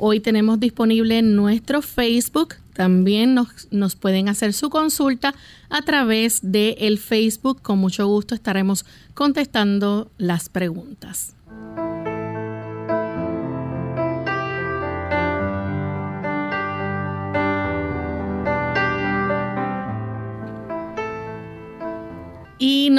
hoy 0.00 0.20
tenemos 0.20 0.58
disponible 0.58 1.22
nuestro 1.22 1.82
Facebook 1.82 2.56
también 2.80 3.34
nos, 3.70 3.94
pueden 3.96 4.30
hacer 4.30 4.54
su 4.54 4.70
consulta 4.70 5.34
a 5.68 5.82
través 5.82 6.40
de 6.42 6.76
el 6.78 6.98
Facebook. 6.98 7.60
Con 7.60 7.78
mucho 7.78 8.06
gusto 8.06 8.34
estaremos 8.34 8.86
contestando 9.12 10.10
las 10.16 10.48
preguntas. 10.48 11.34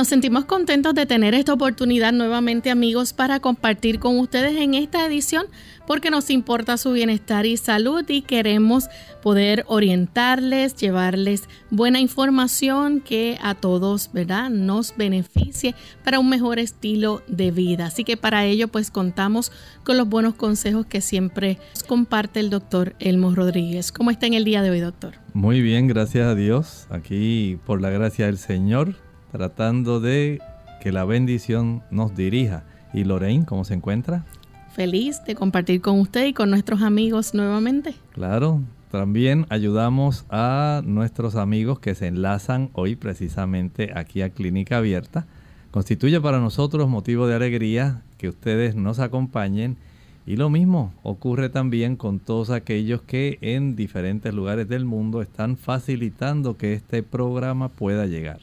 Nos 0.01 0.07
sentimos 0.07 0.45
contentos 0.45 0.95
de 0.95 1.05
tener 1.05 1.35
esta 1.35 1.53
oportunidad 1.53 2.11
nuevamente 2.11 2.71
amigos 2.71 3.13
para 3.13 3.39
compartir 3.39 3.99
con 3.99 4.17
ustedes 4.17 4.57
en 4.57 4.73
esta 4.73 5.05
edición 5.05 5.45
porque 5.85 6.09
nos 6.09 6.31
importa 6.31 6.77
su 6.77 6.91
bienestar 6.91 7.45
y 7.45 7.55
salud 7.55 8.03
y 8.07 8.23
queremos 8.23 8.85
poder 9.21 9.63
orientarles, 9.67 10.75
llevarles 10.75 11.47
buena 11.69 11.99
información 11.99 12.99
que 12.99 13.37
a 13.43 13.53
todos, 13.53 14.09
¿verdad?, 14.11 14.49
nos 14.49 14.97
beneficie 14.97 15.75
para 16.03 16.17
un 16.17 16.29
mejor 16.29 16.57
estilo 16.57 17.21
de 17.27 17.51
vida. 17.51 17.85
Así 17.85 18.03
que 18.03 18.17
para 18.17 18.43
ello 18.45 18.69
pues 18.69 18.89
contamos 18.89 19.51
con 19.83 19.97
los 19.97 20.09
buenos 20.09 20.33
consejos 20.33 20.87
que 20.87 21.01
siempre 21.01 21.59
comparte 21.87 22.39
el 22.39 22.49
doctor 22.49 22.95
Elmo 22.97 23.35
Rodríguez. 23.35 23.91
¿Cómo 23.91 24.09
está 24.09 24.25
en 24.25 24.33
el 24.33 24.45
día 24.45 24.63
de 24.63 24.71
hoy, 24.71 24.79
doctor? 24.79 25.13
Muy 25.35 25.61
bien, 25.61 25.85
gracias 25.85 26.25
a 26.25 26.33
Dios. 26.33 26.87
Aquí 26.89 27.59
por 27.67 27.81
la 27.81 27.91
gracia 27.91 28.25
del 28.25 28.39
Señor, 28.39 28.95
tratando 29.31 29.99
de 29.99 30.39
que 30.81 30.91
la 30.91 31.05
bendición 31.05 31.83
nos 31.91 32.15
dirija. 32.15 32.63
¿Y 32.93 33.03
Lorraine, 33.03 33.45
cómo 33.45 33.63
se 33.63 33.73
encuentra? 33.73 34.25
feliz 34.71 35.23
de 35.25 35.35
compartir 35.35 35.81
con 35.81 35.99
usted 35.99 36.25
y 36.27 36.33
con 36.33 36.49
nuestros 36.49 36.81
amigos 36.81 37.33
nuevamente. 37.33 37.93
Claro, 38.13 38.61
también 38.89 39.45
ayudamos 39.49 40.25
a 40.29 40.81
nuestros 40.85 41.35
amigos 41.35 41.79
que 41.79 41.93
se 41.93 42.07
enlazan 42.07 42.69
hoy 42.73 42.95
precisamente 42.95 43.91
aquí 43.95 44.21
a 44.21 44.29
Clínica 44.29 44.77
Abierta. 44.77 45.25
Constituye 45.71 46.19
para 46.19 46.39
nosotros 46.39 46.89
motivo 46.89 47.27
de 47.27 47.35
alegría 47.35 48.01
que 48.17 48.29
ustedes 48.29 48.75
nos 48.75 48.99
acompañen 48.99 49.77
y 50.25 50.35
lo 50.35 50.49
mismo 50.49 50.93
ocurre 51.03 51.49
también 51.49 51.95
con 51.95 52.19
todos 52.19 52.49
aquellos 52.49 53.01
que 53.01 53.37
en 53.41 53.75
diferentes 53.75 54.33
lugares 54.33 54.67
del 54.67 54.85
mundo 54.85 55.21
están 55.21 55.57
facilitando 55.57 56.57
que 56.57 56.73
este 56.73 57.03
programa 57.03 57.69
pueda 57.69 58.05
llegar. 58.05 58.39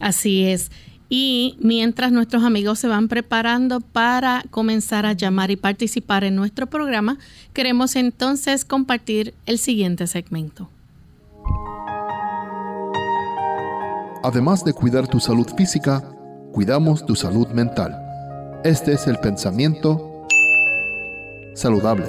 Así 0.00 0.44
es. 0.44 0.70
Y 1.08 1.56
mientras 1.60 2.12
nuestros 2.12 2.42
amigos 2.44 2.78
se 2.78 2.88
van 2.88 3.08
preparando 3.08 3.80
para 3.80 4.44
comenzar 4.50 5.06
a 5.06 5.14
llamar 5.14 5.50
y 5.50 5.56
participar 5.56 6.24
en 6.24 6.36
nuestro 6.36 6.66
programa, 6.66 7.18
queremos 7.54 7.96
entonces 7.96 8.64
compartir 8.64 9.34
el 9.46 9.58
siguiente 9.58 10.06
segmento. 10.06 10.68
Además 14.22 14.64
de 14.64 14.74
cuidar 14.74 15.06
tu 15.06 15.20
salud 15.20 15.46
física, 15.56 16.04
cuidamos 16.52 17.06
tu 17.06 17.14
salud 17.14 17.48
mental. 17.48 17.96
Este 18.64 18.92
es 18.92 19.06
el 19.06 19.16
pensamiento 19.18 20.26
saludable 21.54 22.06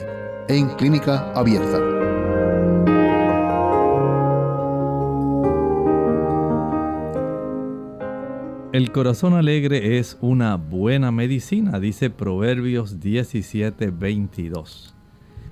en 0.49 0.67
clínica 0.75 1.31
abierta. 1.33 2.08
El 8.71 8.91
corazón 8.91 9.33
alegre 9.33 9.97
es 9.97 10.15
una 10.21 10.55
buena 10.55 11.11
medicina, 11.11 11.79
dice 11.79 12.11
Proverbios 12.11 12.99
17:22. 12.99 14.93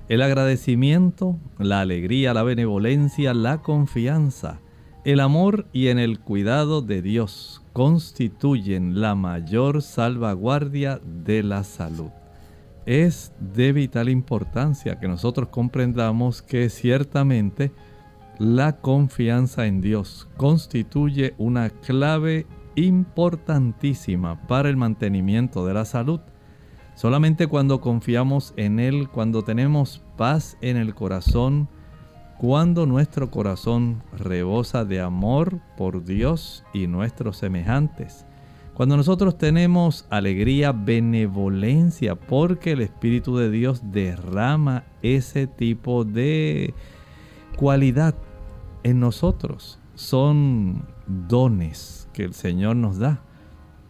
El 0.08 0.22
agradecimiento, 0.22 1.36
la 1.58 1.80
alegría, 1.80 2.32
la 2.32 2.44
benevolencia, 2.44 3.34
la 3.34 3.60
confianza, 3.60 4.60
el 5.04 5.18
amor 5.18 5.66
y 5.72 5.88
en 5.88 5.98
el 5.98 6.20
cuidado 6.20 6.80
de 6.80 7.02
Dios 7.02 7.60
constituyen 7.72 9.00
la 9.00 9.16
mayor 9.16 9.82
salvaguardia 9.82 11.00
de 11.24 11.42
la 11.42 11.64
salud. 11.64 12.10
Es 12.86 13.32
de 13.40 13.72
vital 13.72 14.10
importancia 14.10 15.00
que 15.00 15.08
nosotros 15.08 15.48
comprendamos 15.48 16.40
que 16.40 16.70
ciertamente 16.70 17.72
la 18.38 18.76
confianza 18.76 19.66
en 19.66 19.80
Dios 19.80 20.28
constituye 20.36 21.34
una 21.36 21.70
clave 21.70 22.46
importantísima 22.86 24.46
para 24.46 24.68
el 24.68 24.76
mantenimiento 24.76 25.66
de 25.66 25.74
la 25.74 25.84
salud. 25.84 26.20
Solamente 26.94 27.46
cuando 27.46 27.80
confiamos 27.80 28.54
en 28.56 28.80
Él, 28.80 29.08
cuando 29.08 29.42
tenemos 29.42 30.02
paz 30.16 30.56
en 30.60 30.76
el 30.76 30.94
corazón, 30.94 31.68
cuando 32.38 32.86
nuestro 32.86 33.30
corazón 33.30 34.02
rebosa 34.12 34.84
de 34.84 35.00
amor 35.00 35.60
por 35.76 36.04
Dios 36.04 36.64
y 36.72 36.86
nuestros 36.86 37.36
semejantes, 37.36 38.26
cuando 38.74 38.96
nosotros 38.96 39.38
tenemos 39.38 40.06
alegría, 40.08 40.70
benevolencia, 40.70 42.14
porque 42.14 42.72
el 42.72 42.80
Espíritu 42.80 43.36
de 43.36 43.50
Dios 43.50 43.80
derrama 43.90 44.84
ese 45.02 45.48
tipo 45.48 46.04
de 46.04 46.74
cualidad 47.56 48.14
en 48.84 49.00
nosotros. 49.00 49.80
Son 49.96 50.84
dones 51.08 51.97
que 52.18 52.24
el 52.24 52.34
Señor 52.34 52.74
nos 52.74 52.98
da. 52.98 53.20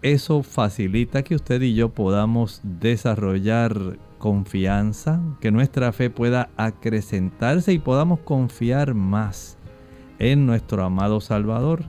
Eso 0.03 0.43
facilita 0.43 1.23
que 1.23 1.35
usted 1.35 1.63
y 1.63 1.73
yo 1.73 1.89
podamos 1.89 2.61
desarrollar 2.63 3.97
confianza, 4.19 5.23
que 5.41 5.51
nuestra 5.51 5.93
fe 5.93 6.11
pueda 6.11 6.51
acrecentarse 6.59 7.73
y 7.73 7.79
podamos 7.79 8.21
confiar 8.21 8.93
más 8.93 9.57
en 10.19 10.45
nuestro 10.45 10.85
amado 10.85 11.23
Salvador. 11.23 11.85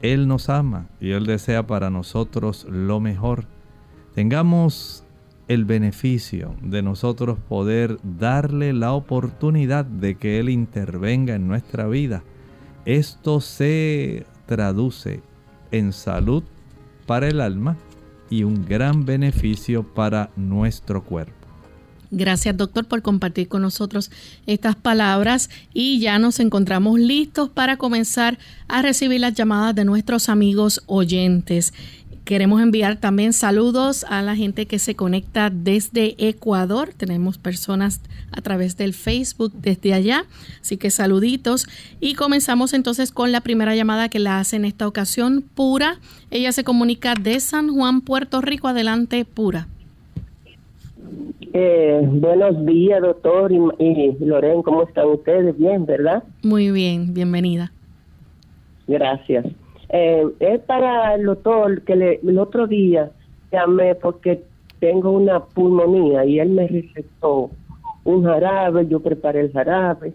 Él 0.00 0.26
nos 0.26 0.48
ama 0.48 0.86
y 1.00 1.10
Él 1.10 1.26
desea 1.26 1.66
para 1.66 1.90
nosotros 1.90 2.66
lo 2.70 2.98
mejor. 2.98 3.44
Tengamos 4.14 5.04
el 5.48 5.66
beneficio 5.66 6.54
de 6.62 6.80
nosotros 6.80 7.38
poder 7.46 7.98
darle 8.02 8.72
la 8.72 8.94
oportunidad 8.94 9.84
de 9.84 10.14
que 10.14 10.40
Él 10.40 10.48
intervenga 10.48 11.34
en 11.34 11.46
nuestra 11.46 11.86
vida. 11.88 12.22
Esto 12.86 13.42
se 13.42 14.24
traduce 14.46 15.20
en 15.72 15.92
salud 15.92 16.42
para 17.06 17.28
el 17.28 17.40
alma 17.40 17.76
y 18.30 18.44
un 18.44 18.64
gran 18.66 19.04
beneficio 19.04 19.82
para 19.82 20.30
nuestro 20.36 21.02
cuerpo. 21.02 21.38
Gracias 22.10 22.56
doctor 22.56 22.86
por 22.86 23.02
compartir 23.02 23.48
con 23.48 23.60
nosotros 23.60 24.10
estas 24.46 24.76
palabras 24.76 25.50
y 25.74 26.00
ya 26.00 26.18
nos 26.18 26.40
encontramos 26.40 26.98
listos 26.98 27.50
para 27.50 27.76
comenzar 27.76 28.38
a 28.66 28.80
recibir 28.80 29.20
las 29.20 29.34
llamadas 29.34 29.74
de 29.74 29.84
nuestros 29.84 30.30
amigos 30.30 30.82
oyentes. 30.86 31.74
Queremos 32.28 32.60
enviar 32.60 32.96
también 32.96 33.32
saludos 33.32 34.04
a 34.04 34.20
la 34.20 34.36
gente 34.36 34.66
que 34.66 34.78
se 34.78 34.94
conecta 34.94 35.48
desde 35.48 36.14
Ecuador. 36.18 36.90
Tenemos 36.94 37.38
personas 37.38 38.02
a 38.32 38.42
través 38.42 38.76
del 38.76 38.92
Facebook 38.92 39.54
desde 39.54 39.94
allá. 39.94 40.24
Así 40.60 40.76
que 40.76 40.90
saluditos. 40.90 41.66
Y 42.00 42.16
comenzamos 42.16 42.74
entonces 42.74 43.12
con 43.12 43.32
la 43.32 43.40
primera 43.40 43.74
llamada 43.74 44.10
que 44.10 44.18
la 44.18 44.40
hace 44.40 44.56
en 44.56 44.66
esta 44.66 44.86
ocasión, 44.86 45.42
Pura. 45.54 46.00
Ella 46.30 46.52
se 46.52 46.64
comunica 46.64 47.14
de 47.14 47.40
San 47.40 47.70
Juan, 47.70 48.02
Puerto 48.02 48.42
Rico. 48.42 48.68
Adelante, 48.68 49.24
Pura. 49.24 49.66
Eh, 51.54 52.02
buenos 52.04 52.66
días, 52.66 53.00
doctor 53.00 53.50
y, 53.50 53.56
y 53.82 54.16
Loren. 54.20 54.62
¿Cómo 54.62 54.82
están 54.82 55.06
ustedes? 55.06 55.56
Bien, 55.56 55.86
¿verdad? 55.86 56.22
Muy 56.42 56.70
bien, 56.72 57.14
bienvenida. 57.14 57.72
Gracias. 58.86 59.46
Eh, 59.90 60.26
es 60.40 60.60
para 60.60 61.14
el 61.14 61.24
doctor 61.24 61.82
que 61.82 61.96
le, 61.96 62.20
el 62.22 62.38
otro 62.38 62.66
día 62.66 63.10
llamé 63.50 63.94
porque 63.94 64.42
tengo 64.80 65.10
una 65.10 65.40
pulmonía 65.40 66.24
y 66.24 66.38
él 66.38 66.50
me 66.50 66.66
recetó 66.66 67.50
un 68.04 68.24
jarabe, 68.24 68.86
yo 68.86 69.00
preparé 69.00 69.40
el 69.40 69.52
jarabe 69.52 70.12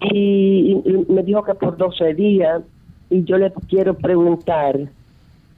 y, 0.00 1.04
me 1.08 1.22
dijo 1.22 1.42
que 1.44 1.54
por 1.54 1.76
12 1.76 2.14
días 2.14 2.62
y 3.10 3.24
yo 3.24 3.38
le 3.38 3.52
quiero 3.68 3.94
preguntar 3.94 4.78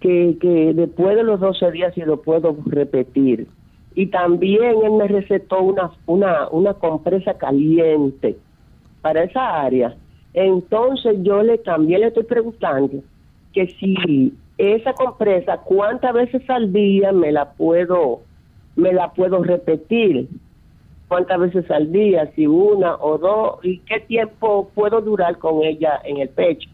que, 0.01 0.37
que 0.41 0.75
después 0.75 1.17
de 1.17 1.23
los 1.23 1.41
12 1.41 1.71
días 1.71 1.95
si 1.95 2.03
lo 2.03 2.21
puedo 2.21 2.57
repetir. 2.67 3.47
Y 3.95 4.07
también 4.07 4.83
él 4.85 4.93
me 4.93 5.09
recetó 5.09 5.63
una, 5.63 5.91
una, 6.07 6.49
una 6.49 6.75
compresa 6.75 7.35
caliente 7.35 8.37
para 9.01 9.25
esa 9.25 9.63
área. 9.63 9.97
Entonces 10.35 11.17
yo 11.23 11.43
le 11.43 11.59
también 11.59 12.03
le 12.03 12.09
estoy 12.09 12.25
preguntando 12.25 13.03
que 13.57 13.75
si 13.81 14.35
esa 14.59 14.93
compresa, 14.93 15.57
¿cuántas 15.65 16.13
veces 16.13 16.43
al 16.51 16.75
día 16.75 17.11
me 17.13 17.33
la 17.33 17.53
puedo, 17.53 18.21
me 18.77 18.93
la 18.93 19.15
puedo 19.15 19.43
repetir? 19.43 20.29
¿Cuántas 21.09 21.41
veces 21.41 21.71
al 21.71 21.91
día? 21.91 22.31
Si 22.37 22.47
una 22.47 22.97
o 22.97 23.17
dos, 23.17 23.65
¿y 23.65 23.79
qué 23.79 24.01
tiempo 24.01 24.71
puedo 24.75 25.01
durar 25.01 25.39
con 25.39 25.63
ella 25.63 26.03
en 26.05 26.19
el 26.19 26.29
pecho? 26.29 26.69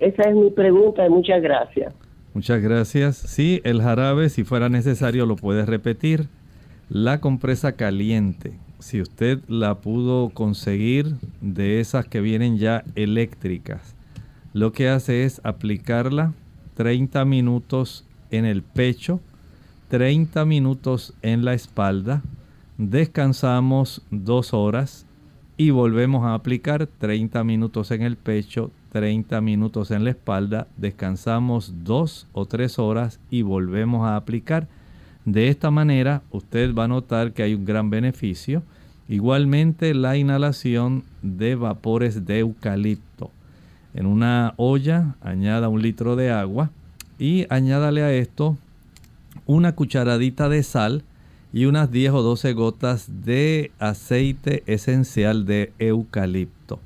Esa 0.00 0.22
es 0.22 0.34
mi 0.34 0.50
pregunta 0.50 1.06
y 1.06 1.08
muchas 1.08 1.40
gracias. 1.40 1.94
Muchas 2.34 2.60
gracias. 2.60 3.16
Sí, 3.16 3.60
el 3.62 3.80
jarabe, 3.80 4.28
si 4.28 4.42
fuera 4.42 4.68
necesario, 4.68 5.24
lo 5.24 5.36
puede 5.36 5.66
repetir. 5.66 6.26
La 6.88 7.20
compresa 7.20 7.76
caliente, 7.76 8.54
si 8.80 9.00
usted 9.00 9.38
la 9.46 9.76
pudo 9.76 10.30
conseguir 10.30 11.14
de 11.40 11.78
esas 11.78 12.06
que 12.06 12.20
vienen 12.20 12.58
ya 12.58 12.82
eléctricas, 12.96 13.94
lo 14.58 14.72
que 14.72 14.88
hace 14.88 15.22
es 15.22 15.40
aplicarla 15.44 16.34
30 16.74 17.24
minutos 17.24 18.04
en 18.32 18.44
el 18.44 18.62
pecho, 18.62 19.20
30 19.86 20.44
minutos 20.46 21.14
en 21.22 21.44
la 21.44 21.54
espalda, 21.54 22.22
descansamos 22.76 24.02
dos 24.10 24.52
horas 24.52 25.06
y 25.56 25.70
volvemos 25.70 26.24
a 26.24 26.34
aplicar 26.34 26.88
30 26.88 27.44
minutos 27.44 27.92
en 27.92 28.02
el 28.02 28.16
pecho, 28.16 28.72
30 28.90 29.40
minutos 29.42 29.92
en 29.92 30.02
la 30.02 30.10
espalda, 30.10 30.66
descansamos 30.76 31.72
dos 31.84 32.26
o 32.32 32.44
tres 32.46 32.80
horas 32.80 33.20
y 33.30 33.42
volvemos 33.42 34.08
a 34.08 34.16
aplicar. 34.16 34.66
De 35.24 35.48
esta 35.48 35.70
manera 35.70 36.22
usted 36.32 36.74
va 36.74 36.84
a 36.84 36.88
notar 36.88 37.32
que 37.32 37.44
hay 37.44 37.54
un 37.54 37.64
gran 37.64 37.90
beneficio. 37.90 38.64
Igualmente 39.08 39.94
la 39.94 40.16
inhalación 40.16 41.04
de 41.22 41.54
vapores 41.54 42.26
de 42.26 42.40
eucalipto. 42.40 43.30
En 43.94 44.06
una 44.06 44.54
olla 44.56 45.16
añada 45.20 45.68
un 45.68 45.82
litro 45.82 46.16
de 46.16 46.30
agua 46.30 46.70
y 47.18 47.46
añádale 47.50 48.02
a 48.02 48.12
esto 48.12 48.56
una 49.46 49.74
cucharadita 49.74 50.48
de 50.48 50.62
sal 50.62 51.04
y 51.52 51.64
unas 51.64 51.90
10 51.90 52.12
o 52.12 52.22
12 52.22 52.52
gotas 52.52 53.24
de 53.24 53.72
aceite 53.78 54.62
esencial 54.66 55.46
de 55.46 55.72
eucalipto. 55.78 56.80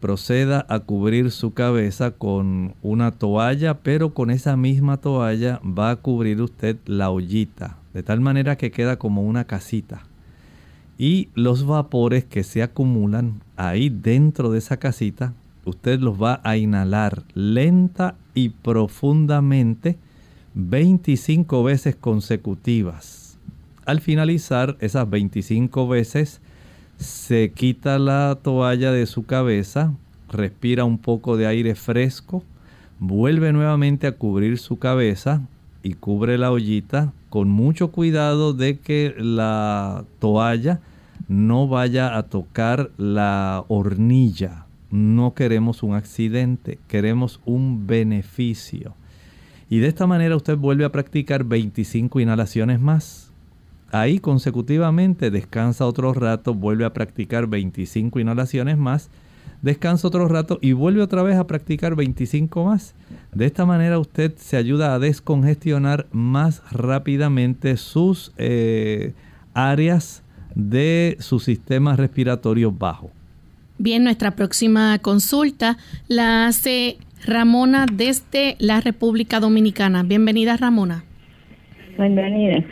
Proceda 0.00 0.66
a 0.68 0.80
cubrir 0.80 1.30
su 1.30 1.54
cabeza 1.54 2.10
con 2.10 2.74
una 2.82 3.12
toalla, 3.12 3.78
pero 3.78 4.12
con 4.12 4.30
esa 4.30 4.56
misma 4.56 4.98
toalla 4.98 5.60
va 5.62 5.90
a 5.90 5.96
cubrir 5.96 6.42
usted 6.42 6.76
la 6.86 7.10
ollita, 7.10 7.78
de 7.94 8.02
tal 8.02 8.20
manera 8.20 8.56
que 8.56 8.70
queda 8.70 8.96
como 8.96 9.22
una 9.22 9.44
casita. 9.44 10.02
Y 10.98 11.28
los 11.34 11.66
vapores 11.66 12.24
que 12.24 12.44
se 12.44 12.62
acumulan 12.62 13.40
ahí 13.56 13.88
dentro 13.88 14.50
de 14.50 14.58
esa 14.58 14.76
casita 14.76 15.32
usted 15.64 16.00
los 16.00 16.22
va 16.22 16.40
a 16.44 16.56
inhalar 16.56 17.24
lenta 17.34 18.16
y 18.34 18.50
profundamente 18.50 19.98
25 20.54 21.64
veces 21.64 21.96
consecutivas. 21.96 23.38
Al 23.86 24.00
finalizar 24.00 24.76
esas 24.80 25.08
25 25.08 25.88
veces, 25.88 26.40
se 26.96 27.52
quita 27.52 27.98
la 27.98 28.38
toalla 28.42 28.92
de 28.92 29.06
su 29.06 29.24
cabeza, 29.26 29.92
respira 30.30 30.84
un 30.84 30.98
poco 30.98 31.36
de 31.36 31.46
aire 31.46 31.74
fresco, 31.74 32.42
vuelve 32.98 33.52
nuevamente 33.52 34.06
a 34.06 34.16
cubrir 34.16 34.58
su 34.58 34.78
cabeza 34.78 35.42
y 35.82 35.94
cubre 35.94 36.38
la 36.38 36.50
ollita 36.50 37.12
con 37.28 37.48
mucho 37.50 37.90
cuidado 37.90 38.54
de 38.54 38.78
que 38.78 39.14
la 39.18 40.04
toalla 40.18 40.80
no 41.28 41.68
vaya 41.68 42.16
a 42.16 42.24
tocar 42.24 42.90
la 42.96 43.64
hornilla 43.68 44.63
no 44.94 45.34
queremos 45.34 45.82
un 45.82 45.96
accidente, 45.96 46.78
queremos 46.86 47.40
un 47.44 47.88
beneficio. 47.88 48.94
Y 49.68 49.80
de 49.80 49.88
esta 49.88 50.06
manera 50.06 50.36
usted 50.36 50.56
vuelve 50.56 50.84
a 50.84 50.92
practicar 50.92 51.42
25 51.42 52.20
inhalaciones 52.20 52.80
más. 52.80 53.32
Ahí 53.90 54.20
consecutivamente 54.20 55.32
descansa 55.32 55.84
otro 55.84 56.14
rato, 56.14 56.54
vuelve 56.54 56.84
a 56.84 56.92
practicar 56.92 57.48
25 57.48 58.20
inhalaciones 58.20 58.78
más, 58.78 59.10
descansa 59.62 60.06
otro 60.06 60.28
rato 60.28 60.60
y 60.62 60.74
vuelve 60.74 61.02
otra 61.02 61.24
vez 61.24 61.38
a 61.38 61.48
practicar 61.48 61.96
25 61.96 62.64
más. 62.64 62.94
De 63.32 63.46
esta 63.46 63.66
manera 63.66 63.98
usted 63.98 64.36
se 64.36 64.56
ayuda 64.56 64.94
a 64.94 65.00
descongestionar 65.00 66.06
más 66.12 66.62
rápidamente 66.70 67.76
sus 67.78 68.32
eh, 68.36 69.12
áreas 69.54 70.22
de 70.54 71.16
su 71.18 71.40
sistema 71.40 71.96
respiratorio 71.96 72.70
bajo. 72.70 73.10
Bien, 73.78 74.04
nuestra 74.04 74.30
próxima 74.36 74.98
consulta 75.00 75.76
la 76.08 76.46
hace 76.46 76.96
Ramona 77.26 77.86
desde 77.92 78.54
la 78.60 78.80
República 78.80 79.40
Dominicana. 79.40 80.04
Bienvenida, 80.04 80.56
Ramona. 80.56 81.04
Bienvenida. 81.98 82.64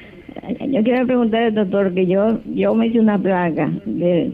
Yo 0.68 0.82
quiero 0.82 1.06
preguntar 1.06 1.42
al 1.42 1.54
doctor 1.54 1.92
que 1.92 2.06
yo 2.06 2.40
yo 2.54 2.74
me 2.74 2.86
hice 2.86 3.00
una 3.00 3.18
placa 3.18 3.70
de 3.84 4.32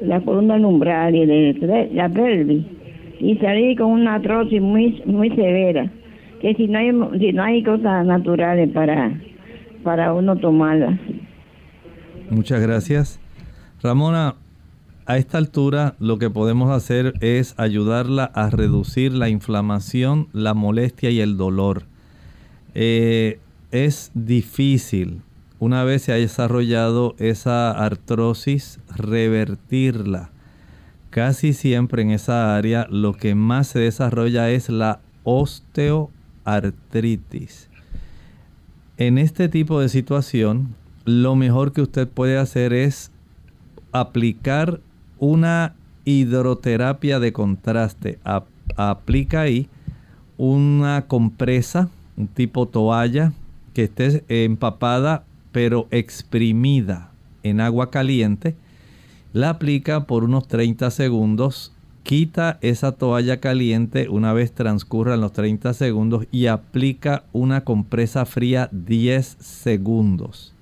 la 0.00 0.20
columna 0.20 0.56
umbral 0.56 1.14
y 1.14 1.26
de 1.26 1.90
la 1.92 2.08
pelvis 2.08 2.64
y 3.18 3.36
salí 3.38 3.76
con 3.76 3.90
una 3.90 4.14
artrosis 4.14 4.60
muy 4.60 5.02
muy 5.06 5.30
severa 5.30 5.90
que 6.40 6.54
si 6.54 6.68
no 6.68 6.78
hay 6.78 6.90
si 7.18 7.32
no 7.32 7.42
hay 7.42 7.62
cosas 7.62 8.06
naturales 8.06 8.70
para 8.70 9.12
para 9.82 10.12
uno 10.12 10.36
tomarla. 10.36 10.98
Muchas 12.30 12.60
gracias. 12.60 13.20
Ramona, 13.82 14.34
a 15.06 15.18
esta 15.18 15.38
altura 15.38 15.94
lo 16.00 16.18
que 16.18 16.30
podemos 16.30 16.70
hacer 16.70 17.14
es 17.20 17.54
ayudarla 17.56 18.24
a 18.24 18.50
reducir 18.50 19.12
la 19.12 19.28
inflamación, 19.28 20.28
la 20.32 20.52
molestia 20.52 21.10
y 21.10 21.20
el 21.20 21.36
dolor. 21.36 21.84
Eh, 22.74 23.38
es 23.70 24.10
difícil, 24.14 25.22
una 25.58 25.84
vez 25.84 26.02
se 26.02 26.12
ha 26.12 26.16
desarrollado 26.16 27.14
esa 27.18 27.70
artrosis, 27.70 28.78
revertirla. 28.94 30.28
Casi 31.10 31.52
siempre 31.54 32.02
en 32.02 32.10
esa 32.10 32.56
área 32.56 32.86
lo 32.90 33.14
que 33.14 33.34
más 33.34 33.68
se 33.68 33.78
desarrolla 33.78 34.50
es 34.50 34.68
la 34.68 35.00
osteoartritis. 35.22 37.70
En 38.98 39.16
este 39.18 39.48
tipo 39.48 39.80
de 39.80 39.88
situación, 39.88 40.74
lo 41.04 41.36
mejor 41.36 41.72
que 41.72 41.82
usted 41.82 42.08
puede 42.08 42.36
hacer 42.36 42.72
es 42.72 43.12
aplicar 43.92 44.80
una 45.18 45.74
hidroterapia 46.04 47.18
de 47.20 47.32
contraste. 47.32 48.18
aplica 48.76 49.42
ahí 49.42 49.68
una 50.36 51.06
compresa, 51.06 51.88
un 52.16 52.28
tipo 52.28 52.66
toalla, 52.66 53.32
que 53.74 53.84
esté 53.84 54.24
empapada 54.28 55.24
pero 55.52 55.88
exprimida 55.90 57.10
en 57.42 57.60
agua 57.60 57.90
caliente. 57.90 58.54
La 59.32 59.50
aplica 59.50 60.04
por 60.04 60.24
unos 60.24 60.48
30 60.48 60.90
segundos. 60.90 61.72
Quita 62.02 62.58
esa 62.60 62.92
toalla 62.92 63.40
caliente 63.40 64.08
una 64.08 64.32
vez 64.32 64.52
transcurran 64.52 65.20
los 65.20 65.32
30 65.32 65.74
segundos 65.74 66.26
y 66.30 66.46
aplica 66.46 67.24
una 67.32 67.64
compresa 67.64 68.24
fría 68.26 68.68
10 68.70 69.38
segundos 69.40 70.55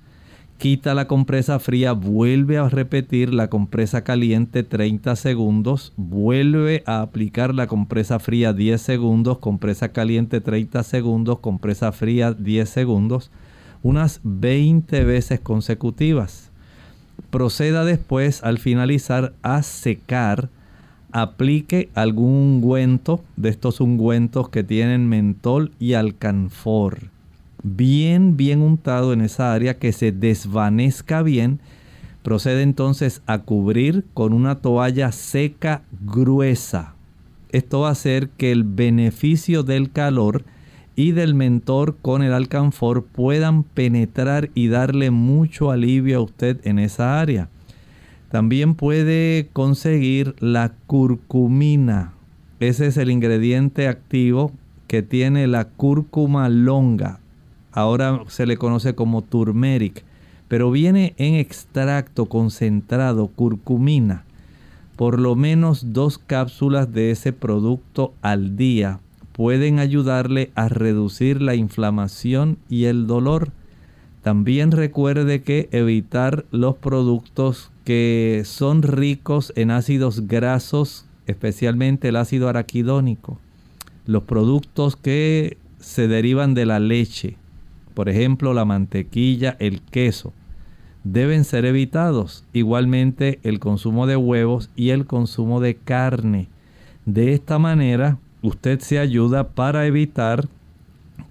quita 0.57 0.93
la 0.93 1.07
compresa 1.07 1.59
fría, 1.59 1.91
vuelve 1.91 2.57
a 2.57 2.69
repetir 2.69 3.33
la 3.33 3.49
compresa 3.49 4.03
caliente 4.03 4.63
30 4.63 5.15
segundos, 5.15 5.93
vuelve 5.97 6.83
a 6.85 7.01
aplicar 7.01 7.53
la 7.53 7.67
compresa 7.67 8.19
fría 8.19 8.53
10 8.53 8.81
segundos, 8.81 9.39
compresa 9.39 9.89
caliente 9.89 10.41
30 10.41 10.83
segundos, 10.83 11.39
compresa 11.39 11.91
fría 11.91 12.33
10 12.33 12.69
segundos, 12.69 13.31
unas 13.83 14.21
20 14.23 15.03
veces 15.03 15.39
consecutivas. 15.39 16.51
Proceda 17.29 17.85
después 17.85 18.43
al 18.43 18.57
finalizar 18.57 19.33
a 19.41 19.61
secar, 19.61 20.49
aplique 21.11 21.89
algún 21.93 22.61
ungüento 22.61 23.23
de 23.35 23.49
estos 23.49 23.81
ungüentos 23.81 24.49
que 24.49 24.63
tienen 24.63 25.07
mentol 25.07 25.71
y 25.79 25.93
alcanfor 25.93 27.14
bien, 27.65 28.37
bien 28.37 28.61
untado 28.61 29.11
en 29.11 29.21
esa 29.21 29.53
área, 29.53 29.79
que 29.79 29.91
se 29.91 30.11
desvanezca 30.11 31.23
bien. 31.23 31.59
Procede 32.21 32.61
entonces 32.61 33.21
a 33.25 33.39
cubrir 33.39 34.05
con 34.13 34.33
una 34.33 34.55
toalla 34.55 35.11
seca 35.11 35.81
gruesa. 36.05 36.93
Esto 37.51 37.81
va 37.81 37.89
a 37.89 37.93
hacer 37.93 38.29
que 38.29 38.51
el 38.51 38.63
beneficio 38.63 39.63
del 39.63 39.91
calor 39.91 40.43
y 40.95 41.11
del 41.11 41.33
mentor 41.33 41.97
con 42.01 42.21
el 42.21 42.33
alcanfor 42.33 43.03
puedan 43.03 43.63
penetrar 43.63 44.49
y 44.53 44.67
darle 44.67 45.11
mucho 45.11 45.71
alivio 45.71 46.19
a 46.19 46.21
usted 46.21 46.59
en 46.63 46.79
esa 46.79 47.19
área. 47.19 47.49
También 48.29 48.75
puede 48.75 49.49
conseguir 49.53 50.35
la 50.39 50.73
curcumina. 50.87 52.13
Ese 52.59 52.87
es 52.87 52.97
el 52.97 53.11
ingrediente 53.11 53.87
activo 53.87 54.51
que 54.87 55.01
tiene 55.01 55.47
la 55.47 55.65
cúrcuma 55.65 56.49
longa 56.49 57.19
ahora 57.75 58.21
se 58.27 58.45
le 58.47 58.57
conoce 58.57 58.95
como 58.95 59.21
turmeric, 59.21 60.03
pero 60.47 60.71
viene 60.71 61.13
en 61.17 61.35
extracto 61.35 62.25
concentrado, 62.25 63.27
curcumina. 63.27 64.23
Por 64.95 65.19
lo 65.19 65.35
menos 65.35 65.93
dos 65.93 66.17
cápsulas 66.17 66.93
de 66.93 67.11
ese 67.11 67.33
producto 67.33 68.13
al 68.21 68.55
día 68.55 69.01
pueden 69.33 69.79
ayudarle 69.79 70.51
a 70.55 70.69
reducir 70.69 71.41
la 71.41 71.55
inflamación 71.55 72.57
y 72.69 72.85
el 72.85 73.05
dolor. 73.07 73.51
También 74.21 74.71
recuerde 74.71 75.43
que 75.43 75.67
evitar 75.73 76.45
los 76.51 76.77
productos 76.77 77.71
que 77.83 78.43
son 78.45 78.83
ricos 78.83 79.51
en 79.57 79.71
ácidos 79.71 80.27
grasos, 80.27 81.05
especialmente 81.27 82.07
el 82.07 82.15
ácido 82.15 82.47
araquidónico. 82.47 83.37
Los 84.05 84.23
productos 84.23 84.95
que 84.95 85.57
se 85.79 86.07
derivan 86.07 86.53
de 86.53 86.65
la 86.65 86.79
leche, 86.79 87.35
por 87.95 88.09
ejemplo 88.09 88.53
la 88.53 88.65
mantequilla, 88.65 89.55
el 89.59 89.81
queso, 89.81 90.33
deben 91.03 91.45
ser 91.45 91.65
evitados. 91.65 92.43
Igualmente 92.53 93.39
el 93.43 93.59
consumo 93.59 94.05
de 94.05 94.17
huevos 94.17 94.69
y 94.75 94.89
el 94.89 95.05
consumo 95.05 95.61
de 95.61 95.75
carne. 95.75 96.49
De 97.05 97.33
esta 97.33 97.57
manera 97.57 98.19
usted 98.43 98.79
se 98.81 98.99
ayuda 98.99 99.47
para 99.49 99.87
evitar 99.87 100.47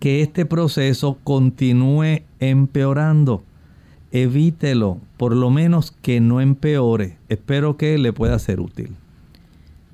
que 0.01 0.23
este 0.23 0.47
proceso 0.47 1.19
continúe 1.23 2.23
empeorando. 2.41 3.45
Evítelo, 4.11 4.99
por 5.17 5.35
lo 5.35 5.51
menos 5.51 5.93
que 6.03 6.21
no 6.21 6.41
empeore. 6.41 7.19
Espero 7.29 7.77
que 7.77 7.99
le 7.99 8.13
pueda 8.13 8.39
ser 8.39 8.61
útil. 8.61 8.97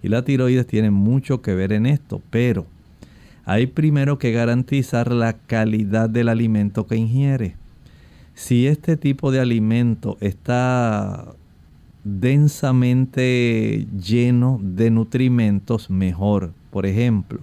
Y 0.01 0.09
la 0.09 0.23
tiroides 0.23 0.67
tiene 0.67 0.91
mucho 0.91 1.41
que 1.41 1.53
ver 1.55 1.73
en 1.73 1.85
esto, 1.85 2.21
pero 2.29 2.65
hay 3.45 3.67
primero 3.67 4.19
que 4.19 4.31
garantizar 4.31 5.11
la 5.11 5.33
calidad 5.33 6.09
del 6.09 6.29
alimento 6.29 6.87
que 6.87 6.95
ingiere. 6.95 7.55
Si 8.35 8.67
este 8.67 8.95
tipo 8.95 9.31
de 9.31 9.39
alimento 9.39 10.17
está 10.21 11.33
densamente 12.03 13.87
lleno 14.01 14.59
de 14.61 14.91
nutrimentos, 14.91 15.89
mejor. 15.89 16.53
Por 16.71 16.85
ejemplo, 16.85 17.39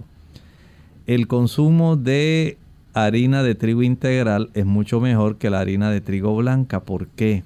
el 1.05 1.27
consumo 1.27 1.95
de 1.95 2.57
harina 2.93 3.43
de 3.43 3.55
trigo 3.55 3.83
integral 3.83 4.49
es 4.53 4.65
mucho 4.65 4.99
mejor 4.99 5.37
que 5.37 5.49
la 5.49 5.59
harina 5.59 5.91
de 5.91 6.01
trigo 6.01 6.35
blanca. 6.35 6.79
¿Por 6.79 7.07
qué? 7.07 7.43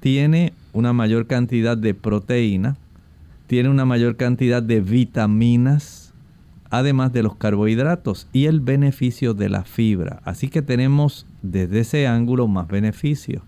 Tiene 0.00 0.52
una 0.72 0.92
mayor 0.92 1.26
cantidad 1.26 1.76
de 1.76 1.94
proteína, 1.94 2.76
tiene 3.52 3.68
una 3.68 3.84
mayor 3.84 4.16
cantidad 4.16 4.62
de 4.62 4.80
vitaminas, 4.80 6.14
además 6.70 7.12
de 7.12 7.22
los 7.22 7.36
carbohidratos 7.36 8.26
y 8.32 8.46
el 8.46 8.60
beneficio 8.60 9.34
de 9.34 9.50
la 9.50 9.64
fibra. 9.64 10.22
Así 10.24 10.48
que 10.48 10.62
tenemos 10.62 11.26
desde 11.42 11.80
ese 11.80 12.06
ángulo 12.06 12.48
más 12.48 12.66
beneficios. 12.66 13.42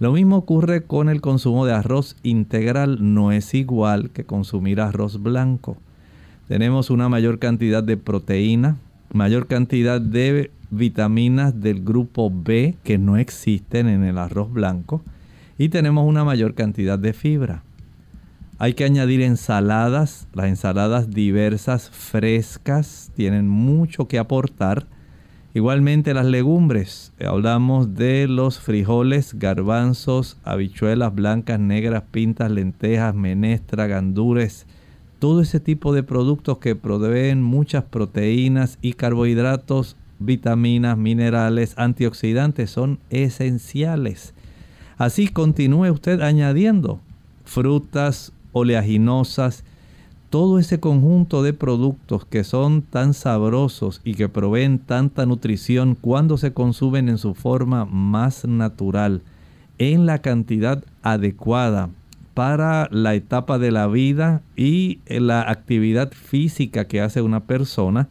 Lo 0.00 0.10
mismo 0.10 0.38
ocurre 0.38 0.82
con 0.82 1.08
el 1.08 1.20
consumo 1.20 1.64
de 1.64 1.74
arroz 1.74 2.16
integral, 2.24 3.14
no 3.14 3.30
es 3.30 3.54
igual 3.54 4.10
que 4.10 4.24
consumir 4.24 4.80
arroz 4.80 5.22
blanco. 5.22 5.76
Tenemos 6.48 6.90
una 6.90 7.08
mayor 7.08 7.38
cantidad 7.38 7.84
de 7.84 7.96
proteína, 7.96 8.78
mayor 9.12 9.46
cantidad 9.46 10.00
de 10.00 10.50
vitaminas 10.72 11.60
del 11.60 11.84
grupo 11.84 12.32
B 12.34 12.74
que 12.82 12.98
no 12.98 13.16
existen 13.16 13.86
en 13.86 14.02
el 14.02 14.18
arroz 14.18 14.52
blanco 14.52 15.04
y 15.56 15.68
tenemos 15.68 16.04
una 16.04 16.24
mayor 16.24 16.54
cantidad 16.54 16.98
de 16.98 17.12
fibra. 17.12 17.62
Hay 18.58 18.72
que 18.72 18.84
añadir 18.84 19.20
ensaladas, 19.20 20.28
las 20.32 20.46
ensaladas 20.46 21.10
diversas, 21.10 21.90
frescas, 21.90 23.12
tienen 23.14 23.48
mucho 23.48 24.08
que 24.08 24.18
aportar. 24.18 24.86
Igualmente 25.52 26.14
las 26.14 26.24
legumbres, 26.24 27.12
hablamos 27.20 27.96
de 27.96 28.26
los 28.28 28.58
frijoles, 28.58 29.38
garbanzos, 29.38 30.38
habichuelas 30.42 31.14
blancas, 31.14 31.60
negras, 31.60 32.04
pintas, 32.10 32.50
lentejas, 32.50 33.14
menestra, 33.14 33.86
gandures, 33.88 34.66
todo 35.18 35.42
ese 35.42 35.60
tipo 35.60 35.92
de 35.92 36.02
productos 36.02 36.56
que 36.56 36.74
proveen 36.74 37.42
muchas 37.42 37.84
proteínas 37.84 38.78
y 38.80 38.94
carbohidratos, 38.94 39.96
vitaminas, 40.18 40.96
minerales, 40.96 41.74
antioxidantes 41.76 42.70
son 42.70 43.00
esenciales. 43.10 44.32
Así 44.96 45.28
continúe 45.28 45.90
usted 45.90 46.22
añadiendo 46.22 47.00
frutas, 47.46 48.32
oleaginosas, 48.56 49.64
todo 50.30 50.58
ese 50.58 50.80
conjunto 50.80 51.42
de 51.42 51.52
productos 51.52 52.24
que 52.24 52.42
son 52.42 52.80
tan 52.80 53.12
sabrosos 53.12 54.00
y 54.02 54.14
que 54.14 54.30
proveen 54.30 54.78
tanta 54.78 55.26
nutrición 55.26 55.94
cuando 55.94 56.38
se 56.38 56.54
consumen 56.54 57.10
en 57.10 57.18
su 57.18 57.34
forma 57.34 57.84
más 57.84 58.46
natural, 58.46 59.20
en 59.76 60.06
la 60.06 60.20
cantidad 60.20 60.82
adecuada, 61.02 61.90
para 62.32 62.88
la 62.90 63.14
etapa 63.14 63.58
de 63.58 63.70
la 63.70 63.88
vida 63.88 64.40
y 64.56 65.00
la 65.06 65.42
actividad 65.42 66.12
física 66.12 66.86
que 66.86 67.02
hace 67.02 67.20
una 67.20 67.40
persona 67.40 68.08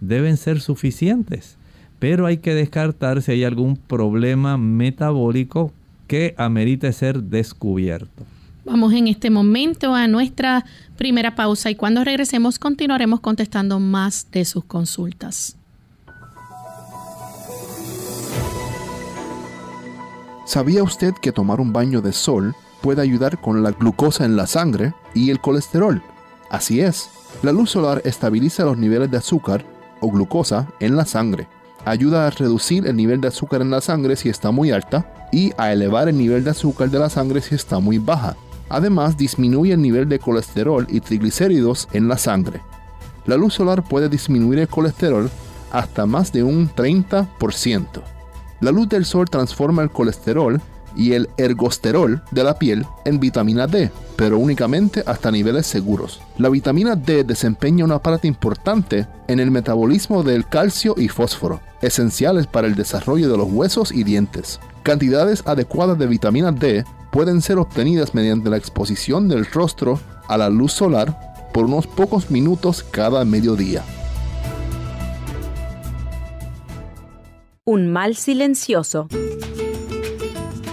deben 0.00 0.36
ser 0.36 0.60
suficientes. 0.60 1.58
Pero 2.00 2.26
hay 2.26 2.38
que 2.38 2.54
descartar 2.54 3.22
si 3.22 3.32
hay 3.32 3.44
algún 3.44 3.76
problema 3.76 4.58
metabólico 4.58 5.72
que 6.08 6.34
amerite 6.38 6.92
ser 6.92 7.22
descubierto. 7.22 8.24
Vamos 8.66 8.92
en 8.94 9.06
este 9.06 9.30
momento 9.30 9.94
a 9.94 10.08
nuestra 10.08 10.64
primera 10.96 11.36
pausa 11.36 11.70
y 11.70 11.76
cuando 11.76 12.02
regresemos 12.02 12.58
continuaremos 12.58 13.20
contestando 13.20 13.78
más 13.78 14.26
de 14.32 14.44
sus 14.44 14.64
consultas. 14.64 15.56
¿Sabía 20.44 20.82
usted 20.82 21.14
que 21.22 21.30
tomar 21.30 21.60
un 21.60 21.72
baño 21.72 22.02
de 22.02 22.12
sol 22.12 22.56
puede 22.80 23.02
ayudar 23.02 23.40
con 23.40 23.62
la 23.62 23.70
glucosa 23.70 24.24
en 24.24 24.36
la 24.36 24.48
sangre 24.48 24.94
y 25.14 25.30
el 25.30 25.40
colesterol? 25.40 26.02
Así 26.50 26.80
es, 26.80 27.08
la 27.44 27.52
luz 27.52 27.70
solar 27.70 28.02
estabiliza 28.04 28.64
los 28.64 28.76
niveles 28.78 29.12
de 29.12 29.18
azúcar 29.18 29.64
o 30.00 30.10
glucosa 30.10 30.66
en 30.80 30.96
la 30.96 31.04
sangre, 31.04 31.46
ayuda 31.84 32.26
a 32.26 32.30
reducir 32.30 32.84
el 32.88 32.96
nivel 32.96 33.20
de 33.20 33.28
azúcar 33.28 33.62
en 33.62 33.70
la 33.70 33.80
sangre 33.80 34.16
si 34.16 34.28
está 34.28 34.50
muy 34.50 34.72
alta 34.72 35.28
y 35.30 35.52
a 35.56 35.72
elevar 35.72 36.08
el 36.08 36.18
nivel 36.18 36.42
de 36.42 36.50
azúcar 36.50 36.90
de 36.90 36.98
la 36.98 37.08
sangre 37.08 37.40
si 37.40 37.54
está 37.54 37.78
muy 37.78 37.98
baja. 37.98 38.36
Además, 38.68 39.16
disminuye 39.16 39.72
el 39.72 39.82
nivel 39.82 40.08
de 40.08 40.18
colesterol 40.18 40.86
y 40.90 41.00
triglicéridos 41.00 41.88
en 41.92 42.08
la 42.08 42.18
sangre. 42.18 42.62
La 43.26 43.36
luz 43.36 43.54
solar 43.54 43.82
puede 43.82 44.08
disminuir 44.08 44.58
el 44.60 44.68
colesterol 44.68 45.30
hasta 45.72 46.06
más 46.06 46.32
de 46.32 46.42
un 46.42 46.70
30%. 46.70 48.02
La 48.60 48.70
luz 48.70 48.88
del 48.88 49.04
sol 49.04 49.28
transforma 49.28 49.82
el 49.82 49.90
colesterol 49.90 50.60
y 50.96 51.12
el 51.12 51.28
ergosterol 51.36 52.22
de 52.30 52.44
la 52.44 52.58
piel 52.58 52.86
en 53.04 53.20
vitamina 53.20 53.66
D, 53.66 53.90
pero 54.16 54.38
únicamente 54.38 55.02
hasta 55.06 55.30
niveles 55.30 55.66
seguros. 55.66 56.22
La 56.38 56.48
vitamina 56.48 56.96
D 56.96 57.22
desempeña 57.22 57.84
una 57.84 57.98
parte 57.98 58.26
importante 58.26 59.06
en 59.28 59.38
el 59.38 59.50
metabolismo 59.50 60.22
del 60.22 60.46
calcio 60.46 60.94
y 60.96 61.08
fósforo, 61.08 61.60
esenciales 61.82 62.46
para 62.46 62.66
el 62.66 62.74
desarrollo 62.74 63.28
de 63.28 63.36
los 63.36 63.48
huesos 63.50 63.92
y 63.92 64.04
dientes. 64.04 64.58
Cantidades 64.82 65.42
adecuadas 65.46 65.98
de 65.98 66.06
vitamina 66.06 66.50
D 66.50 66.84
pueden 67.16 67.40
ser 67.40 67.56
obtenidas 67.56 68.14
mediante 68.14 68.50
la 68.50 68.58
exposición 68.58 69.26
del 69.26 69.46
rostro 69.46 69.98
a 70.28 70.36
la 70.36 70.50
luz 70.50 70.74
solar 70.74 71.48
por 71.54 71.64
unos 71.64 71.86
pocos 71.86 72.30
minutos 72.30 72.82
cada 72.82 73.24
mediodía. 73.24 73.82
Un 77.64 77.90
mal 77.90 78.16
silencioso. 78.16 79.08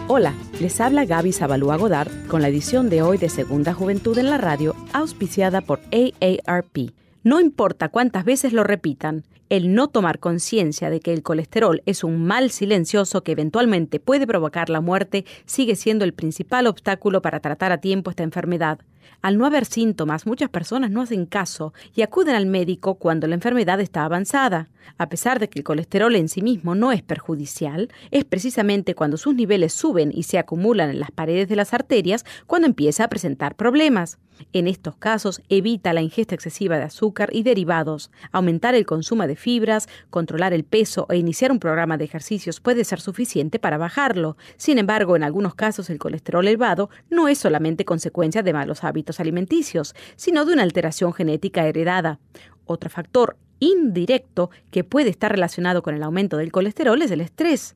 Hola, 0.09 0.33
les 0.59 0.81
habla 0.81 1.05
Gaby 1.05 1.31
Zabalúa 1.31 1.77
Godard 1.77 2.11
con 2.27 2.41
la 2.41 2.49
edición 2.49 2.89
de 2.89 3.03
hoy 3.03 3.17
de 3.17 3.29
Segunda 3.29 3.73
Juventud 3.73 4.17
en 4.17 4.29
la 4.29 4.37
Radio, 4.37 4.75
auspiciada 4.91 5.61
por 5.61 5.79
AARP. 5.93 6.91
No 7.23 7.39
importa 7.39 7.87
cuántas 7.87 8.25
veces 8.25 8.51
lo 8.51 8.65
repitan, 8.65 9.23
el 9.53 9.75
no 9.75 9.87
tomar 9.87 10.17
conciencia 10.17 10.89
de 10.89 10.99
que 10.99 11.13
el 11.13 11.21
colesterol 11.21 11.83
es 11.85 12.03
un 12.03 12.25
mal 12.25 12.49
silencioso 12.49 13.23
que 13.23 13.33
eventualmente 13.33 13.99
puede 13.99 14.25
provocar 14.25 14.71
la 14.71 14.81
muerte 14.81 15.25
sigue 15.45 15.75
siendo 15.75 16.05
el 16.05 16.15
principal 16.15 16.65
obstáculo 16.65 17.21
para 17.21 17.39
tratar 17.39 17.71
a 17.71 17.77
tiempo 17.77 18.09
esta 18.09 18.23
enfermedad. 18.23 18.79
Al 19.21 19.37
no 19.37 19.45
haber 19.45 19.65
síntomas, 19.65 20.25
muchas 20.25 20.49
personas 20.49 20.89
no 20.89 21.03
hacen 21.03 21.27
caso 21.27 21.71
y 21.93 22.01
acuden 22.01 22.33
al 22.33 22.47
médico 22.47 22.95
cuando 22.95 23.27
la 23.27 23.35
enfermedad 23.35 23.79
está 23.79 24.05
avanzada. 24.05 24.69
A 24.97 25.07
pesar 25.07 25.39
de 25.39 25.49
que 25.49 25.59
el 25.59 25.63
colesterol 25.63 26.15
en 26.15 26.29
sí 26.29 26.41
mismo 26.41 26.73
no 26.73 26.91
es 26.91 27.03
perjudicial, 27.03 27.89
es 28.09 28.25
precisamente 28.25 28.95
cuando 28.95 29.17
sus 29.17 29.35
niveles 29.35 29.71
suben 29.71 30.11
y 30.13 30.23
se 30.23 30.39
acumulan 30.39 30.89
en 30.89 30.99
las 30.99 31.11
paredes 31.11 31.47
de 31.47 31.55
las 31.55 31.75
arterias 31.75 32.25
cuando 32.47 32.67
empieza 32.67 33.03
a 33.03 33.07
presentar 33.07 33.55
problemas. 33.55 34.17
En 34.51 34.67
estos 34.67 34.95
casos, 34.95 35.41
evita 35.49 35.93
la 35.93 36.01
ingesta 36.01 36.35
excesiva 36.35 36.77
de 36.77 36.83
azúcar 36.83 37.29
y 37.31 37.43
derivados. 37.43 38.11
Aumentar 38.31 38.75
el 38.75 38.85
consumo 38.85 39.27
de 39.27 39.35
fibras, 39.35 39.87
controlar 40.09 40.53
el 40.53 40.63
peso 40.63 41.07
e 41.09 41.17
iniciar 41.17 41.51
un 41.51 41.59
programa 41.59 41.97
de 41.97 42.05
ejercicios 42.05 42.59
puede 42.59 42.83
ser 42.83 42.99
suficiente 42.99 43.59
para 43.59 43.77
bajarlo. 43.77 44.37
Sin 44.57 44.77
embargo, 44.77 45.15
en 45.15 45.23
algunos 45.23 45.55
casos 45.55 45.89
el 45.89 45.99
colesterol 45.99 46.47
elevado 46.47 46.89
no 47.09 47.27
es 47.27 47.37
solamente 47.37 47.85
consecuencia 47.85 48.43
de 48.43 48.53
malos 48.53 48.83
hábitos 48.83 49.19
alimenticios, 49.19 49.95
sino 50.15 50.45
de 50.45 50.53
una 50.53 50.63
alteración 50.63 51.13
genética 51.13 51.65
heredada. 51.65 52.19
Otro 52.65 52.89
factor 52.89 53.37
indirecto 53.59 54.49
que 54.71 54.83
puede 54.83 55.09
estar 55.09 55.31
relacionado 55.31 55.83
con 55.83 55.95
el 55.95 56.03
aumento 56.03 56.37
del 56.37 56.51
colesterol 56.51 57.01
es 57.01 57.11
el 57.11 57.21
estrés 57.21 57.75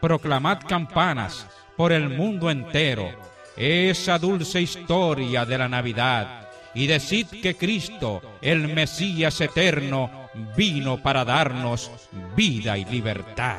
Proclamad 0.00 0.60
campanas 0.66 1.46
por 1.76 1.92
el 1.92 2.08
mundo 2.08 2.50
entero 2.50 3.27
esa 3.58 4.18
dulce 4.18 4.60
historia 4.60 5.44
de 5.44 5.58
la 5.58 5.68
Navidad 5.68 6.48
y 6.74 6.86
decid 6.86 7.26
que 7.42 7.56
Cristo, 7.56 8.22
el 8.40 8.68
Mesías 8.72 9.40
eterno, 9.40 10.30
vino 10.56 11.02
para 11.02 11.24
darnos 11.24 11.90
vida 12.36 12.78
y 12.78 12.84
libertad. 12.84 13.58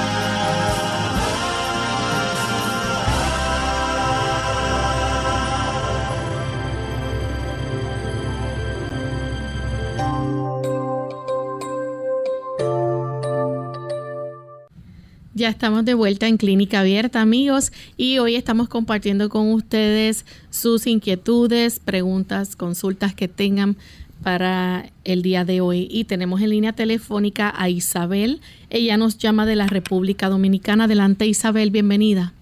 Ya 15.41 15.49
estamos 15.49 15.85
de 15.85 15.95
vuelta 15.95 16.27
en 16.27 16.37
Clínica 16.37 16.81
Abierta, 16.81 17.19
amigos, 17.19 17.71
y 17.97 18.19
hoy 18.19 18.35
estamos 18.35 18.69
compartiendo 18.69 19.27
con 19.27 19.51
ustedes 19.51 20.23
sus 20.51 20.85
inquietudes, 20.85 21.79
preguntas, 21.79 22.55
consultas 22.55 23.15
que 23.15 23.27
tengan 23.27 23.75
para 24.23 24.83
el 25.03 25.23
día 25.23 25.43
de 25.43 25.59
hoy. 25.59 25.87
Y 25.89 26.03
tenemos 26.03 26.41
en 26.41 26.51
línea 26.51 26.73
telefónica 26.73 27.51
a 27.57 27.69
Isabel. 27.69 28.39
Ella 28.69 28.97
nos 28.97 29.17
llama 29.17 29.47
de 29.47 29.55
la 29.55 29.65
República 29.65 30.29
Dominicana. 30.29 30.83
Adelante, 30.83 31.25
Isabel, 31.25 31.71
bienvenida. 31.71 32.33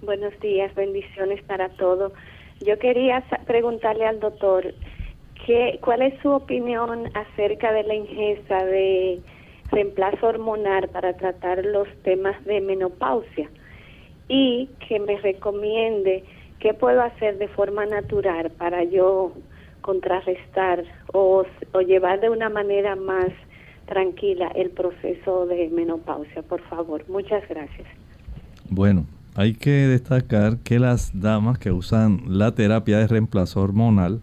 Buenos 0.00 0.32
días, 0.40 0.74
bendiciones 0.74 1.42
para 1.42 1.68
todos. 1.68 2.10
Yo 2.66 2.78
quería 2.78 3.22
preguntarle 3.46 4.06
al 4.06 4.18
doctor 4.18 4.72
qué, 5.44 5.78
cuál 5.82 6.00
es 6.00 6.18
su 6.22 6.30
opinión 6.30 7.04
acerca 7.14 7.70
de 7.70 7.82
la 7.82 7.94
ingesta 7.96 8.64
de 8.64 9.20
reemplazo 9.70 10.26
hormonal 10.26 10.88
para 10.88 11.16
tratar 11.16 11.64
los 11.64 11.88
temas 12.02 12.42
de 12.44 12.60
menopausia 12.60 13.48
y 14.28 14.68
que 14.88 15.00
me 15.00 15.18
recomiende 15.18 16.24
qué 16.58 16.74
puedo 16.74 17.02
hacer 17.02 17.38
de 17.38 17.48
forma 17.48 17.86
natural 17.86 18.50
para 18.50 18.84
yo 18.84 19.32
contrarrestar 19.80 20.84
o, 21.12 21.44
o 21.72 21.80
llevar 21.80 22.20
de 22.20 22.30
una 22.30 22.48
manera 22.48 22.96
más 22.96 23.28
tranquila 23.86 24.48
el 24.54 24.70
proceso 24.70 25.46
de 25.46 25.68
menopausia, 25.70 26.42
por 26.42 26.60
favor. 26.68 27.04
Muchas 27.08 27.46
gracias. 27.48 27.88
Bueno, 28.68 29.06
hay 29.34 29.54
que 29.54 29.70
destacar 29.70 30.58
que 30.58 30.78
las 30.78 31.18
damas 31.20 31.58
que 31.58 31.72
usan 31.72 32.20
la 32.26 32.54
terapia 32.54 32.98
de 32.98 33.08
reemplazo 33.08 33.60
hormonal 33.62 34.20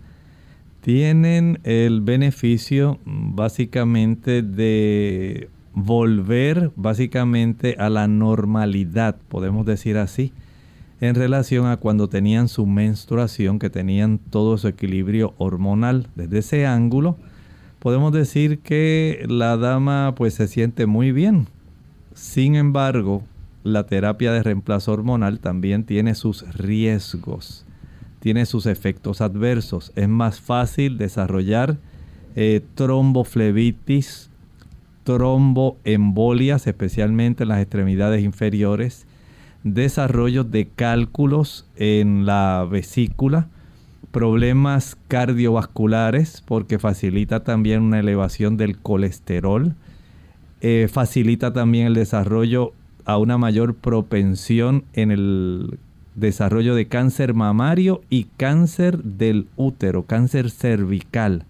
tienen 0.87 1.59
el 1.65 1.99
beneficio 1.99 2.97
básicamente 3.03 4.41
de 4.41 5.49
volver 5.73 6.71
básicamente 6.77 7.75
a 7.77 7.89
la 7.89 8.07
normalidad, 8.07 9.17
podemos 9.27 9.65
decir 9.65 9.97
así, 9.97 10.31
en 11.01 11.15
relación 11.15 11.65
a 11.65 11.75
cuando 11.75 12.07
tenían 12.07 12.47
su 12.47 12.65
menstruación, 12.65 13.59
que 13.59 13.69
tenían 13.69 14.17
todo 14.17 14.57
su 14.57 14.69
equilibrio 14.69 15.33
hormonal. 15.39 16.07
Desde 16.15 16.37
ese 16.37 16.65
ángulo, 16.65 17.17
podemos 17.79 18.13
decir 18.13 18.59
que 18.59 19.25
la 19.27 19.57
dama 19.57 20.13
pues 20.15 20.35
se 20.35 20.47
siente 20.47 20.85
muy 20.85 21.11
bien. 21.11 21.47
Sin 22.13 22.55
embargo, 22.55 23.23
la 23.65 23.87
terapia 23.87 24.31
de 24.31 24.41
reemplazo 24.41 24.93
hormonal 24.93 25.41
también 25.41 25.83
tiene 25.83 26.15
sus 26.15 26.47
riesgos 26.55 27.66
tiene 28.19 28.45
sus 28.45 28.65
efectos 28.65 29.21
adversos. 29.21 29.91
Es 29.95 30.09
más 30.09 30.39
fácil 30.39 30.97
desarrollar 30.97 31.77
eh, 32.35 32.61
tromboflebitis, 32.75 34.29
tromboembolias, 35.03 36.67
especialmente 36.67 37.43
en 37.43 37.49
las 37.49 37.61
extremidades 37.61 38.23
inferiores, 38.23 39.07
desarrollo 39.63 40.43
de 40.43 40.67
cálculos 40.67 41.67
en 41.75 42.25
la 42.25 42.67
vesícula, 42.69 43.47
problemas 44.11 44.97
cardiovasculares, 45.07 46.43
porque 46.45 46.79
facilita 46.79 47.43
también 47.43 47.81
una 47.83 47.99
elevación 47.99 48.57
del 48.57 48.77
colesterol, 48.77 49.75
eh, 50.61 50.89
facilita 50.91 51.53
también 51.53 51.87
el 51.87 51.93
desarrollo 51.93 52.73
a 53.05 53.17
una 53.17 53.37
mayor 53.37 53.75
propensión 53.75 54.83
en 54.93 55.11
el 55.11 55.79
desarrollo 56.17 56.75
de 56.75 56.87
cáncer 56.87 57.33
mamario 57.33 58.01
y 58.09 58.25
cáncer 58.35 59.01
del 59.03 59.47
útero, 59.55 60.03
cáncer 60.03 60.49
cervical. 60.49 61.45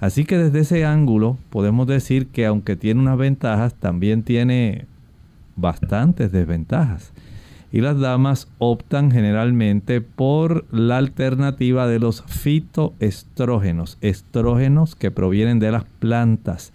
Así 0.00 0.24
que 0.24 0.38
desde 0.38 0.60
ese 0.60 0.84
ángulo 0.84 1.36
podemos 1.50 1.86
decir 1.86 2.28
que 2.28 2.46
aunque 2.46 2.76
tiene 2.76 3.00
unas 3.00 3.18
ventajas, 3.18 3.74
también 3.74 4.22
tiene 4.22 4.86
bastantes 5.56 6.30
desventajas. 6.32 7.12
Y 7.70 7.80
las 7.80 7.98
damas 7.98 8.48
optan 8.58 9.10
generalmente 9.10 10.00
por 10.00 10.64
la 10.72 10.96
alternativa 10.96 11.86
de 11.86 11.98
los 11.98 12.22
fitoestrógenos, 12.22 13.98
estrógenos 14.00 14.94
que 14.94 15.10
provienen 15.10 15.58
de 15.58 15.72
las 15.72 15.84
plantas. 15.84 16.72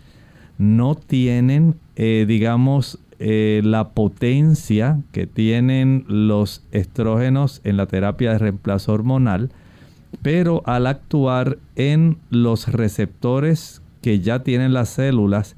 No 0.60 0.94
tienen, 0.94 1.76
eh, 1.96 2.26
digamos, 2.28 3.00
eh, 3.26 3.62
la 3.64 3.92
potencia 3.92 5.00
que 5.14 5.28
tienen 5.28 6.04
los 6.10 6.62
estrógenos 6.74 7.62
en 7.64 7.78
la 7.78 7.86
terapia 7.86 8.34
de 8.34 8.38
reemplazo 8.38 8.92
hormonal, 8.92 9.50
pero 10.22 10.62
al 10.66 10.88
actuar 10.88 11.58
en 11.78 12.18
los 12.30 12.68
receptores 12.68 13.82
que 14.02 14.20
ya 14.20 14.44
tienen 14.44 14.74
las 14.74 14.90
células, 14.90 15.56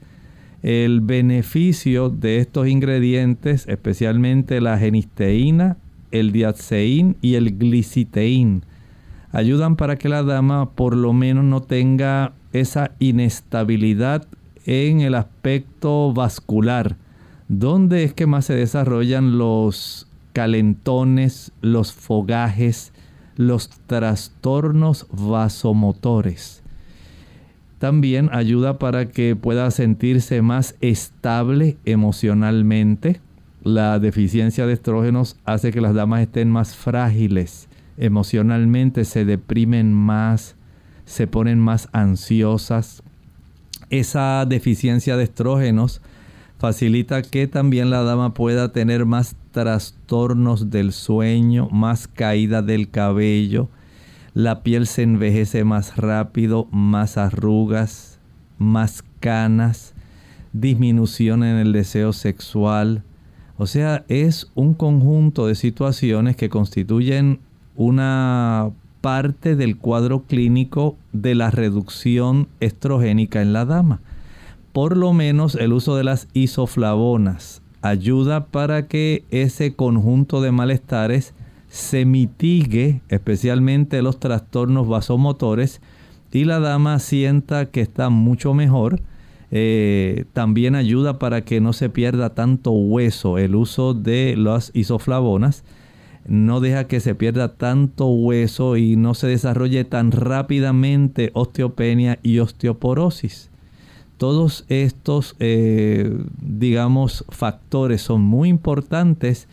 el 0.61 1.01
beneficio 1.01 2.11
de 2.11 2.37
estos 2.37 2.67
ingredientes, 2.67 3.67
especialmente 3.67 4.61
la 4.61 4.77
genisteína, 4.77 5.77
el 6.11 6.31
diaceín 6.31 7.17
y 7.23 7.33
el 7.33 7.57
gliciteín, 7.57 8.61
ayudan 9.31 9.75
para 9.75 9.95
que 9.95 10.07
la 10.07 10.21
dama 10.21 10.69
por 10.69 10.95
lo 10.95 11.13
menos 11.13 11.43
no 11.43 11.63
tenga 11.63 12.33
esa 12.53 12.91
inestabilidad 12.99 14.27
en 14.67 15.01
el 15.01 15.15
aspecto 15.15 16.13
vascular 16.13 16.97
¿Dónde 17.47 18.03
es 18.03 18.13
que 18.13 18.25
más 18.25 18.45
se 18.45 18.55
desarrollan 18.55 19.37
los 19.37 20.07
calentones, 20.33 21.51
los 21.61 21.93
fogajes, 21.93 22.91
los 23.35 23.69
trastornos 23.87 25.07
vasomotores? 25.11 26.63
También 27.77 28.29
ayuda 28.31 28.79
para 28.79 29.09
que 29.09 29.35
pueda 29.35 29.69
sentirse 29.69 30.41
más 30.41 30.75
estable 30.81 31.77
emocionalmente. 31.85 33.21
La 33.63 33.99
deficiencia 33.99 34.65
de 34.65 34.73
estrógenos 34.73 35.37
hace 35.45 35.71
que 35.71 35.81
las 35.81 35.93
damas 35.93 36.21
estén 36.21 36.49
más 36.49 36.75
frágiles 36.75 37.67
emocionalmente, 37.97 39.05
se 39.05 39.25
deprimen 39.25 39.93
más, 39.93 40.55
se 41.05 41.27
ponen 41.27 41.59
más 41.59 41.89
ansiosas. 41.91 43.03
Esa 43.89 44.45
deficiencia 44.45 45.15
de 45.17 45.25
estrógenos 45.25 46.01
facilita 46.57 47.21
que 47.21 47.47
también 47.47 47.89
la 47.89 48.03
dama 48.03 48.33
pueda 48.33 48.71
tener 48.71 49.05
más 49.05 49.35
trastornos 49.51 50.69
del 50.69 50.91
sueño, 50.91 51.69
más 51.69 52.07
caída 52.07 52.61
del 52.61 52.89
cabello, 52.89 53.69
la 54.33 54.63
piel 54.63 54.87
se 54.87 55.03
envejece 55.03 55.63
más 55.63 55.95
rápido, 55.95 56.67
más 56.71 57.17
arrugas, 57.17 58.19
más 58.57 59.03
canas, 59.19 59.93
disminución 60.51 61.43
en 61.43 61.57
el 61.57 61.71
deseo 61.71 62.13
sexual. 62.13 63.03
O 63.57 63.65
sea, 63.65 64.03
es 64.09 64.51
un 64.55 64.73
conjunto 64.73 65.47
de 65.47 65.55
situaciones 65.55 66.35
que 66.35 66.49
constituyen 66.49 67.39
una 67.75 68.71
parte 68.99 69.55
del 69.55 69.77
cuadro 69.77 70.23
clínico 70.23 70.97
de 71.13 71.35
la 71.35 71.51
reducción 71.51 72.49
estrogénica 72.59 73.41
en 73.41 73.53
la 73.53 73.65
dama 73.65 74.01
por 74.75 74.97
lo 74.97 75.13
menos 75.13 75.55
el 75.55 75.71
uso 75.71 75.95
de 75.95 76.03
las 76.03 76.27
isoflavonas 76.33 77.61
ayuda 77.81 78.47
para 78.47 78.89
que 78.89 79.23
ese 79.31 79.73
conjunto 79.73 80.41
de 80.41 80.51
malestares 80.51 81.33
se 81.69 82.03
mitigue, 82.03 83.01
especialmente 83.07 84.01
los 84.01 84.19
trastornos 84.19 84.89
vasomotores, 84.89 85.79
y 86.29 86.43
la 86.43 86.59
dama 86.59 86.99
sienta 86.99 87.67
que 87.67 87.79
está 87.79 88.09
mucho 88.09 88.53
mejor. 88.53 88.99
Eh, 89.49 90.25
también 90.33 90.75
ayuda 90.75 91.19
para 91.19 91.45
que 91.45 91.61
no 91.61 91.71
se 91.71 91.89
pierda 91.89 92.31
tanto 92.31 92.71
hueso. 92.71 93.37
El 93.37 93.55
uso 93.55 93.93
de 93.93 94.35
las 94.35 94.71
isoflavonas 94.73 95.63
no 96.27 96.59
deja 96.59 96.85
que 96.87 96.99
se 96.99 97.15
pierda 97.15 97.53
tanto 97.53 98.07
hueso 98.07 98.75
y 98.75 98.97
no 98.97 99.13
se 99.13 99.27
desarrolle 99.27 99.85
tan 99.85 100.11
rápidamente 100.11 101.31
osteopenia 101.33 102.19
y 102.23 102.39
osteoporosis. 102.39 103.51
Todos 104.17 104.65
estos, 104.69 105.35
eh, 105.39 106.17
digamos, 106.41 107.25
factores 107.29 108.01
son 108.01 108.21
muy 108.21 108.49
importantes 108.49 109.47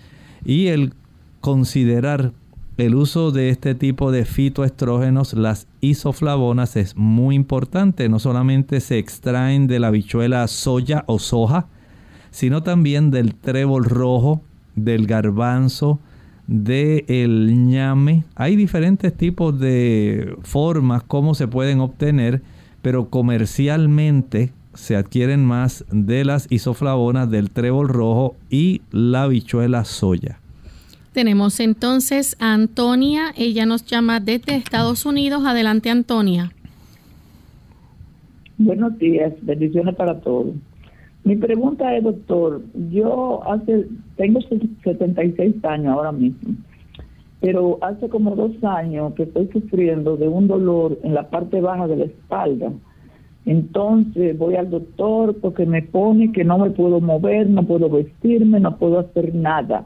y 0.44 0.68
el 0.68 0.94
considerar 1.40 2.33
el 2.79 2.94
uso 2.94 3.33
de 3.33 3.51
este 3.51 3.75
tipo 3.75 4.11
de 4.12 4.25
fitoestrógenos, 4.25 5.35
las 5.35 5.66
isoflavonas, 5.81 6.77
es 6.77 6.96
muy 6.96 7.35
importante. 7.35 8.09
No 8.09 8.18
solamente 8.18 8.81
se 8.81 8.98
extraen 8.98 9.66
de 9.66 9.79
la 9.79 9.90
bichuela 9.90 10.46
soya 10.48 11.05
o 11.07 11.18
soja, 11.18 11.66
sino 12.31 12.62
también 12.62 13.11
del 13.11 13.35
trébol 13.35 13.85
rojo, 13.85 14.40
del 14.75 15.07
garbanzo, 15.07 16.01
del 16.46 17.66
ñame. 17.66 18.25
Hay 18.35 18.57
diferentes 18.57 19.14
tipos 19.14 19.59
de 19.59 20.37
formas 20.42 21.03
como 21.03 21.35
se 21.35 21.48
pueden 21.48 21.81
obtener 21.81 22.42
pero 22.83 23.09
comercialmente 23.09 24.53
se 24.75 24.97
adquieren 24.97 25.45
más 25.45 25.85
de 25.90 26.25
las 26.25 26.51
isoflavonas 26.51 27.31
del 27.31 27.51
trébol 27.51 27.88
rojo 27.88 28.37
y 28.51 28.83
la 28.90 29.27
bichuela 29.27 29.85
soya. 29.85 30.38
Tenemos 31.12 31.61
entonces 31.61 32.37
a 32.40 32.55
Antonia, 32.55 33.33
ella 33.37 33.66
nos 33.66 33.85
llama 33.85 34.18
desde 34.18 34.57
Estados 34.57 35.05
Unidos. 35.05 35.45
Adelante 35.45 35.90
Antonia. 35.90 36.53
Buenos 38.57 38.99
días, 38.99 39.33
bendiciones 39.42 39.95
para 39.95 40.21
todos. 40.21 40.55
Mi 41.25 41.37
pregunta 41.37 41.95
es, 41.97 42.03
doctor, 42.03 42.62
yo 42.90 43.47
hace, 43.49 43.87
tengo 44.16 44.40
76 44.40 45.64
años 45.64 45.95
ahora 45.95 46.12
mismo, 46.12 46.55
pero 47.42 47.78
hace 47.83 48.09
como 48.09 48.35
dos 48.35 48.52
años 48.64 49.12
que 49.14 49.24
estoy 49.24 49.48
sufriendo 49.52 50.16
de 50.16 50.28
un 50.28 50.48
dolor 50.48 50.98
en 51.02 51.12
la 51.12 51.28
parte 51.28 51.61
baja 51.61 51.87
de 51.87 51.96
la 51.96 52.05
espalda. 52.05 52.72
Entonces 53.44 54.38
voy 54.38 54.55
al 54.55 54.70
doctor 54.70 55.37
porque 55.42 55.66
me 55.66 55.83
pone 55.83 56.33
que 56.33 56.44
no 56.44 56.57
me 56.59 56.70
puedo 56.70 57.00
mover, 57.00 57.50
no 57.50 57.64
puedo 57.64 57.90
vestirme, 57.90 58.61
no 58.61 58.78
puedo 58.78 59.00
hacer 59.00 59.35
nada 59.35 59.85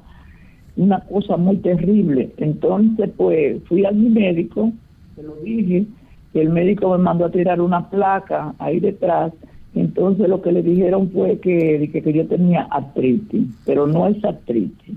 una 0.77 1.01
cosa 1.01 1.37
muy 1.37 1.57
terrible. 1.57 2.31
Entonces, 2.37 3.11
pues 3.17 3.63
fui 3.65 3.85
a 3.85 3.91
mi 3.91 4.11
médico, 4.11 4.73
se 5.15 5.23
lo 5.23 5.37
dije, 5.37 5.87
y 6.35 6.39
el 6.39 6.51
médico 6.51 6.91
me 6.91 6.99
mandó 6.99 7.25
a 7.25 7.31
tirar 7.31 7.61
una 7.61 7.89
placa 7.89 8.55
ahí 8.59 8.79
detrás. 8.81 9.33
Entonces 9.75 10.29
lo 10.29 10.41
que 10.41 10.53
le 10.53 10.63
dijeron 10.63 11.11
fue 11.11 11.39
que, 11.39 11.91
que, 11.93 12.13
yo 12.13 12.27
tenía 12.27 12.63
artritis, 12.71 13.47
pero 13.65 13.87
no 13.87 14.07
es 14.07 14.23
artritis. 14.25 14.97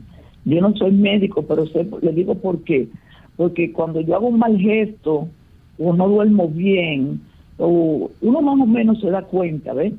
Yo 0.49 0.61
no 0.61 0.75
soy 0.75 0.91
médico, 0.91 1.43
pero 1.43 1.65
sé, 1.67 1.87
le 2.01 2.11
digo 2.11 2.35
por 2.35 2.63
qué. 2.63 2.87
Porque 3.35 3.71
cuando 3.71 4.01
yo 4.01 4.15
hago 4.15 4.27
un 4.27 4.39
mal 4.39 4.57
gesto 4.57 5.29
o 5.77 5.93
no 5.93 6.07
duermo 6.09 6.47
bien, 6.47 7.21
o 7.57 8.11
uno 8.21 8.41
más 8.41 8.59
o 8.59 8.65
menos 8.65 8.99
se 8.99 9.09
da 9.09 9.23
cuenta, 9.23 9.73
¿ves? 9.73 9.93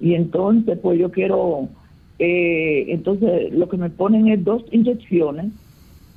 Y 0.00 0.14
entonces, 0.14 0.78
pues 0.78 0.98
yo 0.98 1.10
quiero 1.10 1.68
eh, 2.18 2.86
entonces, 2.88 3.52
lo 3.52 3.68
que 3.68 3.76
me 3.76 3.90
ponen 3.90 4.28
es 4.28 4.44
dos 4.44 4.62
inyecciones, 4.70 5.52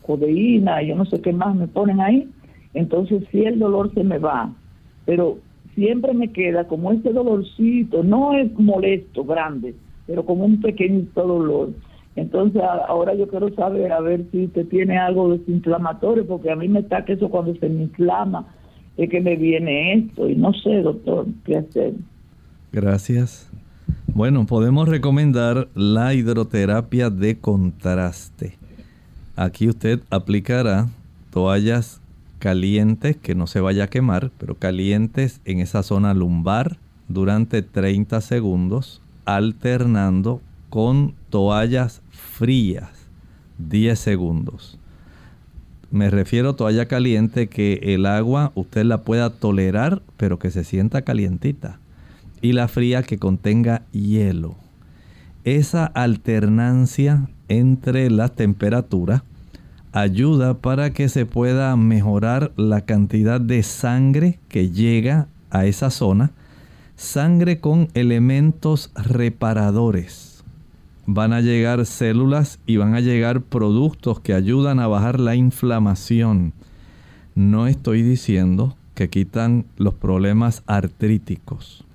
codeína, 0.01 0.81
yo 0.83 0.95
no 0.95 1.05
sé 1.05 1.21
qué 1.21 1.33
más 1.33 1.55
me 1.55 1.67
ponen 1.67 1.99
ahí. 2.01 2.31
Entonces, 2.73 3.23
si 3.31 3.43
el 3.43 3.59
dolor 3.59 3.93
se 3.93 4.03
me 4.03 4.19
va, 4.19 4.53
pero 5.05 5.39
siempre 5.73 6.13
me 6.13 6.31
queda 6.31 6.67
como 6.67 6.91
ese 6.91 7.11
dolorcito, 7.11 8.03
no 8.03 8.33
es 8.33 8.51
molesto, 8.59 9.23
grande, 9.23 9.75
pero 10.05 10.25
como 10.25 10.45
un 10.45 10.61
pequeñito 10.61 11.25
dolor. 11.25 11.73
Entonces, 12.17 12.63
ahora 12.87 13.13
yo 13.13 13.27
quiero 13.27 13.53
saber, 13.53 13.91
a 13.91 13.99
ver 13.99 14.25
si 14.31 14.45
usted 14.45 14.67
tiene 14.69 14.97
algo 14.97 15.29
desinflamatorio, 15.29 16.25
porque 16.25 16.49
a 16.51 16.55
mí 16.55 16.67
me 16.67 16.79
está 16.79 17.05
que 17.05 17.13
eso 17.13 17.29
cuando 17.29 17.55
se 17.55 17.69
me 17.69 17.83
inflama 17.83 18.47
es 18.97 19.07
que 19.07 19.21
me 19.21 19.35
viene 19.35 19.93
esto, 19.93 20.27
y 20.27 20.35
no 20.35 20.51
sé, 20.51 20.81
doctor, 20.81 21.27
qué 21.45 21.57
hacer. 21.57 21.93
Gracias. 22.71 23.51
Bueno, 24.07 24.47
podemos 24.47 24.89
recomendar 24.89 25.67
la 25.75 26.15
hidroterapia 26.15 27.11
de 27.11 27.37
contraste. 27.37 28.55
Aquí 29.35 29.69
usted 29.69 29.99
aplicará 30.09 30.87
toallas 31.29 32.01
calientes 32.39 33.15
que 33.15 33.35
no 33.35 33.45
se 33.45 33.59
vaya 33.59 33.83
a 33.83 33.89
quemar, 33.89 34.31
pero 34.39 34.55
calientes 34.55 35.39
en 35.45 35.59
esa 35.59 35.83
zona 35.83 36.15
lumbar 36.15 36.77
durante 37.09 37.61
30 37.61 38.21
segundos, 38.21 39.03
alternando 39.25 40.41
con 40.69 41.13
toallas 41.29 42.01
frías 42.37 42.89
10 43.57 43.97
segundos. 43.97 44.77
Me 45.89 46.11
refiero 46.11 46.49
a 46.49 46.55
toalla 46.55 46.87
caliente 46.87 47.47
que 47.47 47.79
el 47.81 48.05
agua 48.05 48.51
usted 48.53 48.83
la 48.85 49.01
pueda 49.01 49.31
tolerar, 49.31 50.03
pero 50.17 50.37
que 50.37 50.51
se 50.51 50.63
sienta 50.63 51.01
calientita 51.01 51.79
y 52.41 52.51
la 52.53 52.67
fría 52.67 53.01
que 53.01 53.17
contenga 53.17 53.81
hielo. 53.91 54.55
Esa 55.45 55.85
alternancia 55.85 57.27
entre 57.47 58.11
las 58.11 58.35
temperaturas 58.35 59.23
ayuda 59.91 60.59
para 60.59 60.91
que 60.91 61.09
se 61.09 61.25
pueda 61.25 61.75
mejorar 61.75 62.51
la 62.55 62.81
cantidad 62.81 63.41
de 63.41 63.63
sangre 63.63 64.37
que 64.47 64.69
llega 64.69 65.27
a 65.49 65.65
esa 65.65 65.89
zona. 65.89 66.33
Sangre 66.97 67.59
con 67.59 67.87
elementos 67.95 68.91
reparadores. 68.95 70.26
Van 71.07 71.33
a 71.33 71.41
llegar 71.41 71.87
células 71.87 72.59
y 72.67 72.77
van 72.77 72.93
a 72.93 72.99
llegar 72.99 73.41
productos 73.41 74.19
que 74.19 74.35
ayudan 74.35 74.79
a 74.79 74.87
bajar 74.87 75.19
la 75.19 75.35
inflamación. 75.35 76.53
No 77.33 77.65
estoy 77.65 78.03
diciendo 78.03 78.77
que 78.93 79.09
quitan 79.09 79.65
los 79.77 79.95
problemas 79.95 80.61
artríticos 80.67 81.87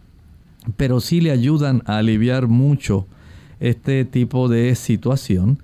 pero 0.77 1.01
sí 1.01 1.21
le 1.21 1.31
ayudan 1.31 1.83
a 1.87 1.99
aliviar 1.99 2.47
mucho 2.47 3.07
este 3.61 4.05
tipo 4.05 4.49
de 4.49 4.75
situación. 4.75 5.59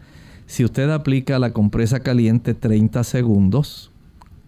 Si 0.46 0.64
usted 0.64 0.90
aplica 0.90 1.38
la 1.38 1.52
compresa 1.52 2.00
caliente 2.00 2.54
30 2.54 3.04
segundos, 3.04 3.90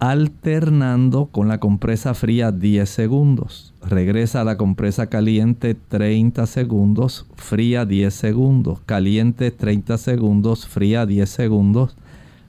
alternando 0.01 1.27
con 1.27 1.47
la 1.47 1.61
compresa 1.61 2.15
fría 2.15 2.53
10 2.53 2.89
segundos. 2.89 3.75
Regresa 3.87 4.41
a 4.41 4.45
la 4.45 4.57
compresa 4.57 5.09
caliente 5.09 5.75
30 5.75 6.47
segundos, 6.47 7.27
fría 7.37 7.85
10 7.85 8.13
segundos, 8.13 8.81
caliente 8.87 9.51
30 9.51 9.99
segundos, 9.99 10.67
fría 10.67 11.05
10 11.05 11.29
segundos, 11.29 11.97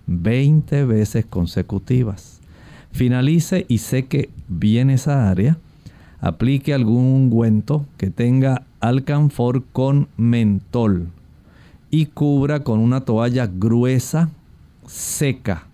20 0.08 0.86
veces 0.86 1.26
consecutivas. 1.26 2.40
Finalice 2.94 3.66
y 3.68 3.80
seque 3.80 4.30
bien 4.48 4.90
esa 4.90 5.30
área 5.30 5.58
aplique 6.22 6.74
algún 6.74 7.06
ungüento 7.06 7.86
que 7.98 8.10
tenga 8.10 8.64
alcanfor 8.80 9.64
con 9.74 10.08
mentol 10.16 11.10
y 11.90 12.06
cubra 12.06 12.62
con 12.62 12.80
una 12.80 13.02
toalla 13.02 13.48
gruesa, 13.48 14.30
seca. 14.88 15.71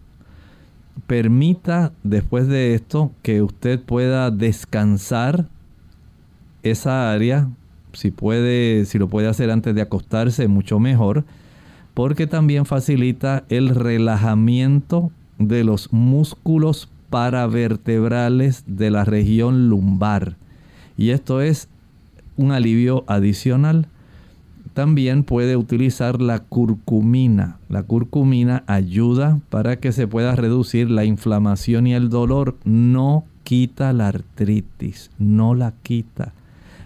Permita 1.06 1.92
después 2.04 2.48
de 2.48 2.74
esto 2.74 3.12
que 3.22 3.42
usted 3.42 3.80
pueda 3.80 4.32
descansar 4.32 5.48
esa 6.64 7.12
área, 7.12 7.50
si 7.94 8.12
puede, 8.12 8.86
si 8.86 8.98
lo 8.98 9.08
puede 9.08 9.28
hacer 9.28 9.52
antes 9.52 9.76
de 9.76 9.82
acostarse, 9.82 10.48
mucho 10.48 10.80
mejor, 10.80 11.24
porque 11.94 12.28
también 12.28 12.66
facilita 12.66 13.44
el 13.50 13.70
relajamiento 13.70 15.12
de 15.40 15.64
los 15.64 15.94
músculos 15.94 16.90
paravertebrales 17.10 18.64
de 18.68 18.92
la 18.92 19.06
región 19.06 19.70
lumbar. 19.70 20.36
Y 20.98 21.12
esto 21.12 21.42
es 21.42 21.70
un 22.36 22.52
alivio 22.52 23.04
adicional. 23.08 23.88
También 24.78 25.24
puede 25.24 25.58
utilizar 25.58 26.22
la 26.22 26.38
curcumina. 26.38 27.58
La 27.68 27.82
curcumina 27.82 28.64
ayuda 28.68 29.40
para 29.50 29.80
que 29.80 29.92
se 29.92 30.06
pueda 30.06 30.36
reducir 30.36 30.92
la 30.92 31.04
inflamación 31.04 31.88
y 31.88 31.96
el 31.96 32.10
dolor. 32.10 32.58
No 32.64 33.26
quita 33.44 33.92
la 33.92 34.10
artritis, 34.10 35.10
no 35.18 35.56
la 35.56 35.74
quita, 35.82 36.36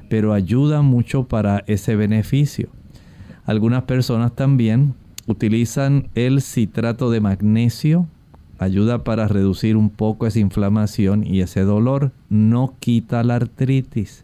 pero 0.09 0.31
ayuda 0.31 0.81
mucho 0.81 1.25
para 1.25 1.65
ese 1.67 1.97
beneficio. 1.97 2.69
Algunas 3.43 3.83
personas 3.83 4.37
también 4.37 4.93
utilizan 5.27 6.07
el 6.15 6.41
citrato 6.41 7.11
de 7.11 7.19
magnesio 7.19 8.07
ayuda 8.57 9.03
para 9.03 9.27
reducir 9.27 9.75
un 9.75 9.89
poco 9.89 10.27
esa 10.27 10.39
inflamación 10.39 11.27
y 11.27 11.41
ese 11.41 11.63
dolor. 11.63 12.13
No 12.29 12.73
quita 12.79 13.21
la 13.25 13.35
artritis. 13.35 14.23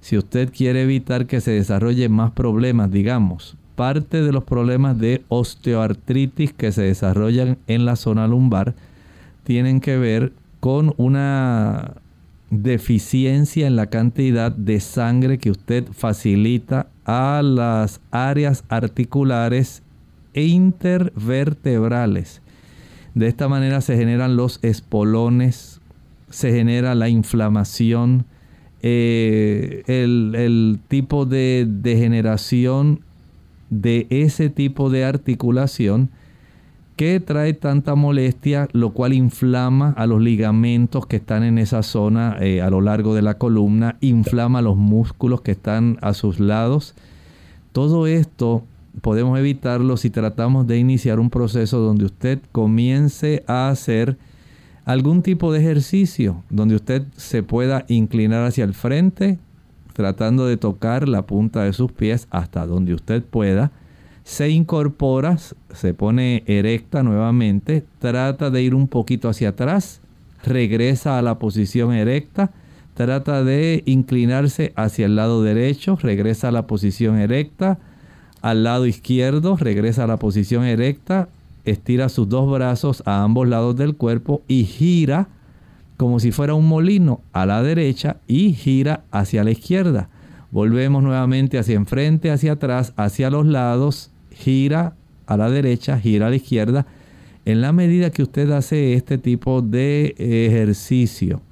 Si 0.00 0.16
usted 0.16 0.52
quiere 0.52 0.82
evitar 0.82 1.26
que 1.26 1.40
se 1.40 1.52
desarrollen 1.52 2.12
más 2.12 2.32
problemas, 2.32 2.90
digamos, 2.90 3.56
parte 3.76 4.22
de 4.22 4.32
los 4.32 4.44
problemas 4.44 4.98
de 4.98 5.24
osteoartritis 5.28 6.52
que 6.52 6.72
se 6.72 6.82
desarrollan 6.82 7.58
en 7.66 7.86
la 7.86 7.96
zona 7.96 8.26
lumbar 8.26 8.74
tienen 9.44 9.80
que 9.80 9.96
ver 9.96 10.32
con 10.60 10.92
una 10.98 11.94
deficiencia 12.50 13.66
en 13.66 13.76
la 13.76 13.86
cantidad 13.86 14.52
de 14.52 14.80
sangre 14.80 15.38
que 15.38 15.50
usted 15.50 15.86
facilita 15.92 16.88
a 17.04 17.40
las 17.42 18.00
áreas 18.10 18.64
articulares 18.68 19.82
e 20.34 20.44
intervertebrales. 20.44 22.42
De 23.14 23.28
esta 23.28 23.48
manera 23.48 23.80
se 23.80 23.96
generan 23.96 24.36
los 24.36 24.58
espolones, 24.62 25.80
se 26.28 26.52
genera 26.52 26.94
la 26.94 27.08
inflamación, 27.08 28.26
eh, 28.82 29.82
el, 29.86 30.34
el 30.34 30.80
tipo 30.88 31.26
de 31.26 31.66
degeneración 31.68 33.00
de 33.70 34.06
ese 34.10 34.50
tipo 34.50 34.90
de 34.90 35.04
articulación 35.04 36.10
que 37.00 37.18
trae 37.18 37.54
tanta 37.54 37.94
molestia, 37.94 38.68
lo 38.72 38.90
cual 38.90 39.14
inflama 39.14 39.94
a 39.96 40.06
los 40.06 40.20
ligamentos 40.20 41.06
que 41.06 41.16
están 41.16 41.44
en 41.44 41.56
esa 41.56 41.82
zona 41.82 42.36
eh, 42.40 42.60
a 42.60 42.68
lo 42.68 42.82
largo 42.82 43.14
de 43.14 43.22
la 43.22 43.38
columna, 43.38 43.96
inflama 44.02 44.60
los 44.60 44.76
músculos 44.76 45.40
que 45.40 45.52
están 45.52 45.96
a 46.02 46.12
sus 46.12 46.40
lados. 46.40 46.94
Todo 47.72 48.06
esto 48.06 48.64
podemos 49.00 49.38
evitarlo 49.38 49.96
si 49.96 50.10
tratamos 50.10 50.66
de 50.66 50.76
iniciar 50.76 51.20
un 51.20 51.30
proceso 51.30 51.78
donde 51.78 52.04
usted 52.04 52.38
comience 52.52 53.44
a 53.46 53.70
hacer 53.70 54.18
algún 54.90 55.22
tipo 55.22 55.52
de 55.52 55.60
ejercicio, 55.60 56.42
donde 56.50 56.74
usted 56.74 57.04
se 57.16 57.44
pueda 57.44 57.84
inclinar 57.86 58.44
hacia 58.44 58.64
el 58.64 58.74
frente, 58.74 59.38
tratando 59.92 60.46
de 60.46 60.56
tocar 60.56 61.08
la 61.08 61.26
punta 61.26 61.62
de 61.62 61.72
sus 61.72 61.92
pies 61.92 62.26
hasta 62.30 62.66
donde 62.66 62.94
usted 62.94 63.22
pueda. 63.22 63.70
Se 64.24 64.48
incorpora, 64.50 65.38
se 65.72 65.94
pone 65.94 66.42
erecta 66.46 67.04
nuevamente, 67.04 67.84
trata 68.00 68.50
de 68.50 68.62
ir 68.62 68.74
un 68.74 68.88
poquito 68.88 69.28
hacia 69.28 69.50
atrás, 69.50 70.00
regresa 70.42 71.18
a 71.18 71.22
la 71.22 71.38
posición 71.38 71.92
erecta, 71.92 72.50
trata 72.94 73.44
de 73.44 73.84
inclinarse 73.86 74.72
hacia 74.74 75.06
el 75.06 75.14
lado 75.14 75.44
derecho, 75.44 75.98
regresa 76.02 76.48
a 76.48 76.52
la 76.52 76.66
posición 76.66 77.16
erecta, 77.16 77.78
al 78.42 78.64
lado 78.64 78.86
izquierdo, 78.86 79.56
regresa 79.56 80.02
a 80.04 80.08
la 80.08 80.16
posición 80.16 80.64
erecta, 80.64 81.28
estira 81.64 82.08
sus 82.08 82.28
dos 82.28 82.50
brazos 82.50 83.02
a 83.06 83.22
ambos 83.22 83.48
lados 83.48 83.76
del 83.76 83.96
cuerpo 83.96 84.42
y 84.48 84.64
gira 84.64 85.28
como 86.00 86.18
si 86.18 86.32
fuera 86.32 86.54
un 86.54 86.66
molino 86.66 87.20
a 87.34 87.44
la 87.44 87.62
derecha 87.62 88.16
y 88.26 88.54
gira 88.54 89.04
hacia 89.10 89.44
la 89.44 89.50
izquierda. 89.50 90.08
Volvemos 90.50 91.02
nuevamente 91.02 91.58
hacia 91.58 91.76
enfrente, 91.76 92.30
hacia 92.30 92.52
atrás, 92.52 92.94
hacia 92.96 93.28
los 93.28 93.44
lados, 93.44 94.10
gira 94.30 94.94
a 95.26 95.36
la 95.36 95.50
derecha, 95.50 96.00
gira 96.00 96.28
a 96.28 96.30
la 96.30 96.36
izquierda. 96.36 96.86
En 97.44 97.60
la 97.60 97.72
medida 97.72 98.08
que 98.08 98.22
usted 98.22 98.50
hace 98.50 98.94
este 98.94 99.18
tipo 99.18 99.60
de 99.60 100.14
ejercicio, 100.16 101.42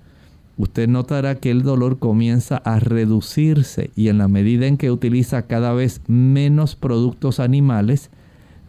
usted 0.56 0.88
notará 0.88 1.34
que 1.34 1.50
el 1.50 1.62
dolor 1.62 1.98
comienza 1.98 2.56
a 2.56 2.80
reducirse 2.80 3.90
y 3.96 4.08
en 4.08 4.16
la 4.16 4.28
medida 4.28 4.66
en 4.66 4.78
que 4.78 4.90
utiliza 4.90 5.42
cada 5.42 5.74
vez 5.74 6.00
menos 6.08 6.74
productos 6.74 7.38
animales, 7.38 8.10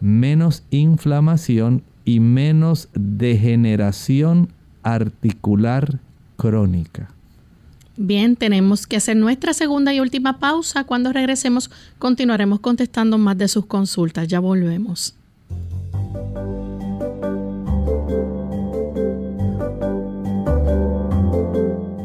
menos 0.00 0.62
inflamación 0.70 1.82
y 2.04 2.20
menos 2.20 2.88
degeneración 2.94 4.48
articular 4.82 5.98
crónica. 6.36 7.10
Bien, 7.96 8.34
tenemos 8.34 8.86
que 8.86 8.96
hacer 8.96 9.16
nuestra 9.16 9.52
segunda 9.52 9.92
y 9.92 10.00
última 10.00 10.38
pausa. 10.38 10.84
Cuando 10.84 11.12
regresemos 11.12 11.70
continuaremos 11.98 12.60
contestando 12.60 13.18
más 13.18 13.36
de 13.36 13.46
sus 13.46 13.66
consultas. 13.66 14.26
Ya 14.26 14.40
volvemos. 14.40 15.14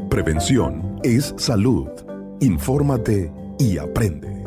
Prevención 0.10 1.00
es 1.04 1.34
salud. 1.38 1.88
Infórmate 2.42 3.32
y 3.58 3.78
aprende. 3.78 4.45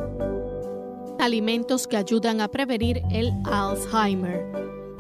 Alimentos 1.28 1.86
que 1.86 1.98
ayudan 1.98 2.40
a 2.40 2.48
prevenir 2.48 3.02
el 3.10 3.34
Alzheimer. 3.44 4.50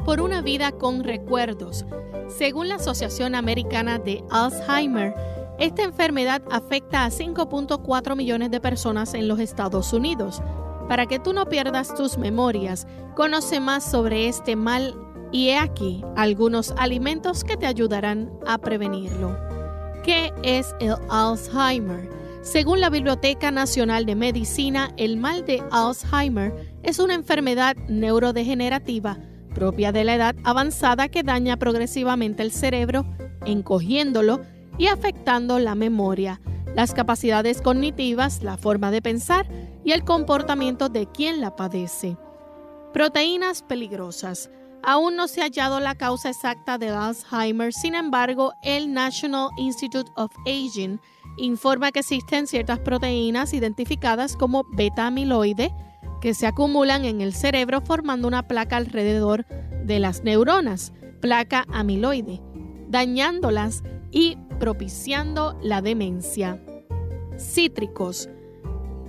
Por 0.04 0.20
una 0.20 0.42
vida 0.42 0.72
con 0.72 1.02
recuerdos 1.02 1.86
según 2.28 2.68
la 2.68 2.74
Asociación 2.74 3.34
Americana 3.34 3.98
de 3.98 4.22
Alzheimer, 4.30 5.14
esta 5.58 5.84
enfermedad 5.84 6.42
afecta 6.50 7.06
a 7.06 7.10
5.4 7.10 8.14
millones 8.14 8.50
de 8.50 8.60
personas 8.60 9.14
en 9.14 9.26
los 9.26 9.40
Estados 9.40 9.94
Unidos. 9.94 10.42
Para 10.86 11.06
que 11.06 11.18
tú 11.18 11.32
no 11.32 11.46
pierdas 11.46 11.94
tus 11.94 12.18
memorias, 12.18 12.86
conoce 13.16 13.58
más 13.58 13.90
sobre 13.90 14.28
este 14.28 14.54
mal 14.54 14.94
y 15.32 15.48
he 15.48 15.56
aquí 15.56 16.04
algunos 16.14 16.74
alimentos 16.76 17.42
que 17.42 17.56
te 17.56 17.66
ayudarán 17.66 18.30
a 18.46 18.58
prevenirlo. 18.58 19.34
¿Qué 20.04 20.30
es 20.42 20.74
el 20.78 20.94
Alzheimer? 21.08 22.10
Según 22.50 22.80
la 22.80 22.88
Biblioteca 22.88 23.50
Nacional 23.50 24.06
de 24.06 24.14
Medicina, 24.14 24.90
el 24.96 25.18
mal 25.18 25.44
de 25.44 25.62
Alzheimer 25.70 26.78
es 26.82 26.98
una 26.98 27.12
enfermedad 27.12 27.76
neurodegenerativa 27.88 29.18
propia 29.54 29.92
de 29.92 30.04
la 30.04 30.14
edad 30.14 30.34
avanzada 30.44 31.08
que 31.08 31.22
daña 31.22 31.58
progresivamente 31.58 32.42
el 32.42 32.50
cerebro, 32.50 33.04
encogiéndolo 33.44 34.40
y 34.78 34.86
afectando 34.86 35.58
la 35.58 35.74
memoria, 35.74 36.40
las 36.74 36.94
capacidades 36.94 37.60
cognitivas, 37.60 38.42
la 38.42 38.56
forma 38.56 38.90
de 38.90 39.02
pensar 39.02 39.46
y 39.84 39.92
el 39.92 40.02
comportamiento 40.04 40.88
de 40.88 41.04
quien 41.06 41.42
la 41.42 41.54
padece. 41.54 42.16
Proteínas 42.94 43.60
peligrosas. 43.60 44.48
Aún 44.82 45.16
no 45.16 45.28
se 45.28 45.42
ha 45.42 45.44
hallado 45.44 45.80
la 45.80 45.96
causa 45.96 46.30
exacta 46.30 46.78
de 46.78 46.88
Alzheimer, 46.88 47.74
sin 47.74 47.94
embargo, 47.94 48.54
el 48.62 48.94
National 48.94 49.50
Institute 49.58 50.10
of 50.16 50.32
Aging 50.46 50.98
informa 51.38 51.92
que 51.92 52.00
existen 52.00 52.46
ciertas 52.46 52.78
proteínas 52.80 53.54
identificadas 53.54 54.36
como 54.36 54.64
beta-amiloide, 54.72 55.72
que 56.20 56.34
se 56.34 56.46
acumulan 56.46 57.04
en 57.04 57.20
el 57.20 57.32
cerebro 57.32 57.80
formando 57.80 58.28
una 58.28 58.48
placa 58.48 58.76
alrededor 58.76 59.46
de 59.84 60.00
las 60.00 60.24
neuronas, 60.24 60.92
placa 61.20 61.64
amiloide, 61.72 62.40
dañándolas 62.88 63.82
y 64.10 64.36
propiciando 64.58 65.58
la 65.62 65.80
demencia. 65.82 66.62
Cítricos. 67.36 68.28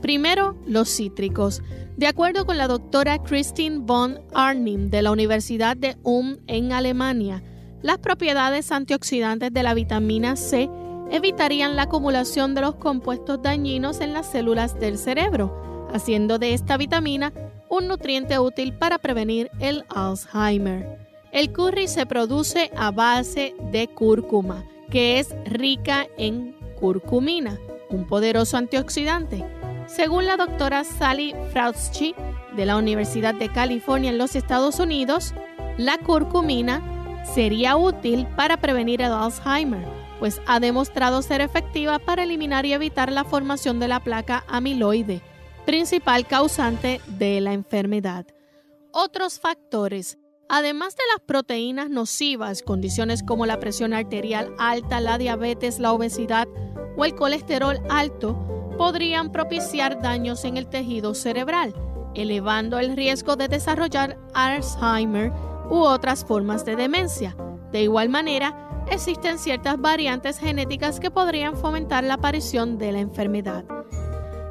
Primero, 0.02 0.56
los 0.66 0.90
cítricos. 0.96 1.62
De 1.98 2.08
acuerdo 2.08 2.46
con 2.46 2.58
la 2.58 2.68
doctora 2.68 3.22
Christine 3.22 3.80
von 3.80 4.20
Arnim 4.34 4.90
de 4.90 5.02
la 5.02 5.12
Universidad 5.12 5.76
de 5.76 5.98
Ulm 6.04 6.38
en 6.48 6.72
Alemania, 6.72 7.44
las 7.82 7.98
propiedades 7.98 8.72
antioxidantes 8.72 9.52
de 9.52 9.64
la 9.64 9.74
vitamina 9.74 10.36
C 10.36 10.70
evitarían 11.12 11.76
la 11.76 11.84
acumulación 11.84 12.56
de 12.56 12.62
los 12.62 12.76
compuestos 12.76 13.42
dañinos 13.42 14.02
en 14.02 14.14
las 14.14 14.28
células 14.28 14.80
del 14.80 14.98
cerebro 14.98 15.70
haciendo 15.94 16.40
de 16.40 16.54
esta 16.54 16.78
vitamina 16.78 17.34
un 17.70 17.88
nutriente 17.88 18.40
útil 18.40 18.74
para 18.74 18.98
prevenir 18.98 19.50
el 19.60 19.86
Alzheimer. 19.90 21.08
El 21.32 21.52
curry 21.52 21.88
se 21.88 22.06
produce 22.06 22.72
a 22.76 22.92
base 22.92 23.54
de 23.72 23.88
cúrcuma, 23.88 24.66
que 24.90 25.20
es 25.20 25.36
rica 25.46 26.08
en 26.18 26.56
curcumina, 26.80 27.60
un 27.90 28.08
poderoso 28.08 28.58
antioxidante. 28.58 29.46
Según 29.86 30.26
la 30.26 30.38
doctora 30.38 30.84
Sally 30.84 31.36
Frautschi 31.52 32.16
de 32.56 32.66
la 32.66 32.78
Universidad 32.78 33.36
de 33.36 33.50
California 33.50 34.10
en 34.10 34.18
los 34.18 34.36
Estados 34.36 34.80
Unidos, 34.80 35.34
la 35.78 35.98
curcumina 36.00 36.82
sería 37.36 37.76
útil 37.78 38.26
para 38.36 38.58
prevenir 38.58 39.02
el 39.02 39.12
Alzheimer, 39.12 39.86
pues 40.20 40.42
ha 40.46 40.60
demostrado 40.60 41.22
ser 41.22 41.42
efectiva 41.42 41.98
para 42.00 42.24
eliminar 42.24 42.66
y 42.66 42.74
evitar 42.74 43.12
la 43.12 43.24
formación 43.24 43.80
de 43.80 43.88
la 43.88 44.04
placa 44.04 44.44
amiloide, 44.48 45.22
principal 45.66 46.28
causante 46.28 47.02
de 47.08 47.42
la 47.42 47.54
enfermedad. 47.54 48.26
Otros 48.92 49.40
factores, 49.40 50.18
además 50.50 50.96
de 50.96 51.04
las 51.14 51.26
proteínas 51.26 51.90
nocivas, 51.90 52.62
condiciones 52.62 53.24
como 53.24 53.46
la 53.46 53.60
presión 53.60 53.94
arterial 53.94 54.54
alta, 54.58 55.00
la 55.00 55.18
diabetes, 55.18 55.80
la 55.80 55.94
obesidad 55.94 56.48
o 56.98 57.06
el 57.06 57.16
colesterol 57.16 57.80
alto, 57.90 58.36
podrían 58.78 59.32
propiciar 59.32 60.02
daños 60.02 60.44
en 60.46 60.58
el 60.58 60.68
tejido 60.68 61.14
cerebral, 61.14 61.74
elevando 62.16 62.80
el 62.80 62.96
riesgo 62.96 63.36
de 63.36 63.48
desarrollar 63.48 64.18
Alzheimer 64.34 65.32
u 65.70 65.80
otras 65.80 66.26
formas 66.26 66.66
de 66.66 66.76
demencia. 66.76 67.36
De 67.72 67.84
igual 67.84 68.10
manera, 68.10 68.69
existen 68.92 69.40
ciertas 69.40 69.80
variantes 69.80 70.40
genéticas 70.40 71.00
que 71.00 71.12
podrían 71.12 71.56
fomentar 71.56 72.04
la 72.04 72.16
aparición 72.16 72.78
de 72.78 72.92
la 72.92 73.00
enfermedad 73.00 73.66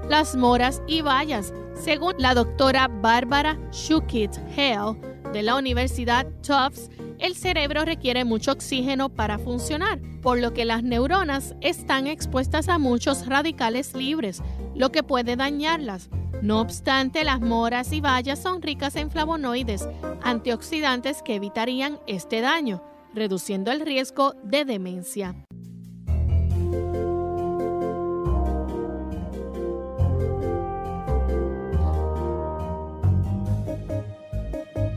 las 0.08 0.34
moras 0.36 0.82
y 0.86 1.02
bayas. 1.02 1.52
Según 1.74 2.14
la 2.18 2.34
doctora 2.34 2.88
Bárbara 2.88 3.58
Shukit 3.70 4.36
Hale 4.56 4.98
de 5.32 5.42
la 5.42 5.56
Universidad 5.56 6.26
Tufts, 6.42 6.90
el 7.18 7.34
cerebro 7.34 7.84
requiere 7.84 8.24
mucho 8.24 8.52
oxígeno 8.52 9.10
para 9.10 9.38
funcionar, 9.38 10.00
por 10.22 10.38
lo 10.38 10.54
que 10.54 10.64
las 10.64 10.82
neuronas 10.82 11.54
están 11.60 12.06
expuestas 12.06 12.68
a 12.68 12.78
muchos 12.78 13.26
radicales 13.26 13.94
libres, 13.94 14.42
lo 14.74 14.90
que 14.90 15.02
puede 15.02 15.36
dañarlas. 15.36 16.08
No 16.42 16.60
obstante, 16.60 17.24
las 17.24 17.40
moras 17.40 17.92
y 17.92 18.00
bayas 18.00 18.40
son 18.40 18.62
ricas 18.62 18.96
en 18.96 19.10
flavonoides, 19.10 19.88
antioxidantes 20.22 21.22
que 21.22 21.34
evitarían 21.34 21.98
este 22.06 22.40
daño, 22.40 22.82
reduciendo 23.18 23.72
el 23.72 23.80
riesgo 23.80 24.34
de 24.44 24.64
demencia. 24.64 25.34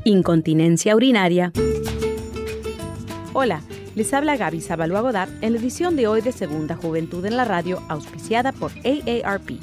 Incontinencia 0.04 0.96
urinaria. 0.96 1.52
Hola, 3.34 3.62
les 3.96 4.14
habla 4.14 4.36
Gaby 4.36 4.62
Zabalúa 4.62 5.02
Godard 5.02 5.30
en 5.42 5.54
la 5.54 5.60
edición 5.60 5.96
de 5.96 6.08
hoy 6.08 6.22
de 6.22 6.32
Segunda 6.32 6.76
Juventud 6.76 7.26
en 7.26 7.38
la 7.38 7.46
Radio, 7.46 7.82
auspiciada 7.88 8.52
por 8.52 8.72
AARP. 8.84 9.60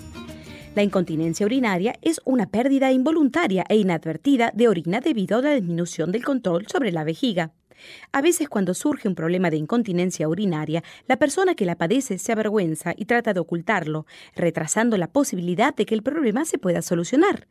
La 0.74 0.82
incontinencia 0.82 1.44
urinaria 1.44 1.94
es 2.02 2.20
una 2.24 2.46
pérdida 2.46 2.92
involuntaria 2.92 3.64
e 3.68 3.76
inadvertida 3.76 4.52
de 4.54 4.68
orina 4.68 5.00
debido 5.00 5.38
a 5.38 5.42
la 5.42 5.54
disminución 5.54 6.12
del 6.12 6.24
control 6.24 6.66
sobre 6.68 6.92
la 6.92 7.04
vejiga. 7.04 7.52
A 8.12 8.20
veces 8.20 8.48
cuando 8.48 8.74
surge 8.74 9.08
un 9.08 9.14
problema 9.14 9.50
de 9.50 9.56
incontinencia 9.56 10.28
urinaria, 10.28 10.82
la 11.06 11.16
persona 11.16 11.54
que 11.54 11.64
la 11.64 11.76
padece 11.76 12.18
se 12.18 12.32
avergüenza 12.32 12.94
y 12.96 13.04
trata 13.04 13.34
de 13.34 13.40
ocultarlo, 13.40 14.06
retrasando 14.34 14.96
la 14.96 15.12
posibilidad 15.12 15.74
de 15.74 15.86
que 15.86 15.94
el 15.94 16.02
problema 16.02 16.44
se 16.44 16.58
pueda 16.58 16.82
solucionar. 16.82 17.48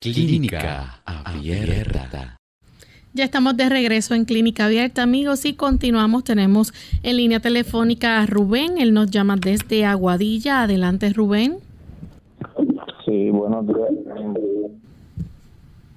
Clínica 0.00 1.02
Abierta. 1.04 2.36
Ya 3.16 3.22
estamos 3.22 3.56
de 3.56 3.68
regreso 3.68 4.16
en 4.16 4.24
Clínica 4.24 4.64
Abierta, 4.64 5.04
amigos, 5.04 5.44
y 5.44 5.54
continuamos. 5.54 6.24
Tenemos 6.24 6.72
en 7.04 7.16
línea 7.16 7.38
telefónica 7.38 8.20
a 8.20 8.26
Rubén. 8.26 8.76
Él 8.76 8.92
nos 8.92 9.08
llama 9.08 9.36
desde 9.36 9.84
Aguadilla. 9.84 10.64
Adelante, 10.64 11.12
Rubén. 11.12 11.58
Sí, 13.04 13.30
buenos 13.30 13.68
días. 13.68 13.78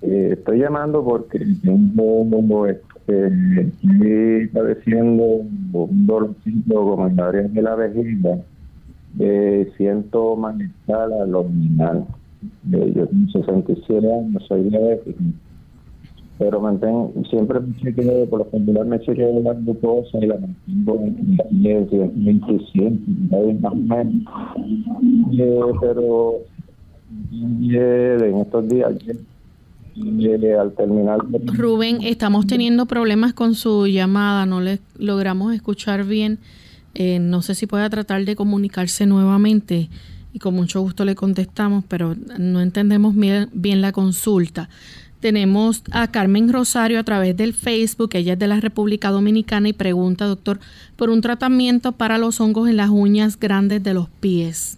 Eh, 0.03 0.29
estoy 0.33 0.59
llamando 0.59 1.03
porque 1.03 1.39
tengo, 1.63 2.67
este, 2.67 3.31
estoy 3.61 4.47
padeciendo 4.53 5.23
un 5.23 6.05
dolorcito 6.05 6.75
como 6.75 7.07
en 7.07 7.15
la 7.15 7.29
área 7.29 7.41
de 7.41 7.61
la 7.63 7.73
vejiga. 7.73 8.37
Eh, 9.19 9.71
siento 9.75 10.35
malestar 10.35 11.11
abdominal. 11.11 12.05
Eh, 12.73 12.93
yo 12.95 13.07
tengo 13.07 13.31
67 13.31 14.13
años, 14.13 14.43
soy 14.47 14.69
diabético 14.69 15.17
pero 16.37 16.61
mantengo, 16.61 17.13
siempre 17.29 17.59
me 17.59 17.75
chequeo, 17.77 18.29
por 18.29 18.39
lo 18.39 18.51
general 18.51 18.87
me 18.87 18.99
chequeo 18.99 19.39
la 19.41 19.53
glucosa 19.53 20.19
y 20.19 20.27
la 20.27 20.37
mantengo 20.37 21.03
en 21.03 22.25
27, 22.25 22.99
más 23.61 23.71
o 23.71 23.75
menos. 23.75 24.23
Eh, 25.37 25.61
pero 25.81 26.35
en 27.71 28.37
estos 28.37 28.69
días, 28.69 28.93
al 30.59 30.71
terminar. 30.73 31.19
Rubén, 31.55 31.99
estamos 32.03 32.45
teniendo 32.45 32.85
problemas 32.85 33.33
con 33.33 33.55
su 33.55 33.87
llamada, 33.87 34.45
no 34.45 34.61
le 34.61 34.79
logramos 34.97 35.53
escuchar 35.53 36.05
bien. 36.05 36.39
Eh, 36.93 37.19
no 37.19 37.41
sé 37.41 37.55
si 37.55 37.67
pueda 37.67 37.89
tratar 37.89 38.25
de 38.25 38.35
comunicarse 38.35 39.05
nuevamente 39.05 39.89
y 40.33 40.39
con 40.39 40.55
mucho 40.55 40.81
gusto 40.81 41.05
le 41.05 41.15
contestamos, 41.15 41.83
pero 41.87 42.15
no 42.37 42.61
entendemos 42.61 43.15
bien 43.15 43.81
la 43.81 43.91
consulta. 43.91 44.69
Tenemos 45.19 45.83
a 45.91 46.07
Carmen 46.09 46.53
Rosario 46.53 46.99
a 46.99 47.03
través 47.03 47.35
del 47.35 47.53
Facebook, 47.53 48.11
ella 48.13 48.33
es 48.33 48.39
de 48.39 48.47
la 48.47 48.59
República 48.59 49.09
Dominicana 49.09 49.69
y 49.69 49.73
pregunta, 49.73 50.25
doctor, 50.25 50.59
por 50.95 51.09
un 51.09 51.21
tratamiento 51.21 51.91
para 51.91 52.19
los 52.19 52.39
hongos 52.39 52.69
en 52.69 52.77
las 52.77 52.89
uñas 52.89 53.39
grandes 53.39 53.83
de 53.83 53.95
los 53.95 54.09
pies. 54.09 54.77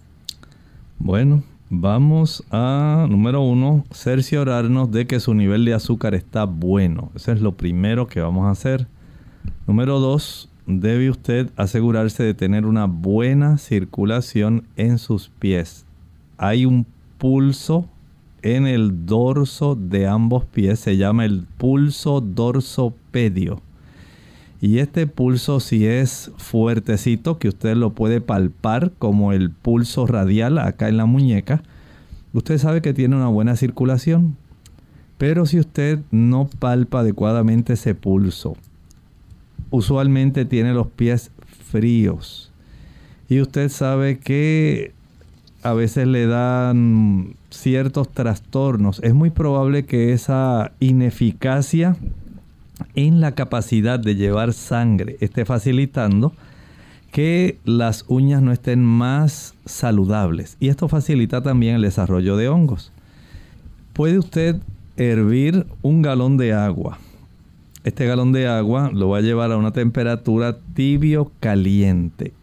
Bueno, 0.97 1.43
vamos 1.69 2.43
a, 2.51 3.05
número 3.09 3.41
uno, 3.41 3.83
cerciorarnos 3.91 4.91
de 4.91 5.07
que 5.07 5.19
su 5.19 5.33
nivel 5.33 5.65
de 5.65 5.73
azúcar 5.73 6.15
está 6.15 6.45
bueno. 6.45 7.11
Eso 7.15 7.33
es 7.33 7.41
lo 7.41 7.53
primero 7.53 8.07
que 8.07 8.21
vamos 8.21 8.45
a 8.45 8.51
hacer. 8.51 8.87
Número 9.67 9.99
dos, 9.99 10.49
debe 10.65 11.09
usted 11.09 11.49
asegurarse 11.57 12.23
de 12.23 12.33
tener 12.33 12.65
una 12.65 12.85
buena 12.85 13.57
circulación 13.57 14.63
en 14.77 14.99
sus 14.99 15.29
pies. 15.29 15.85
Hay 16.37 16.65
un 16.65 16.85
pulso 17.17 17.89
en 18.41 18.67
el 18.67 19.05
dorso 19.05 19.75
de 19.75 20.07
ambos 20.07 20.45
pies 20.45 20.79
se 20.79 20.97
llama 20.97 21.25
el 21.25 21.45
pulso 21.57 22.21
dorsopedio. 22.21 23.61
Y 24.61 24.79
este 24.79 25.07
pulso 25.07 25.59
si 25.59 25.85
es 25.85 26.31
fuertecito, 26.37 27.37
que 27.37 27.47
usted 27.47 27.75
lo 27.75 27.91
puede 27.91 28.19
palpar 28.19 28.91
como 28.99 29.31
el 29.31 29.51
pulso 29.51 30.05
radial 30.05 30.57
acá 30.57 30.89
en 30.89 30.97
la 30.97 31.05
muñeca, 31.05 31.63
usted 32.33 32.57
sabe 32.57 32.81
que 32.81 32.93
tiene 32.93 33.15
una 33.15 33.29
buena 33.29 33.55
circulación. 33.55 34.35
Pero 35.17 35.45
si 35.45 35.59
usted 35.59 35.99
no 36.11 36.49
palpa 36.59 37.01
adecuadamente 37.01 37.73
ese 37.73 37.95
pulso, 37.95 38.55
usualmente 39.69 40.45
tiene 40.45 40.73
los 40.73 40.87
pies 40.87 41.31
fríos. 41.69 42.51
Y 43.29 43.41
usted 43.41 43.69
sabe 43.69 44.19
que 44.19 44.93
a 45.61 45.73
veces 45.73 46.07
le 46.07 46.25
dan 46.25 47.35
ciertos 47.49 48.09
trastornos. 48.09 48.99
Es 49.03 49.13
muy 49.13 49.29
probable 49.29 49.85
que 49.85 50.13
esa 50.13 50.71
ineficacia 50.79 51.95
en 52.95 53.21
la 53.21 53.33
capacidad 53.33 53.99
de 53.99 54.15
llevar 54.15 54.53
sangre 54.53 55.17
esté 55.19 55.45
facilitando 55.45 56.33
que 57.11 57.57
las 57.65 58.05
uñas 58.07 58.41
no 58.41 58.51
estén 58.51 58.83
más 58.83 59.55
saludables. 59.65 60.57
Y 60.59 60.69
esto 60.69 60.87
facilita 60.87 61.41
también 61.41 61.75
el 61.75 61.81
desarrollo 61.81 62.37
de 62.37 62.49
hongos. 62.49 62.91
Puede 63.93 64.19
usted 64.19 64.57
hervir 64.95 65.65
un 65.81 66.01
galón 66.01 66.37
de 66.37 66.53
agua. 66.53 66.99
Este 67.83 68.05
galón 68.05 68.31
de 68.31 68.47
agua 68.47 68.91
lo 68.93 69.09
va 69.09 69.17
a 69.17 69.21
llevar 69.21 69.51
a 69.51 69.57
una 69.57 69.71
temperatura 69.71 70.57
tibio 70.73 71.31
caliente 71.39 72.33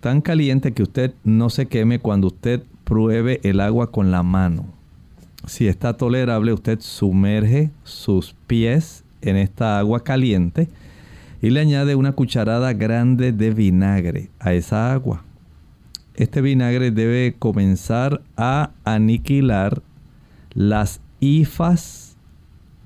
tan 0.00 0.20
caliente 0.20 0.72
que 0.72 0.82
usted 0.82 1.12
no 1.24 1.50
se 1.50 1.66
queme 1.66 1.98
cuando 1.98 2.28
usted 2.28 2.62
pruebe 2.88 3.38
el 3.42 3.60
agua 3.60 3.90
con 3.90 4.10
la 4.10 4.22
mano. 4.22 4.64
Si 5.46 5.68
está 5.68 5.98
tolerable, 5.98 6.54
usted 6.54 6.80
sumerge 6.80 7.70
sus 7.84 8.34
pies 8.46 9.04
en 9.20 9.36
esta 9.36 9.78
agua 9.78 10.02
caliente 10.02 10.70
y 11.42 11.50
le 11.50 11.60
añade 11.60 11.96
una 11.96 12.12
cucharada 12.12 12.72
grande 12.72 13.32
de 13.32 13.52
vinagre 13.52 14.30
a 14.40 14.54
esa 14.54 14.90
agua. 14.90 15.22
Este 16.14 16.40
vinagre 16.40 16.90
debe 16.90 17.36
comenzar 17.38 18.22
a 18.38 18.70
aniquilar 18.84 19.82
las 20.54 21.02
hifas 21.20 22.16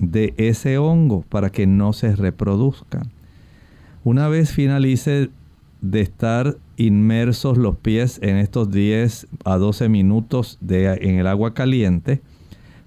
de 0.00 0.34
ese 0.36 0.78
hongo 0.78 1.24
para 1.28 1.50
que 1.50 1.68
no 1.68 1.92
se 1.92 2.16
reproduzcan. 2.16 3.12
Una 4.02 4.26
vez 4.26 4.50
finalice 4.50 5.30
de 5.80 6.00
estar 6.00 6.56
inmersos 6.86 7.56
los 7.56 7.76
pies 7.76 8.18
en 8.22 8.36
estos 8.36 8.70
10 8.70 9.28
a 9.44 9.56
12 9.56 9.88
minutos 9.88 10.58
de, 10.60 10.92
en 10.94 11.18
el 11.18 11.26
agua 11.26 11.54
caliente, 11.54 12.20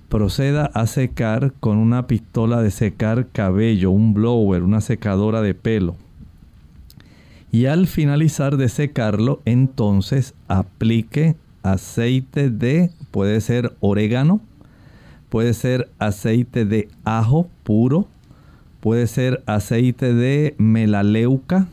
proceda 0.09 0.65
a 0.73 0.87
secar 0.87 1.53
con 1.59 1.77
una 1.77 2.07
pistola 2.07 2.61
de 2.61 2.71
secar 2.71 3.27
cabello, 3.31 3.91
un 3.91 4.13
blower, 4.13 4.63
una 4.63 4.81
secadora 4.81 5.41
de 5.41 5.53
pelo. 5.53 5.95
Y 7.51 7.65
al 7.65 7.87
finalizar 7.87 8.57
de 8.57 8.69
secarlo, 8.69 9.41
entonces 9.45 10.33
aplique 10.47 11.35
aceite 11.63 12.49
de, 12.49 12.91
puede 13.11 13.41
ser 13.41 13.75
orégano, 13.79 14.41
puede 15.29 15.53
ser 15.53 15.89
aceite 15.99 16.65
de 16.65 16.89
ajo 17.03 17.49
puro, 17.63 18.07
puede 18.79 19.07
ser 19.07 19.41
aceite 19.47 20.13
de 20.13 20.55
melaleuca, 20.57 21.67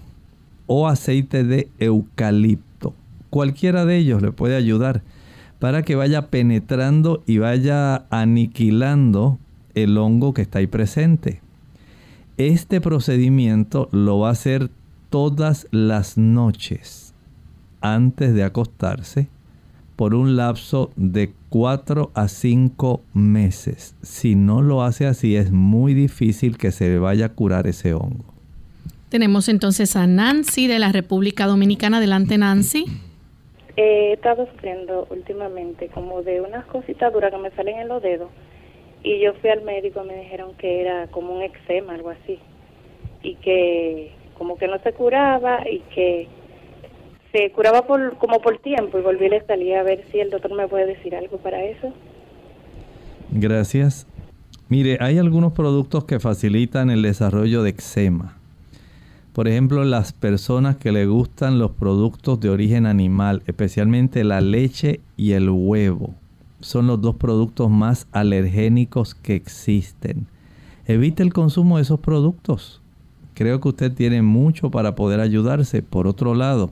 o 0.75 0.89
aceite 0.89 1.45
de 1.45 1.69
eucalipto. 1.79 2.95
Cualquiera 3.29 3.85
de 3.85 3.99
ellos 3.99 4.23
le 4.23 4.33
puede 4.33 4.57
ayudar 4.57 5.03
para 5.59 5.83
que 5.83 5.97
vaya 5.97 6.29
penetrando 6.31 7.23
y 7.27 7.37
vaya 7.37 8.07
aniquilando 8.09 9.39
el 9.75 9.99
hongo 9.99 10.33
que 10.33 10.41
está 10.41 10.61
ahí 10.61 10.67
presente. 10.67 11.43
Este 12.39 12.81
procedimiento 12.81 13.91
lo 13.93 14.21
va 14.21 14.29
a 14.29 14.33
hacer 14.33 14.71
todas 15.11 15.69
las 15.73 16.17
noches 16.17 17.13
antes 17.83 18.33
de 18.33 18.43
acostarse 18.43 19.29
por 19.95 20.15
un 20.15 20.37
lapso 20.37 20.91
de 20.97 21.35
4 21.51 22.13
a 22.15 22.29
5 22.29 23.03
meses. 23.13 23.95
Si 24.01 24.37
no 24.37 24.63
lo 24.63 24.83
hace 24.83 25.07
así 25.07 25.37
es 25.37 25.53
muy 25.53 25.93
difícil 25.93 26.57
que 26.57 26.73
se 26.73 26.99
vaya 26.99 27.27
a 27.27 27.33
curar 27.35 27.67
ese 27.67 27.93
hongo. 27.93 28.32
Tenemos 29.13 29.51
entonces 29.51 29.95
a 29.95 30.07
Nancy 30.07 30.69
de 30.69 30.79
la 30.79 30.91
República 30.91 31.45
Dominicana. 31.45 31.99
Adelante, 31.99 32.39
Nancy. 32.39 32.87
he 33.77 34.15
estado 34.15 34.47
sufriendo 34.47 35.07
últimamente 35.11 35.89
como 35.89 36.23
de 36.23 36.41
unas 36.41 36.65
cositas 36.65 37.13
duras 37.13 37.31
que 37.31 37.37
me 37.37 37.51
salen 37.51 37.79
en 37.79 37.89
los 37.89 38.03
dedos 38.03 38.31
y 39.05 39.23
yo 39.23 39.35
fui 39.35 39.51
al 39.51 39.61
médico 39.65 40.01
y 40.03 40.09
me 40.09 40.17
dijeron 40.17 40.55
que 40.57 40.81
era 40.81 41.09
como 41.09 41.35
un 41.35 41.43
eczema, 41.43 41.93
algo 41.93 42.09
así. 42.09 42.39
y 43.23 43.35
que 43.35 44.13
como 44.39 44.57
que 44.57 44.67
no 44.67 44.79
se 44.79 44.95
curaba 44.95 45.61
y 45.71 45.81
que 45.95 46.29
se 47.33 47.51
curaba 47.53 47.87
por 47.87 48.17
como 48.17 48.41
por 48.41 48.61
tiempo 48.61 48.99
y 48.99 49.03
volví 49.03 49.27
a 49.27 49.29
le 49.29 49.45
salía 49.45 49.81
a 49.81 49.83
ver 49.83 50.07
si 50.11 50.21
el 50.21 50.31
doctor 50.31 50.55
me 50.55 50.67
puede 50.69 50.87
decir 50.87 51.15
algo 51.15 51.37
para 51.37 51.63
eso. 51.63 51.93
Gracias. 53.31 54.07
Mire, 54.71 54.97
hay 55.01 55.19
algunos 55.19 55.53
productos 55.53 56.07
que 56.07 56.19
facilitan 56.19 56.89
el 56.89 57.03
desarrollo 57.03 57.63
de 57.63 57.69
eczema. 57.69 58.39
Por 59.33 59.49
ejemplo, 59.49 59.85
las 59.85 60.13
personas 60.13 60.77
que 60.77 60.93
le 60.93 61.07
gustan 61.07 61.59
los 61.59 61.71
productos 61.71 62.39
de 62.41 62.51
origen 62.51 62.85
animal, 62.85 63.43
especialmente 63.47 64.25
la 64.25 64.43
leche 64.43 65.01
y 65.17 65.33
el 65.33 65.49
huevo, 65.49 66.15
son 66.61 66.87
los 66.87 67.01
dos 67.01 67.17
productos 67.17 67.71
más 67.71 68.07
alergénicos 68.13 69.15
que 69.15 69.35
existen. 69.35 70.27
Evite 70.87 71.23
el 71.23 71.33
consumo 71.33 71.77
de 71.77 71.83
esos 71.83 72.01
productos. 72.01 72.83
Creo 73.35 73.61
que 73.61 73.69
usted 73.69 73.93
tiene 73.93 74.21
mucho 74.21 74.71
para 74.71 74.95
poder 74.95 75.21
ayudarse. 75.21 75.83
Por 75.83 76.07
otro 76.07 76.35
lado, 76.35 76.71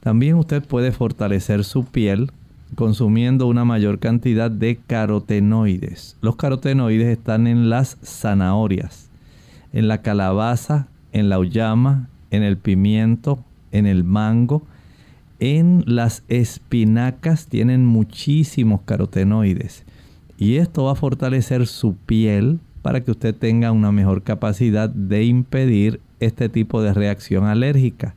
también 0.00 0.34
usted 0.34 0.64
puede 0.64 0.90
fortalecer 0.90 1.62
su 1.62 1.84
piel 1.84 2.32
consumiendo 2.74 3.46
una 3.46 3.64
mayor 3.64 4.00
cantidad 4.00 4.50
de 4.50 4.80
carotenoides. 4.84 6.16
Los 6.20 6.36
carotenoides 6.36 7.06
están 7.06 7.46
en 7.46 7.70
las 7.70 7.98
zanahorias, 8.02 9.08
en 9.72 9.88
la 9.88 10.02
calabaza, 10.02 10.88
en 11.12 11.28
la 11.28 11.38
uyama, 11.38 12.08
en 12.30 12.42
el 12.42 12.56
pimiento, 12.56 13.44
en 13.72 13.86
el 13.86 14.04
mango. 14.04 14.62
En 15.40 15.84
las 15.86 16.24
espinacas 16.28 17.46
tienen 17.46 17.86
muchísimos 17.86 18.80
carotenoides 18.84 19.84
y 20.38 20.56
esto 20.56 20.84
va 20.84 20.92
a 20.92 20.94
fortalecer 20.94 21.66
su 21.66 21.94
piel 21.96 22.60
para 22.80 23.02
que 23.02 23.10
usted 23.10 23.34
tenga 23.34 23.72
una 23.72 23.90
mejor 23.90 24.22
capacidad 24.22 24.88
de 24.88 25.24
impedir 25.24 26.00
este 26.20 26.48
tipo 26.48 26.80
de 26.80 26.94
reacción 26.94 27.44
alérgica. 27.44 28.14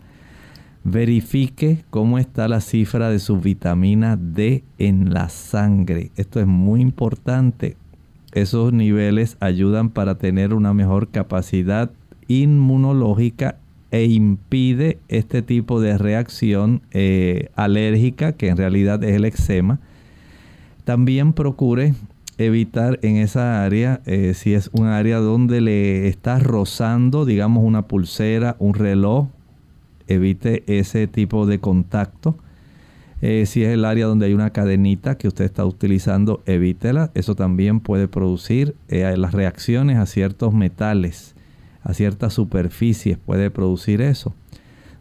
Verifique 0.83 1.83
cómo 1.89 2.19
está 2.19 2.47
la 2.47 2.61
cifra 2.61 3.09
de 3.09 3.19
su 3.19 3.39
vitamina 3.39 4.17
D 4.17 4.63
en 4.77 5.13
la 5.13 5.29
sangre. 5.29 6.11
Esto 6.15 6.39
es 6.39 6.47
muy 6.47 6.81
importante. 6.81 7.75
Esos 8.33 8.71
niveles 8.71 9.35
ayudan 9.39 9.89
para 9.89 10.15
tener 10.15 10.53
una 10.53 10.73
mejor 10.73 11.09
capacidad 11.09 11.91
inmunológica 12.39 13.57
e 13.91 14.05
impide 14.05 14.99
este 15.09 15.41
tipo 15.41 15.81
de 15.81 15.97
reacción 15.97 16.81
eh, 16.91 17.49
alérgica 17.55 18.31
que 18.31 18.47
en 18.47 18.57
realidad 18.57 19.03
es 19.03 19.15
el 19.15 19.25
eczema. 19.25 19.79
También 20.85 21.33
procure 21.33 21.93
evitar 22.37 22.99
en 23.03 23.17
esa 23.17 23.63
área, 23.63 24.01
eh, 24.05 24.33
si 24.33 24.53
es 24.53 24.69
un 24.73 24.87
área 24.87 25.17
donde 25.17 25.61
le 25.61 26.07
está 26.07 26.39
rozando, 26.39 27.25
digamos, 27.25 27.63
una 27.63 27.83
pulsera, 27.83 28.55
un 28.59 28.73
reloj, 28.73 29.27
evite 30.07 30.63
ese 30.67 31.07
tipo 31.07 31.45
de 31.45 31.59
contacto. 31.59 32.37
Eh, 33.21 33.45
si 33.45 33.63
es 33.63 33.69
el 33.69 33.85
área 33.85 34.07
donde 34.07 34.25
hay 34.25 34.33
una 34.33 34.49
cadenita 34.49 35.15
que 35.15 35.27
usted 35.27 35.45
está 35.45 35.65
utilizando, 35.65 36.41
evítela. 36.47 37.11
Eso 37.13 37.35
también 37.35 37.81
puede 37.81 38.07
producir 38.07 38.73
las 38.87 39.33
reacciones 39.33 39.97
a 39.97 40.07
ciertos 40.07 40.53
metales, 40.53 41.35
a 41.83 41.93
ciertas 41.93 42.33
superficies, 42.33 43.17
puede 43.17 43.49
producir 43.49 44.01
eso. 44.01 44.33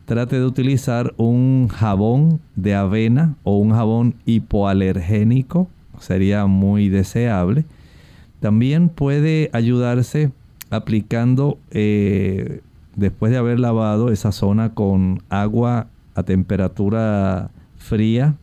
Trate 0.07 0.39
de 0.39 0.45
utilizar 0.45 1.15
un 1.17 1.69
jabón 1.69 2.41
de 2.57 2.75
avena 2.75 3.37
o 3.45 3.59
un 3.59 3.71
jabón 3.71 4.15
hipoalergénico, 4.27 5.69
sería 6.01 6.47
muy 6.47 6.89
deseable. 6.89 7.65
También 8.41 8.89
puede 8.89 9.51
ayudarse 9.53 10.33
aplicando 10.71 11.59
eh, 11.71 12.61
después 12.97 13.31
de 13.31 13.39
haber 13.39 13.61
lavado 13.61 14.11
esa 14.11 14.33
zona 14.33 14.75
con 14.75 15.23
agua 15.29 15.89
a 16.15 16.23
temperatura 16.23 17.51
fría, 17.77 18.37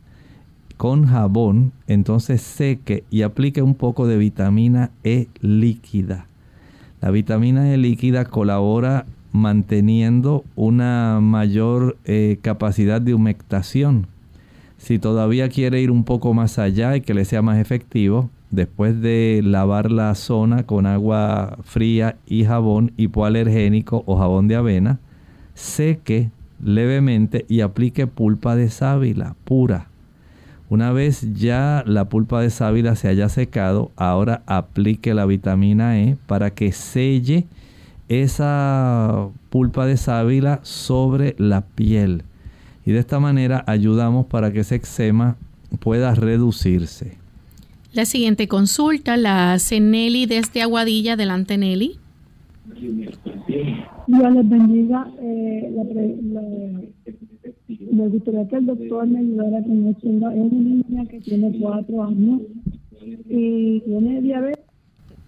con 0.78 1.08
jabón, 1.08 1.74
entonces 1.88 2.42
seque 2.42 3.04
y 3.10 3.24
aplique 3.24 3.62
un 3.62 3.76
poco 3.76 4.08
de 4.08 4.18
vitamina 4.18 4.92
E 5.04 5.28
líquida. 5.42 6.28
La 7.02 7.12
vitamina 7.12 7.74
E 7.74 7.78
líquida 7.78 8.26
colabora 8.26 9.06
manteniendo 9.32 10.44
una 10.56 11.20
mayor 11.22 11.98
eh, 12.06 12.40
capacidad 12.42 13.02
de 13.02 13.14
humectación. 13.14 14.08
Si 14.78 15.00
todavía 15.00 15.50
quiere 15.50 15.82
ir 15.82 15.92
un 15.92 16.04
poco 16.04 16.34
más 16.34 16.60
allá 16.60 16.96
y 16.96 17.02
que 17.02 17.14
le 17.14 17.26
sea 17.26 17.42
más 17.42 17.60
efectivo, 17.60 18.30
después 18.52 19.02
de 19.02 19.42
lavar 19.44 19.92
la 19.92 20.14
zona 20.16 20.64
con 20.64 20.86
agua 20.86 21.58
fría 21.64 22.18
y 22.26 22.46
jabón 22.46 22.94
hipoalergénico 22.98 24.04
o 24.06 24.18
jabón 24.18 24.48
de 24.48 24.56
avena, 24.56 25.00
seque 25.54 26.32
levemente 26.64 27.46
y 27.48 27.62
aplique 27.62 28.08
pulpa 28.08 28.56
de 28.56 28.70
sábila 28.70 29.36
pura. 29.44 29.88
Una 30.70 30.92
vez 30.92 31.34
ya 31.34 31.84
la 31.86 32.10
pulpa 32.10 32.42
de 32.42 32.50
sábila 32.50 32.96
se 32.96 33.08
haya 33.08 33.30
secado, 33.30 33.92
ahora 33.96 34.44
aplique 34.48 35.14
la 35.14 35.26
vitamina 35.26 36.00
E 36.00 36.18
para 36.28 36.52
que 36.52 36.74
selle 36.74 37.46
esa 38.10 39.30
pulpa 39.50 39.86
de 39.86 39.96
sábila 39.96 40.60
sobre 40.64 41.36
la 41.38 41.62
piel. 41.62 42.24
Y 42.86 42.92
de 42.92 43.00
esta 43.00 43.20
manera 43.20 43.64
ayudamos 43.66 44.26
para 44.26 44.52
que 44.52 44.62
ese 44.62 44.76
eczema 44.76 45.38
pueda 45.80 46.14
reducirse. 46.16 47.18
La 47.94 48.06
siguiente 48.06 48.48
consulta 48.48 49.16
la 49.18 49.54
hace 49.54 49.80
Nelly 49.80 50.26
desde 50.26 50.62
Aguadilla. 50.62 51.14
Adelante, 51.14 51.58
Nelly. 51.58 51.98
Dios 54.08 54.34
les 54.34 54.50
bendiga. 54.50 55.08
Eh, 55.22 55.74
me 57.68 58.08
gustaría 58.08 58.48
que 58.48 58.56
el 58.58 58.66
doctor 58.66 59.08
me 59.08 59.20
ayudara 59.20 59.62
con 59.64 59.88
esto. 59.88 60.08
Es 60.08 60.52
una 60.52 60.70
niña 60.70 61.06
que 61.06 61.20
tiene 61.20 61.58
cuatro 61.60 62.04
años 62.04 62.42
y 63.30 63.82
tiene 63.82 64.22
diabetes. 64.22 64.64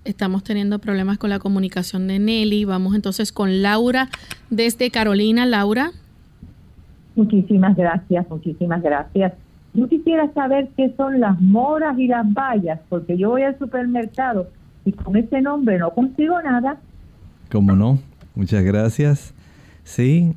Estamos 0.06 0.44
teniendo 0.44 0.80
problemas 0.80 1.18
con 1.18 1.30
la 1.30 1.40
comunicación 1.40 2.08
de 2.08 2.20
Nelly. 2.20 2.66
Vamos 2.66 2.96
entonces 2.96 3.32
con 3.32 3.62
Laura 3.62 4.10
desde 4.50 4.90
Carolina. 4.90 5.46
Laura. 5.46 5.92
Muchísimas 7.16 7.76
gracias, 7.76 8.30
muchísimas 8.30 8.82
gracias. 8.82 9.34
Yo 9.74 9.88
quisiera 9.88 10.32
saber 10.34 10.70
qué 10.78 10.94
son 10.96 11.20
las 11.20 11.40
moras 11.42 12.00
y 12.00 12.08
las 12.08 12.32
bayas, 12.34 12.80
porque 12.90 13.18
yo 13.18 13.30
voy 13.32 13.44
al 13.44 13.60
supermercado 13.60 14.50
y 14.86 14.94
con 14.94 15.16
ese 15.16 15.42
nombre 15.42 15.78
no 15.78 15.92
consigo 15.92 16.42
nada. 16.42 16.80
¿Cómo 17.52 17.76
no? 17.76 18.00
Muchas 18.36 18.64
gracias. 18.64 19.34
Sí, 19.84 20.34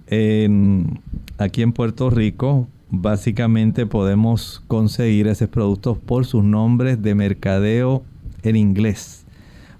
aquí 1.42 1.62
en 1.62 1.72
Puerto 1.72 2.10
Rico 2.10 2.68
básicamente 2.90 3.86
podemos 3.86 4.62
conseguir 4.68 5.26
esos 5.26 5.48
productos 5.48 5.98
por 5.98 6.26
sus 6.26 6.44
nombres 6.44 7.02
de 7.02 7.14
mercadeo 7.14 8.04
en 8.42 8.56
inglés. 8.56 9.24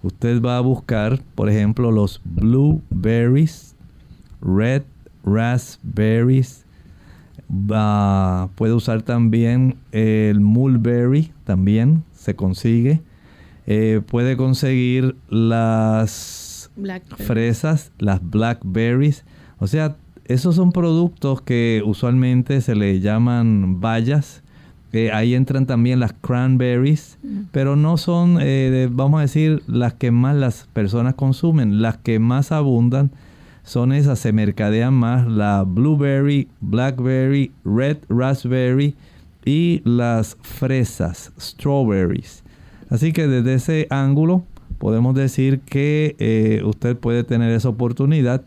Usted 0.02 0.42
va 0.42 0.56
a 0.56 0.60
buscar, 0.60 1.20
por 1.34 1.48
ejemplo, 1.48 1.92
los 1.92 2.20
blueberries, 2.24 3.76
red 4.40 4.82
raspberries, 5.24 6.64
puede 8.56 8.72
usar 8.72 9.02
también 9.02 9.76
el 9.92 10.40
mulberry, 10.40 11.32
también 11.44 12.02
se 12.14 12.34
consigue. 12.34 13.02
Eh, 13.66 14.00
puede 14.04 14.36
conseguir 14.36 15.16
las 15.28 16.70
fresas, 17.18 17.92
las 17.98 18.20
blackberries. 18.28 19.24
O 19.58 19.66
sea, 19.66 19.96
esos 20.32 20.56
son 20.56 20.72
productos 20.72 21.42
que 21.42 21.82
usualmente 21.84 22.60
se 22.60 22.74
le 22.74 23.00
llaman 23.00 23.80
bayas. 23.80 24.42
ahí 25.12 25.34
entran 25.34 25.66
también 25.66 26.00
las 26.00 26.12
cranberries, 26.12 27.18
mm. 27.22 27.40
pero 27.50 27.76
no 27.76 27.96
son, 27.96 28.38
eh, 28.40 28.88
vamos 28.90 29.18
a 29.18 29.22
decir, 29.22 29.62
las 29.66 29.94
que 29.94 30.10
más 30.10 30.36
las 30.36 30.68
personas 30.72 31.14
consumen. 31.14 31.80
Las 31.80 31.98
que 31.98 32.18
más 32.18 32.52
abundan 32.52 33.10
son 33.62 33.92
esas, 33.92 34.18
se 34.18 34.32
mercadean 34.32 34.94
más 34.94 35.26
la 35.26 35.62
blueberry, 35.62 36.48
blackberry, 36.60 37.52
red 37.64 37.98
raspberry 38.08 38.94
y 39.44 39.82
las 39.84 40.36
fresas, 40.40 41.32
strawberries. 41.38 42.42
Así 42.90 43.12
que 43.12 43.26
desde 43.26 43.54
ese 43.54 43.86
ángulo 43.90 44.44
podemos 44.78 45.14
decir 45.14 45.60
que 45.60 46.16
eh, 46.18 46.62
usted 46.64 46.96
puede 46.96 47.24
tener 47.24 47.52
esa 47.52 47.68
oportunidad. 47.68 48.42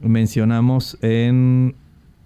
Mencionamos 0.00 0.98
en 1.02 1.74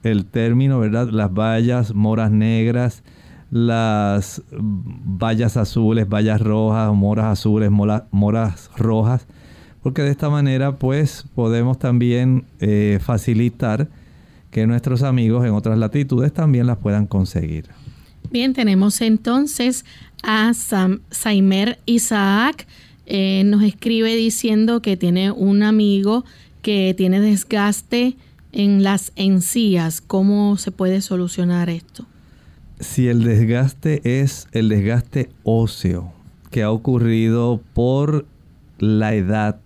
el 0.03 0.27
término, 0.27 0.79
¿verdad? 0.79 1.09
Las 1.09 1.33
bayas, 1.33 1.95
moras 1.95 2.31
negras, 2.31 3.03
las 3.51 4.43
bayas 4.51 5.57
azules, 5.57 6.09
bayas 6.09 6.41
rojas, 6.41 6.93
moras 6.95 7.27
azules, 7.27 7.71
moras 7.71 8.71
rojas 8.77 9.27
porque 9.85 10.01
de 10.01 10.11
esta 10.11 10.31
manera 10.31 10.79
pues 10.79 11.27
podemos 11.35 11.79
también 11.79 12.47
eh, 12.59 12.99
facilitar 13.03 13.91
que 14.51 14.67
nuestros 14.67 15.03
amigos 15.03 15.45
en 15.45 15.53
otras 15.53 15.77
latitudes 15.79 16.33
también 16.33 16.67
las 16.67 16.79
puedan 16.79 17.07
conseguir. 17.07 17.67
Bien, 18.31 18.55
tenemos 18.55 19.03
entonces 19.03 19.85
a 20.23 20.55
Sam, 20.55 21.01
Saimer 21.11 21.79
Isaac. 21.85 22.67
Eh, 23.05 23.43
nos 23.45 23.63
escribe 23.63 24.17
diciendo 24.17 24.81
que 24.81 24.97
tiene 24.97 25.31
un 25.31 25.63
amigo 25.63 26.25
que 26.65 26.95
tiene 26.97 27.21
desgaste 27.21 28.17
en 28.51 28.83
las 28.83 29.13
encías. 29.17 30.01
¿Cómo 30.01 30.57
se 30.57 30.73
puede 30.73 31.03
solucionar 31.03 31.69
esto? 31.69 32.07
Si 32.81 33.07
el 33.07 33.23
desgaste 33.23 34.23
es 34.23 34.49
el 34.51 34.71
desgaste 34.71 35.29
óseo 35.45 36.13
que 36.51 36.63
ha 36.63 36.71
ocurrido 36.71 37.61
por 37.75 38.27
la 38.79 39.15
edad, 39.15 39.61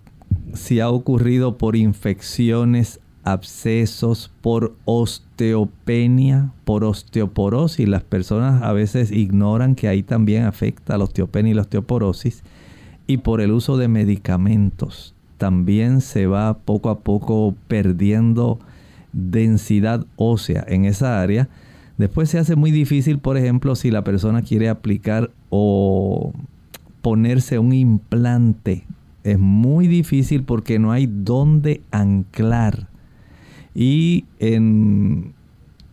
si 0.53 0.81
ha 0.81 0.89
ocurrido 0.89 1.57
por 1.57 1.77
infecciones, 1.77 2.99
abscesos, 3.23 4.29
por 4.41 4.75
osteopenia, 4.83 6.51
por 6.65 6.83
osteoporosis, 6.83 7.87
las 7.87 8.03
personas 8.03 8.61
a 8.61 8.73
veces 8.73 9.11
ignoran 9.11 9.75
que 9.75 9.87
ahí 9.87 10.03
también 10.03 10.43
afecta 10.43 10.97
la 10.97 11.05
osteopenia 11.05 11.51
y 11.51 11.55
la 11.55 11.61
osteoporosis, 11.61 12.43
y 13.07 13.17
por 13.17 13.39
el 13.39 13.51
uso 13.51 13.77
de 13.77 13.87
medicamentos, 13.87 15.15
también 15.39 16.01
se 16.01 16.27
va 16.27 16.53
poco 16.53 16.89
a 16.89 16.99
poco 16.99 17.55
perdiendo 17.67 18.59
densidad 19.13 20.05
ósea 20.17 20.63
en 20.67 20.85
esa 20.85 21.21
área. 21.21 21.47
Después 21.97 22.29
se 22.29 22.39
hace 22.39 22.55
muy 22.55 22.71
difícil, 22.71 23.19
por 23.19 23.37
ejemplo, 23.37 23.75
si 23.75 23.89
la 23.89 24.03
persona 24.03 24.41
quiere 24.41 24.69
aplicar 24.69 25.31
o 25.49 26.33
ponerse 27.01 27.57
un 27.57 27.73
implante. 27.73 28.85
Es 29.23 29.39
muy 29.39 29.87
difícil 29.87 30.43
porque 30.43 30.77
no 30.77 30.91
hay 30.91 31.07
dónde 31.07 31.81
anclar. 31.89 32.89
Y 33.73 34.25
en 34.39 35.33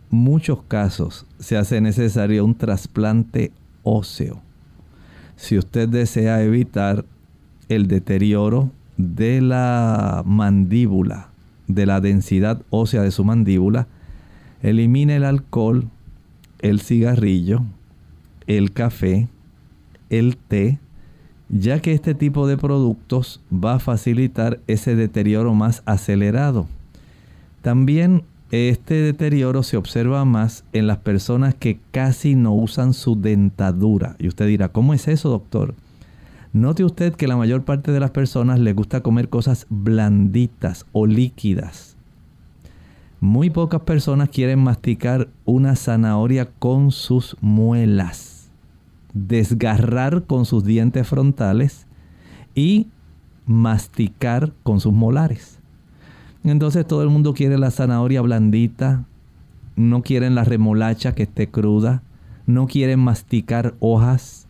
muchos 0.09 0.61
casos 0.67 1.25
se 1.39 1.55
hace 1.55 1.79
necesario 1.79 2.43
un 2.43 2.55
trasplante 2.55 3.51
óseo. 3.83 4.41
Si 5.37 5.57
usted 5.57 5.87
desea 5.87 6.43
evitar 6.43 7.05
el 7.69 7.87
deterioro 7.87 8.71
de 8.97 9.41
la 9.41 10.23
mandíbula, 10.25 11.29
de 11.67 11.85
la 11.85 12.01
densidad 12.01 12.61
ósea 12.69 13.01
de 13.01 13.11
su 13.11 13.23
mandíbula, 13.23 13.87
elimine 14.61 15.17
el 15.17 15.23
alcohol, 15.23 15.87
el 16.59 16.81
cigarrillo, 16.81 17.61
el 18.47 18.71
café, 18.73 19.27
el 20.09 20.37
té, 20.37 20.79
ya 21.49 21.79
que 21.79 21.93
este 21.93 22.13
tipo 22.13 22.47
de 22.47 22.57
productos 22.57 23.41
va 23.53 23.75
a 23.75 23.79
facilitar 23.79 24.59
ese 24.67 24.95
deterioro 24.95 25.53
más 25.53 25.83
acelerado. 25.85 26.67
También 27.61 28.23
este 28.51 28.95
deterioro 28.95 29.63
se 29.63 29.77
observa 29.77 30.23
más 30.25 30.63
en 30.73 30.87
las 30.87 30.97
personas 30.97 31.53
que 31.53 31.79
casi 31.91 32.35
no 32.35 32.53
usan 32.53 32.93
su 32.93 33.19
dentadura. 33.19 34.15
Y 34.19 34.27
usted 34.27 34.47
dirá, 34.47 34.69
¿cómo 34.69 34.93
es 34.93 35.07
eso, 35.07 35.29
doctor? 35.29 35.75
Note 36.57 36.83
usted 36.83 37.13
que 37.13 37.27
la 37.27 37.37
mayor 37.37 37.65
parte 37.65 37.91
de 37.91 37.99
las 37.99 38.09
personas 38.09 38.57
les 38.59 38.75
gusta 38.75 39.01
comer 39.01 39.29
cosas 39.29 39.67
blanditas 39.69 40.87
o 40.91 41.05
líquidas. 41.05 41.97
Muy 43.19 43.51
pocas 43.51 43.81
personas 43.81 44.29
quieren 44.29 44.63
masticar 44.63 45.27
una 45.45 45.75
zanahoria 45.75 46.49
con 46.57 46.89
sus 46.89 47.37
muelas, 47.41 48.49
desgarrar 49.13 50.23
con 50.23 50.45
sus 50.45 50.65
dientes 50.65 51.07
frontales 51.07 51.85
y 52.55 52.87
masticar 53.45 54.51
con 54.63 54.79
sus 54.79 54.93
molares. 54.93 55.59
Entonces 56.43 56.87
todo 56.87 57.03
el 57.03 57.09
mundo 57.09 57.35
quiere 57.35 57.59
la 57.59 57.69
zanahoria 57.69 58.23
blandita, 58.23 59.05
no 59.75 60.01
quieren 60.01 60.33
la 60.33 60.43
remolacha 60.43 61.13
que 61.13 61.23
esté 61.23 61.51
cruda, 61.51 62.01
no 62.47 62.65
quieren 62.65 62.99
masticar 62.99 63.75
hojas, 63.79 64.46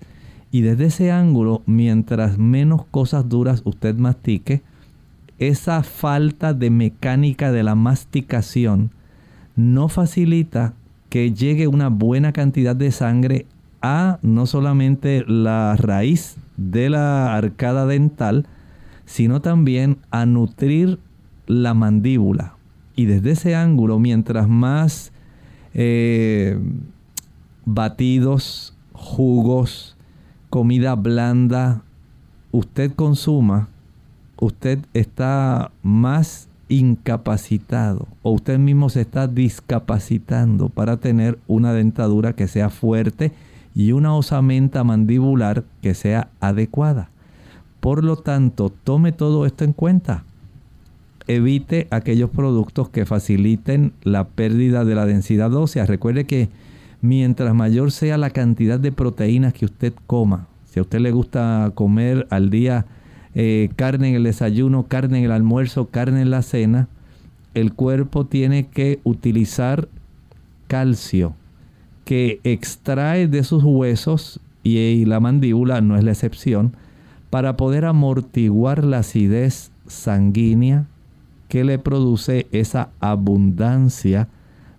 y 0.52 0.62
desde 0.62 0.86
ese 0.86 1.12
ángulo, 1.12 1.62
mientras 1.66 2.38
menos 2.38 2.86
cosas 2.86 3.28
duras 3.28 3.62
usted 3.66 3.96
mastique, 3.96 4.62
esa 5.40 5.84
falta 5.84 6.54
de 6.54 6.70
mecánica 6.70 7.52
de 7.52 7.64
la 7.64 7.76
masticación 7.76 8.92
no 9.56 9.90
facilita 9.90 10.74
que 11.10 11.34
llegue 11.34 11.68
una 11.68 11.90
buena 11.90 12.32
cantidad 12.32 12.76
de 12.76 12.92
sangre 12.92 13.46
a 13.82 14.20
no 14.22 14.46
solamente 14.46 15.24
la 15.28 15.76
raíz 15.76 16.38
de 16.58 16.90
la 16.90 17.36
arcada 17.36 17.86
dental, 17.86 18.46
sino 19.06 19.42
también 19.42 19.98
a 20.12 20.26
nutrir 20.26 21.00
la 21.46 21.74
mandíbula. 21.74 22.56
Y 22.96 23.06
desde 23.06 23.32
ese 23.32 23.56
ángulo, 23.56 24.00
mientras 24.00 24.50
más 24.50 25.12
eh, 25.74 26.60
batidos, 27.66 28.76
jugos, 28.94 29.97
comida 30.50 30.96
blanda 30.96 31.82
usted 32.52 32.92
consuma, 32.94 33.68
usted 34.40 34.80
está 34.94 35.72
más 35.84 36.48
incapacitado 36.70 38.08
o 38.24 38.32
usted 38.32 38.60
mismo 38.60 38.90
se 38.90 39.02
está 39.02 39.28
discapacitando 39.28 40.70
para 40.70 40.98
tener 40.98 41.40
una 41.48 41.74
dentadura 41.74 42.34
que 42.34 42.48
sea 42.48 42.70
fuerte 42.70 43.32
y 43.74 43.92
una 43.92 44.16
osamenta 44.16 44.84
mandibular 44.84 45.64
que 45.82 45.94
sea 45.94 46.30
adecuada. 46.40 47.10
Por 47.80 48.04
lo 48.04 48.18
tanto, 48.18 48.72
tome 48.84 49.12
todo 49.12 49.46
esto 49.46 49.64
en 49.64 49.74
cuenta. 49.74 50.24
Evite 51.28 51.88
aquellos 51.92 52.30
productos 52.30 52.90
que 52.90 53.06
faciliten 53.06 53.94
la 54.04 54.26
pérdida 54.26 54.84
de 54.84 54.96
la 54.96 55.06
densidad 55.06 55.54
ósea. 55.54 55.86
Recuerde 55.86 56.26
que 56.26 56.50
mientras 57.08 57.54
mayor 57.56 57.92
sea 57.92 58.18
la 58.18 58.30
cantidad 58.30 58.80
de 58.80 58.92
proteínas 58.92 59.54
que 59.54 59.66
usted 59.66 59.94
coma, 60.06 60.48
si 60.66 60.80
a 60.80 60.84
usted 60.84 61.00
le 61.00 61.12
gusta 61.12 61.72
comer 61.74 62.28
al 62.30 62.50
día 62.50 62.86
eh, 63.34 63.70
carne 63.76 64.10
en 64.10 64.16
el 64.16 64.24
desayuno, 64.24 64.88
carne 64.88 65.20
en 65.20 65.26
el 65.26 65.32
almuerzo, 65.32 65.88
carne 65.88 66.22
en 66.22 66.32
la 66.32 66.42
cena, 66.42 66.88
el 67.54 67.74
cuerpo 67.74 68.26
tiene 68.26 68.68
que 68.68 69.00
utilizar 69.04 69.88
calcio 70.68 71.34
que 72.04 72.40
extrae 72.44 73.28
de 73.28 73.44
sus 73.44 73.64
huesos 73.64 74.40
y 74.64 75.06
la 75.06 75.20
mandíbula 75.20 75.82
no 75.82 75.98
es 75.98 76.04
la 76.04 76.12
excepción 76.12 76.76
para 77.30 77.58
poder 77.58 77.86
amortiguar 77.86 78.84
la 78.84 79.00
acidez 79.00 79.72
sanguínea 79.88 80.88
que 81.48 81.64
le 81.64 81.80
produce 81.80 82.48
esa 82.52 82.90
abundancia 83.00 84.28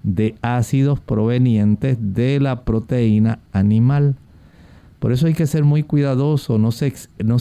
de 0.08 0.36
ácidos 0.40 1.00
provenientes 1.00 1.98
de 2.00 2.40
la 2.40 2.64
proteína 2.64 3.40
animal. 3.52 4.16
Por 4.98 5.12
eso 5.12 5.26
hay 5.26 5.34
que 5.34 5.46
ser 5.46 5.64
muy 5.64 5.82
cuidadoso, 5.82 6.58
no 6.58 6.72
se, 6.72 6.86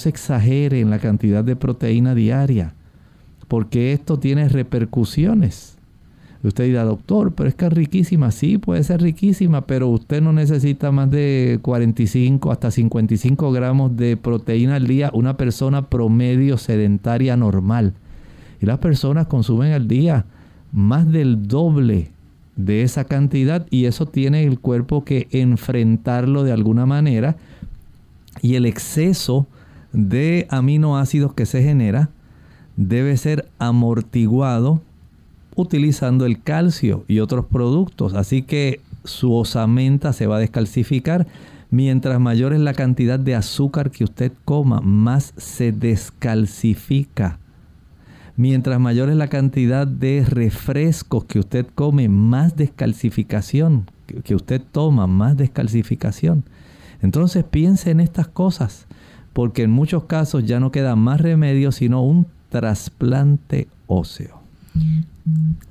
exagere 0.05 0.81
en 0.81 0.89
la 0.89 0.99
cantidad 0.99 1.43
de 1.43 1.55
proteína 1.55 2.13
diaria, 2.13 2.73
porque 3.47 3.93
esto 3.93 4.19
tiene 4.19 4.49
repercusiones. 4.49 5.77
Usted 6.43 6.65
dirá, 6.65 6.83
doctor, 6.83 7.33
pero 7.33 7.49
es 7.49 7.55
que 7.55 7.65
es 7.65 7.73
riquísima. 7.73 8.31
Sí, 8.31 8.57
puede 8.57 8.83
ser 8.83 9.01
riquísima, 9.01 9.65
pero 9.65 9.87
usted 9.87 10.21
no 10.21 10.33
necesita 10.33 10.91
más 10.91 11.09
de 11.09 11.59
45 11.63 12.51
hasta 12.51 12.69
55 12.69 13.51
gramos 13.51 13.97
de 13.97 14.17
proteína 14.17 14.75
al 14.75 14.87
día, 14.87 15.09
una 15.13 15.35
persona 15.35 15.89
promedio 15.89 16.57
sedentaria 16.57 17.35
normal. 17.37 17.93
Y 18.61 18.65
las 18.65 18.77
personas 18.77 19.27
consumen 19.27 19.73
al 19.73 19.87
día 19.87 20.25
más 20.71 21.11
del 21.11 21.47
doble 21.47 22.11
de 22.57 22.81
esa 22.81 23.05
cantidad 23.05 23.65
y 23.69 23.85
eso 23.85 24.05
tiene 24.05 24.43
el 24.43 24.59
cuerpo 24.59 25.05
que 25.05 25.27
enfrentarlo 25.31 26.43
de 26.43 26.51
alguna 26.51 26.85
manera 26.85 27.37
y 28.41 28.55
el 28.55 28.65
exceso 28.65 29.47
de 29.93 30.47
aminoácidos 30.49 31.33
que 31.33 31.45
se 31.45 31.63
genera 31.63 32.09
debe 32.75 33.15
ser 33.17 33.47
amortiguado 33.57 34.81
utilizando 35.55 36.25
el 36.25 36.41
calcio 36.41 37.03
y 37.07 37.19
otros 37.19 37.45
productos. 37.45 38.13
Así 38.13 38.43
que 38.43 38.79
su 39.03 39.33
osamenta 39.33 40.13
se 40.13 40.27
va 40.27 40.37
a 40.37 40.39
descalcificar. 40.39 41.27
Mientras 41.69 42.19
mayor 42.19 42.53
es 42.53 42.59
la 42.59 42.73
cantidad 42.73 43.19
de 43.19 43.35
azúcar 43.35 43.91
que 43.91 44.03
usted 44.03 44.31
coma, 44.45 44.79
más 44.81 45.33
se 45.35 45.71
descalcifica. 45.71 47.39
Mientras 48.37 48.79
mayor 48.79 49.09
es 49.09 49.15
la 49.15 49.29
cantidad 49.29 49.87
de 49.87 50.23
refrescos 50.23 51.25
que 51.25 51.39
usted 51.39 51.65
come, 51.73 52.07
más 52.07 52.55
descalcificación 52.55 53.89
que 54.23 54.35
usted 54.35 54.61
toma, 54.71 55.07
más 55.07 55.35
descalcificación. 55.35 56.43
Entonces 57.01 57.43
piense 57.43 57.89
en 57.89 57.99
estas 57.99 58.27
cosas, 58.27 58.85
porque 59.33 59.63
en 59.63 59.71
muchos 59.71 60.03
casos 60.03 60.45
ya 60.45 60.59
no 60.59 60.71
queda 60.71 60.95
más 60.95 61.19
remedio 61.19 61.71
sino 61.71 62.03
un 62.03 62.27
trasplante 62.49 63.67
óseo. 63.87 64.36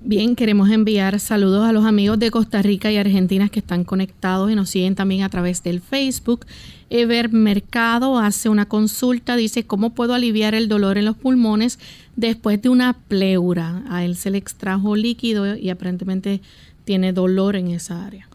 Bien, 0.03 0.37
queremos 0.37 0.71
enviar 0.71 1.19
saludos 1.19 1.67
a 1.67 1.73
los 1.73 1.85
amigos 1.85 2.19
de 2.19 2.31
Costa 2.31 2.63
Rica 2.63 2.93
y 2.93 2.97
Argentina 2.97 3.49
que 3.49 3.61
están 3.61 3.85
conectados 3.85 4.51
y 4.51 4.55
nos 4.55 4.71
siguen 4.71 4.95
también 4.95 5.23
a 5.23 5.29
través 5.29 5.63
del 5.63 5.81
Facebook. 5.81 6.47
Ever 6.91 7.33
Mercado 7.33 8.19
hace 8.19 8.49
una 8.49 8.67
consulta, 8.67 9.35
dice, 9.35 9.65
¿cómo 9.65 9.95
puedo 9.95 10.15
aliviar 10.15 10.55
el 10.55 10.69
dolor 10.69 10.99
en 10.99 11.07
los 11.07 11.17
pulmones 11.17 11.79
después 12.15 12.61
de 12.63 12.69
una 12.69 12.93
pleura? 13.09 13.83
A 13.89 14.05
él 14.05 14.17
se 14.17 14.31
le 14.31 14.39
extrajo 14.39 14.95
líquido 14.95 15.57
y 15.57 15.71
aparentemente 15.71 16.41
tiene 16.85 17.13
dolor 17.13 17.57
en 17.57 17.69
esa 17.69 18.07
área. 18.07 18.29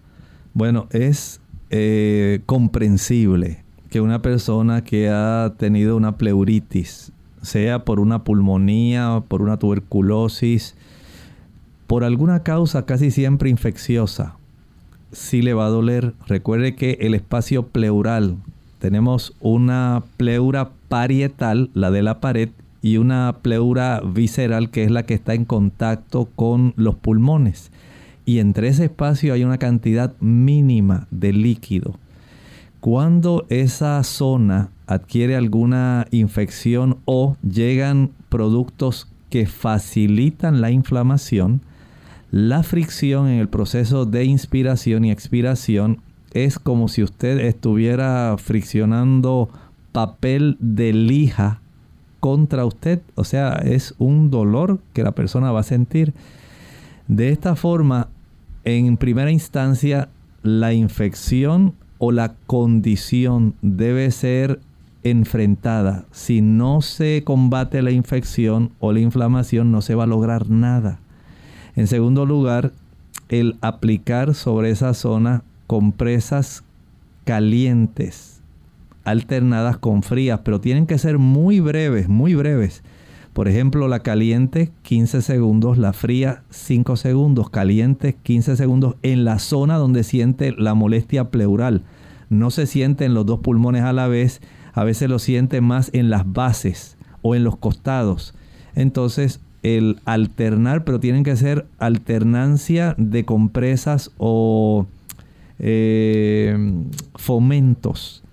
Bueno, 0.53 0.87
es 0.91 1.39
eh, 1.69 2.41
comprensible 2.45 3.63
que 3.89 4.01
una 4.01 4.21
persona 4.21 4.83
que 4.83 5.09
ha 5.09 5.53
tenido 5.57 5.95
una 5.95 6.17
pleuritis 6.17 7.11
sea 7.41 7.85
por 7.85 7.99
una 7.99 8.23
pulmonía, 8.23 9.23
por 9.27 9.41
una 9.41 9.57
tuberculosis, 9.57 10.75
por 11.87 12.03
alguna 12.03 12.43
causa 12.43 12.85
casi 12.85 13.11
siempre 13.11 13.49
infecciosa, 13.49 14.35
si 15.11 15.41
le 15.41 15.53
va 15.53 15.65
a 15.65 15.69
doler. 15.69 16.13
Recuerde 16.27 16.75
que 16.75 16.97
el 17.01 17.13
espacio 17.13 17.67
pleural, 17.67 18.37
tenemos 18.79 19.35
una 19.39 20.03
pleura 20.17 20.71
parietal, 20.87 21.69
la 21.73 21.91
de 21.91 22.01
la 22.01 22.19
pared, 22.19 22.49
y 22.81 22.97
una 22.97 23.37
pleura 23.41 24.01
visceral 24.03 24.71
que 24.71 24.83
es 24.83 24.91
la 24.91 25.03
que 25.03 25.13
está 25.13 25.33
en 25.33 25.45
contacto 25.45 26.29
con 26.35 26.73
los 26.77 26.95
pulmones. 26.95 27.71
Y 28.25 28.39
entre 28.39 28.69
ese 28.69 28.85
espacio 28.85 29.33
hay 29.33 29.43
una 29.43 29.57
cantidad 29.57 30.13
mínima 30.19 31.07
de 31.11 31.33
líquido. 31.33 31.95
Cuando 32.79 33.45
esa 33.49 34.03
zona 34.03 34.69
adquiere 34.93 35.35
alguna 35.35 36.05
infección 36.11 36.97
o 37.05 37.37
llegan 37.41 38.11
productos 38.29 39.07
que 39.29 39.45
facilitan 39.45 40.59
la 40.59 40.71
inflamación, 40.71 41.61
la 42.31 42.63
fricción 42.63 43.27
en 43.27 43.39
el 43.39 43.47
proceso 43.47 44.05
de 44.05 44.25
inspiración 44.25 45.05
y 45.05 45.11
expiración 45.11 46.01
es 46.33 46.59
como 46.59 46.87
si 46.87 47.03
usted 47.03 47.39
estuviera 47.39 48.35
friccionando 48.37 49.49
papel 49.91 50.57
de 50.59 50.93
lija 50.93 51.61
contra 52.19 52.65
usted. 52.65 53.01
O 53.15 53.23
sea, 53.23 53.53
es 53.63 53.95
un 53.97 54.29
dolor 54.29 54.79
que 54.93 55.03
la 55.03 55.11
persona 55.11 55.51
va 55.51 55.61
a 55.61 55.63
sentir. 55.63 56.13
De 57.07 57.29
esta 57.29 57.55
forma, 57.55 58.07
en 58.63 58.95
primera 58.97 59.31
instancia, 59.31 60.09
la 60.43 60.73
infección 60.73 61.75
o 61.97 62.11
la 62.11 62.35
condición 62.47 63.55
debe 63.61 64.09
ser 64.11 64.59
enfrentada. 65.03 66.05
Si 66.11 66.41
no 66.41 66.81
se 66.81 67.23
combate 67.23 67.81
la 67.81 67.91
infección 67.91 68.71
o 68.79 68.93
la 68.93 68.99
inflamación, 68.99 69.71
no 69.71 69.81
se 69.81 69.95
va 69.95 70.03
a 70.03 70.07
lograr 70.07 70.49
nada. 70.49 70.99
En 71.75 71.87
segundo 71.87 72.25
lugar, 72.25 72.73
el 73.29 73.57
aplicar 73.61 74.35
sobre 74.35 74.71
esa 74.71 74.93
zona 74.93 75.43
compresas 75.67 76.63
calientes 77.23 78.41
alternadas 79.03 79.77
con 79.77 80.03
frías, 80.03 80.41
pero 80.43 80.61
tienen 80.61 80.85
que 80.85 80.97
ser 80.97 81.17
muy 81.17 81.59
breves, 81.59 82.09
muy 82.09 82.35
breves. 82.35 82.83
Por 83.33 83.47
ejemplo, 83.47 83.87
la 83.87 84.01
caliente 84.01 84.71
15 84.81 85.21
segundos, 85.21 85.77
la 85.77 85.93
fría 85.93 86.43
5 86.49 86.97
segundos, 86.97 87.49
caliente 87.49 88.17
15 88.21 88.57
segundos 88.57 88.95
en 89.03 89.23
la 89.23 89.39
zona 89.39 89.77
donde 89.77 90.03
siente 90.03 90.51
la 90.51 90.73
molestia 90.73 91.29
pleural. 91.29 91.83
No 92.29 92.51
se 92.51 92.65
siente 92.65 93.05
en 93.05 93.13
los 93.13 93.25
dos 93.25 93.39
pulmones 93.39 93.83
a 93.83 93.93
la 93.93 94.07
vez, 94.07 94.41
a 94.73 94.83
veces 94.83 95.09
lo 95.09 95.19
siente 95.19 95.61
más 95.61 95.89
en 95.93 96.09
las 96.09 96.31
bases 96.31 96.97
o 97.21 97.35
en 97.35 97.43
los 97.43 97.57
costados. 97.57 98.33
Entonces 98.75 99.39
el 99.63 99.99
alternar, 100.05 100.83
pero 100.83 100.99
tienen 100.99 101.23
que 101.23 101.35
ser 101.35 101.67
alternancia 101.77 102.95
de 102.97 103.25
compresas 103.25 104.11
o 104.17 104.87
eh, 105.59 106.57
fomentos 107.15 108.23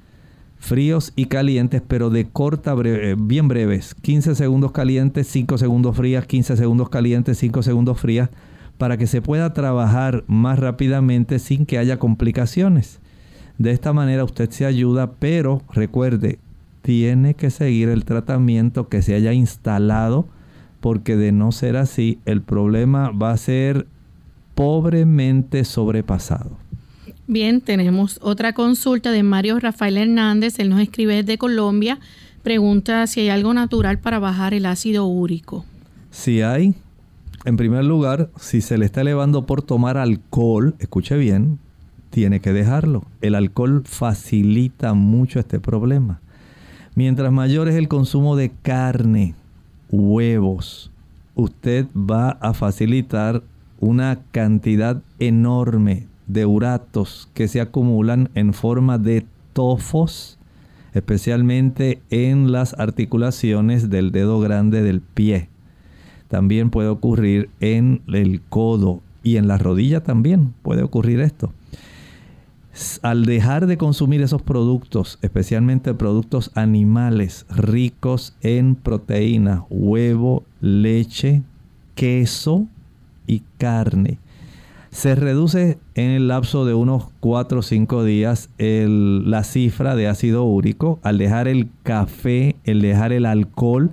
fríos 0.58 1.12
y 1.16 1.26
calientes, 1.26 1.82
pero 1.86 2.10
de 2.10 2.26
corta, 2.28 2.74
breve, 2.74 3.14
bien 3.18 3.48
breves. 3.48 3.94
15 3.94 4.34
segundos 4.34 4.72
calientes, 4.72 5.26
5 5.28 5.58
segundos 5.58 5.96
frías, 5.96 6.26
15 6.26 6.56
segundos 6.56 6.88
calientes, 6.88 7.38
5 7.38 7.62
segundos 7.62 8.00
frías, 8.00 8.30
para 8.76 8.96
que 8.96 9.06
se 9.06 9.22
pueda 9.22 9.52
trabajar 9.54 10.24
más 10.26 10.58
rápidamente 10.58 11.38
sin 11.38 11.66
que 11.66 11.78
haya 11.78 11.98
complicaciones. 11.98 13.00
De 13.58 13.72
esta 13.72 13.92
manera 13.92 14.24
usted 14.24 14.50
se 14.50 14.64
ayuda, 14.64 15.12
pero 15.18 15.62
recuerde, 15.72 16.38
tiene 16.82 17.34
que 17.34 17.50
seguir 17.50 17.88
el 17.88 18.04
tratamiento 18.04 18.88
que 18.88 19.02
se 19.02 19.14
haya 19.14 19.32
instalado 19.32 20.26
porque 20.80 21.16
de 21.16 21.32
no 21.32 21.52
ser 21.52 21.76
así, 21.76 22.20
el 22.24 22.40
problema 22.40 23.10
va 23.10 23.32
a 23.32 23.36
ser 23.36 23.86
pobremente 24.54 25.64
sobrepasado. 25.64 26.56
Bien, 27.26 27.60
tenemos 27.60 28.18
otra 28.22 28.52
consulta 28.52 29.10
de 29.10 29.22
Mario 29.22 29.58
Rafael 29.58 29.96
Hernández, 29.96 30.58
él 30.58 30.70
nos 30.70 30.80
escribe 30.80 31.16
desde 31.16 31.36
Colombia, 31.36 31.98
pregunta 32.42 33.06
si 33.06 33.20
hay 33.20 33.28
algo 33.28 33.52
natural 33.52 33.98
para 33.98 34.18
bajar 34.18 34.54
el 34.54 34.66
ácido 34.66 35.04
úrico. 35.06 35.64
Si 36.10 36.40
hay, 36.40 36.74
en 37.44 37.56
primer 37.56 37.84
lugar, 37.84 38.30
si 38.40 38.60
se 38.60 38.78
le 38.78 38.86
está 38.86 39.02
elevando 39.02 39.46
por 39.46 39.62
tomar 39.62 39.98
alcohol, 39.98 40.74
escuche 40.78 41.16
bien, 41.16 41.58
tiene 42.10 42.40
que 42.40 42.52
dejarlo. 42.52 43.04
El 43.20 43.34
alcohol 43.34 43.82
facilita 43.84 44.94
mucho 44.94 45.38
este 45.40 45.60
problema. 45.60 46.20
Mientras 46.94 47.32
mayor 47.32 47.68
es 47.68 47.76
el 47.76 47.88
consumo 47.88 48.36
de 48.36 48.50
carne, 48.62 49.34
huevos, 49.90 50.90
usted 51.34 51.86
va 51.94 52.30
a 52.30 52.54
facilitar 52.54 53.42
una 53.80 54.18
cantidad 54.32 55.00
enorme 55.18 56.06
de 56.26 56.44
uratos 56.44 57.28
que 57.34 57.46
se 57.46 57.60
acumulan 57.60 58.30
en 58.34 58.52
forma 58.52 58.98
de 58.98 59.24
tofos, 59.52 60.38
especialmente 60.92 62.02
en 62.10 62.50
las 62.50 62.74
articulaciones 62.74 63.90
del 63.90 64.10
dedo 64.10 64.40
grande 64.40 64.82
del 64.82 65.00
pie. 65.00 65.48
También 66.26 66.70
puede 66.70 66.88
ocurrir 66.88 67.48
en 67.60 68.02
el 68.08 68.42
codo 68.48 69.00
y 69.22 69.36
en 69.36 69.46
la 69.46 69.56
rodilla 69.56 70.02
también 70.02 70.52
puede 70.62 70.82
ocurrir 70.82 71.20
esto 71.20 71.52
al 73.02 73.24
dejar 73.24 73.66
de 73.66 73.76
consumir 73.76 74.22
esos 74.22 74.42
productos, 74.42 75.18
especialmente 75.22 75.94
productos 75.94 76.50
animales 76.54 77.46
ricos 77.48 78.36
en 78.40 78.74
proteína, 78.74 79.64
huevo, 79.68 80.44
leche, 80.60 81.42
queso 81.94 82.66
y 83.26 83.42
carne, 83.58 84.18
se 84.90 85.14
reduce 85.14 85.78
en 85.94 86.10
el 86.10 86.28
lapso 86.28 86.64
de 86.64 86.74
unos 86.74 87.08
4 87.20 87.58
o 87.58 87.62
5 87.62 88.04
días 88.04 88.48
la 88.58 89.44
cifra 89.44 89.94
de 89.96 90.08
ácido 90.08 90.44
úrico. 90.44 90.98
Al 91.02 91.18
dejar 91.18 91.46
el 91.48 91.68
café, 91.82 92.56
el 92.64 92.80
dejar 92.80 93.12
el 93.12 93.26
alcohol, 93.26 93.90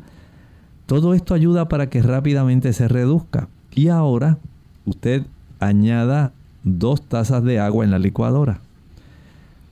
todo 0.86 1.14
esto 1.14 1.34
ayuda 1.34 1.68
para 1.68 1.90
que 1.90 2.02
rápidamente 2.02 2.72
se 2.72 2.88
reduzca. 2.88 3.50
Y 3.74 3.90
ahora 3.90 4.38
usted 4.86 5.24
añada 5.60 6.32
dos 6.64 7.02
tazas 7.02 7.44
de 7.44 7.60
agua 7.60 7.84
en 7.84 7.92
la 7.92 8.00
licuadora 8.00 8.62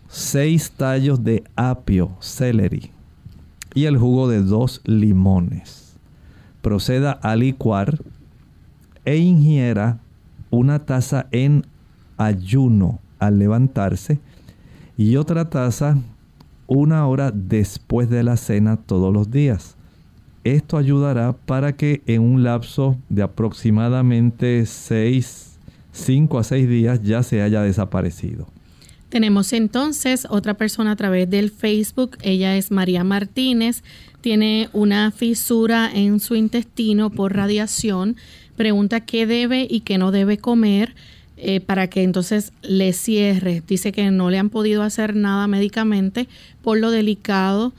6 0.08 0.72
tallos 0.72 1.24
de 1.24 1.44
apio, 1.56 2.12
celery 2.20 2.92
y 3.74 3.86
el 3.86 3.98
jugo 3.98 4.28
de 4.28 4.42
dos 4.42 4.82
limones. 4.86 5.96
Proceda 6.62 7.12
a 7.12 7.36
licuar 7.36 8.00
e 9.06 9.18
ingiera 9.18 10.00
una 10.50 10.80
taza 10.80 11.28
en 11.32 11.66
ayuno 12.18 13.00
al 13.20 13.40
levantarse 13.40 14.20
y 14.98 15.16
otra 15.16 15.50
taza 15.50 15.98
una 16.68 17.08
hora 17.08 17.32
después 17.32 18.10
de 18.10 18.24
la 18.24 18.38
cena 18.38 18.78
todos 18.78 19.14
los 19.14 19.32
días. 19.32 19.76
Esto 20.44 20.78
ayudará 20.78 21.34
para 21.34 21.74
que 21.74 22.02
en 22.06 22.22
un 22.22 22.44
lapso 22.44 22.98
de 23.10 23.24
aproximadamente 23.24 24.66
6, 24.66 25.58
5 25.92 26.40
a 26.40 26.44
6 26.44 26.70
días 26.70 27.02
ya 27.02 27.24
se 27.24 27.42
haya 27.42 27.62
desaparecido. 27.62 28.48
Tenemos 29.14 29.54
entonces 29.54 30.26
otra 30.28 30.56
persona 30.56 30.94
a 30.94 30.96
través 30.96 31.30
del 31.30 31.52
Facebook. 31.52 32.18
Ella 32.24 32.58
es 32.58 32.72
María 32.72 33.04
Martínez. 33.04 33.84
Tiene 34.22 34.70
una 34.74 35.12
fisura 35.12 35.88
en 35.94 36.20
su 36.20 36.34
intestino 36.34 37.12
por 37.12 37.36
radiación. 37.36 38.16
Pregunta 38.56 39.02
qué 39.02 39.28
debe 39.28 39.68
y 39.70 39.82
qué 39.82 40.00
no 40.00 40.10
debe 40.10 40.40
comer 40.40 40.96
eh, 41.38 41.60
para 41.60 41.92
que 41.92 42.02
entonces 42.02 42.54
le 42.64 42.92
cierre. 42.92 43.62
Dice 43.68 43.92
que 43.92 44.10
no 44.10 44.32
le 44.32 44.40
han 44.40 44.50
podido 44.50 44.82
hacer 44.82 45.16
nada 45.16 45.46
médicamente 45.46 46.28
por 46.64 46.80
lo 46.80 46.90
delicado 46.90 47.72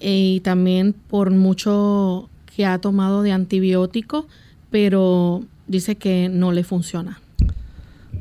eh, 0.00 0.36
y 0.36 0.40
también 0.40 0.94
por 0.94 1.30
mucho 1.30 2.30
que 2.56 2.64
ha 2.64 2.78
tomado 2.78 3.20
de 3.20 3.32
antibiótico, 3.32 4.26
pero 4.70 5.44
dice 5.66 5.96
que 5.96 6.30
no 6.30 6.52
le 6.52 6.64
funciona. 6.64 7.20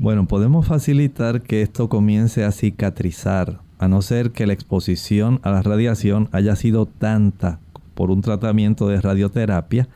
Bueno, 0.02 0.28
podemos 0.28 0.66
facilitar 0.66 1.42
que 1.42 1.62
esto 1.62 1.90
comience 1.90 2.46
a 2.46 2.54
cicatrizar, 2.54 3.60
a 3.80 3.90
no 3.90 4.02
ser 4.02 4.32
que 4.32 4.48
la 4.48 4.54
exposición 4.54 5.42
a 5.44 5.52
la 5.52 5.62
radiación 5.62 6.30
haya 6.32 6.56
sido 6.56 6.86
tanta 6.86 7.60
por 7.96 8.10
un 8.10 8.22
tratamiento 8.22 8.88
de 8.88 9.02
radioterapia 9.02 9.90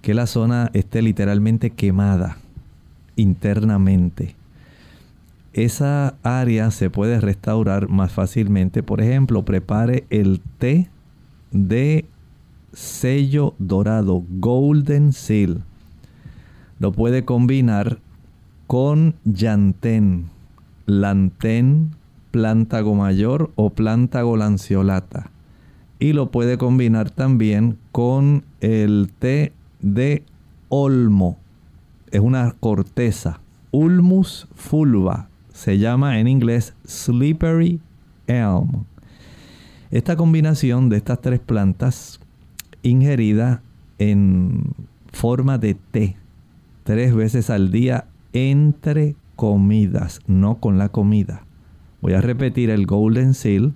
que 0.00 0.14
la 0.14 0.26
zona 0.26 0.70
esté 0.72 1.02
literalmente 1.02 1.68
quemada 1.68 2.38
internamente. 3.16 4.34
Esa 5.52 6.14
área 6.22 6.70
se 6.70 6.88
puede 6.88 7.20
restaurar 7.20 7.90
más 7.90 8.12
fácilmente. 8.12 8.82
Por 8.82 9.02
ejemplo, 9.02 9.44
prepare 9.44 10.06
el 10.08 10.40
té 10.56 10.88
de 11.50 12.06
sello 12.72 13.54
dorado, 13.58 14.24
Golden 14.40 15.12
Seal. 15.12 15.64
Lo 16.78 16.92
puede 16.92 17.26
combinar 17.26 17.98
con 18.66 19.14
llantén, 19.24 20.30
lantén, 20.86 21.90
plántago 22.30 22.94
mayor 22.94 23.52
o 23.56 23.70
plántago 23.70 24.36
lanceolata. 24.36 25.30
y 25.98 26.12
lo 26.12 26.30
puede 26.30 26.58
combinar 26.58 27.10
también 27.10 27.78
con 27.92 28.44
el 28.60 29.10
té 29.18 29.52
de 29.80 30.22
olmo. 30.68 31.38
Es 32.10 32.20
una 32.20 32.54
corteza, 32.60 33.40
Ulmus 33.70 34.46
fulva. 34.54 35.28
Se 35.52 35.78
llama 35.78 36.18
en 36.18 36.28
inglés 36.28 36.74
slippery 36.84 37.80
elm. 38.26 38.84
Esta 39.90 40.16
combinación 40.16 40.88
de 40.88 40.96
estas 40.98 41.20
tres 41.20 41.40
plantas 41.40 42.20
ingerida 42.82 43.62
en 43.98 44.74
forma 45.12 45.56
de 45.58 45.74
té 45.74 46.16
tres 46.82 47.14
veces 47.14 47.48
al 47.48 47.70
día 47.70 48.06
entre 48.34 49.16
comidas, 49.36 50.20
no 50.26 50.56
con 50.56 50.76
la 50.76 50.90
comida. 50.90 51.46
Voy 52.02 52.12
a 52.12 52.20
repetir 52.20 52.68
el 52.68 52.84
Golden 52.84 53.32
Seal. 53.32 53.72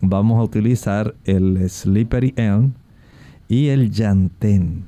Vamos 0.00 0.38
a 0.38 0.44
utilizar 0.44 1.16
el 1.24 1.68
Slippery 1.68 2.34
Elm 2.36 2.74
y 3.48 3.68
el 3.68 3.90
Yantén. 3.90 4.84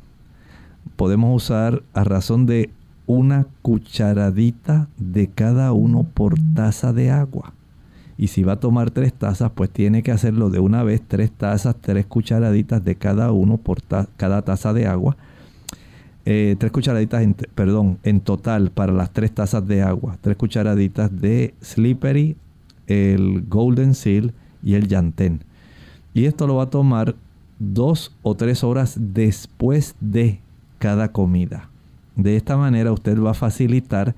Podemos 0.95 1.45
usar 1.45 1.83
a 1.93 2.05
razón 2.05 2.47
de 2.47 2.71
una 3.07 3.47
cucharadita 3.63 4.89
de 4.97 5.29
cada 5.29 5.73
uno 5.73 6.05
por 6.05 6.35
taza 6.55 6.93
de 6.93 7.11
agua. 7.11 7.53
Y 8.19 8.29
si 8.29 8.43
va 8.43 8.55
a 8.55 8.61
tomar 8.61 8.91
tres 8.91 9.13
tazas, 9.13 9.51
pues 9.55 9.71
tiene 9.71 10.03
que 10.03 10.11
hacerlo 10.11 10.49
de 10.49 10.59
una 10.59 10.83
vez, 10.83 11.03
tres 11.07 11.31
tazas, 11.31 11.77
tres 11.81 12.07
cucharaditas 12.07 12.85
de 12.85 12.95
cada 12.97 13.31
uno 13.33 13.59
por 13.59 13.83
cada 14.17 14.43
taza 14.43 14.73
de 14.73 14.87
agua. 14.87 15.17
Eh, 16.29 16.57
tres 16.59 16.73
cucharaditas, 16.73 17.23
en, 17.23 17.35
perdón, 17.35 17.99
en 18.03 18.21
total 18.21 18.71
para 18.73 18.93
las 18.93 19.13
tres 19.13 19.33
tazas 19.33 19.67
de 19.67 19.83
agua. 19.83 20.19
Tres 20.21 20.37
cucharaditas 20.37 21.21
de 21.21 21.55
Slippery, 21.63 22.37
el 22.89 23.45
Golden 23.49 23.95
Seal 23.95 24.35
y 24.63 24.75
el 24.75 24.89
Yantén. 24.89 25.45
Y 26.15 26.25
esto 26.25 26.49
lo 26.49 26.57
va 26.57 26.65
a 26.65 26.71
tomar 26.71 27.15
dos 27.61 28.15
o 28.23 28.35
tres 28.35 28.65
horas 28.65 28.97
después 28.99 29.95
de 30.01 30.41
cada 30.79 31.13
comida. 31.13 31.71
De 32.17 32.37
esta 32.37 32.57
manera 32.57 32.91
usted 32.91 33.21
va 33.21 33.31
a 33.31 33.35
facilitar 33.35 34.17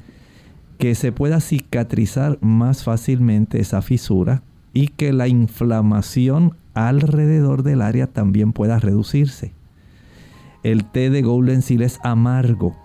que 0.78 0.94
se 0.94 1.12
pueda 1.12 1.40
cicatrizar 1.40 2.38
más 2.40 2.84
fácilmente 2.84 3.61
esa 3.61 3.82
fisura 3.82 4.42
y 4.72 4.88
que 4.88 5.12
la 5.12 5.28
inflamación 5.28 6.54
alrededor 6.72 7.64
del 7.64 7.82
área 7.82 8.06
también 8.06 8.52
pueda 8.52 8.78
reducirse. 8.78 9.57
El 10.62 10.84
té 10.84 11.11
de 11.11 11.22
Golden 11.22 11.62
Seal 11.62 11.82
es 11.82 12.00
amargo, 12.02 12.76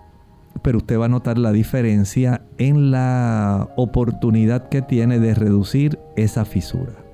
pero 0.62 0.78
usted 0.78 0.98
va 0.98 1.06
a 1.06 1.08
notar 1.08 1.38
la 1.38 1.52
diferencia 1.52 2.42
en 2.58 2.90
la 2.90 3.68
oportunidad 3.76 4.68
que 4.68 4.80
tiene 4.80 5.18
de 5.18 5.34
reducir 5.34 5.98
esa 6.16 6.44
fisura. 6.44 7.04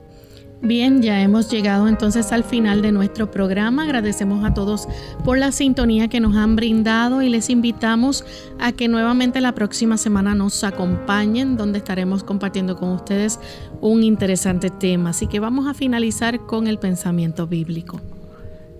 Bien, 0.62 1.00
ya 1.00 1.22
hemos 1.22 1.50
llegado 1.50 1.88
entonces 1.88 2.32
al 2.32 2.44
final 2.44 2.82
de 2.82 2.92
nuestro 2.92 3.30
programa. 3.30 3.84
Agradecemos 3.84 4.44
a 4.44 4.52
todos 4.52 4.88
por 5.24 5.38
la 5.38 5.52
sintonía 5.52 6.08
que 6.08 6.20
nos 6.20 6.36
han 6.36 6.54
brindado 6.54 7.22
y 7.22 7.30
les 7.30 7.48
invitamos 7.48 8.26
a 8.58 8.72
que 8.72 8.86
nuevamente 8.86 9.40
la 9.40 9.54
próxima 9.54 9.96
semana 9.96 10.34
nos 10.34 10.62
acompañen, 10.62 11.56
donde 11.56 11.78
estaremos 11.78 12.22
compartiendo 12.22 12.76
con 12.76 12.90
ustedes 12.90 13.40
un 13.80 14.02
interesante 14.02 14.68
tema. 14.68 15.10
Así 15.10 15.26
que 15.28 15.40
vamos 15.40 15.66
a 15.66 15.72
finalizar 15.72 16.40
con 16.40 16.66
el 16.66 16.78
pensamiento 16.78 17.46
bíblico. 17.46 18.02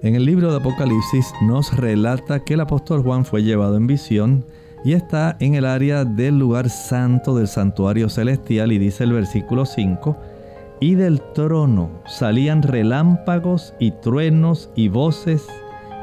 En 0.03 0.15
el 0.15 0.25
libro 0.25 0.51
de 0.51 0.57
Apocalipsis 0.57 1.35
nos 1.43 1.77
relata 1.77 2.43
que 2.43 2.55
el 2.55 2.61
apóstol 2.61 3.03
Juan 3.03 3.27
fue 3.27 3.43
llevado 3.43 3.77
en 3.77 3.87
visión 3.87 4.47
y 4.83 4.95
está 4.95 5.37
en 5.41 5.55
el 5.57 5.67
área 5.67 6.07
del 6.07 6.39
lugar 6.39 6.71
santo 6.71 7.35
del 7.35 7.49
santuario 7.49 8.09
celestial 8.09 8.73
y 8.73 8.79
dice 8.79 9.05
el 9.05 9.13
versículo 9.13 9.67
5 9.67 10.17
y 10.81 10.95
del 10.95 11.21
trono 11.35 11.91
salían 12.07 12.63
relámpagos 12.63 13.75
y 13.79 13.91
truenos 13.91 14.71
y 14.75 14.89
voces, 14.89 15.47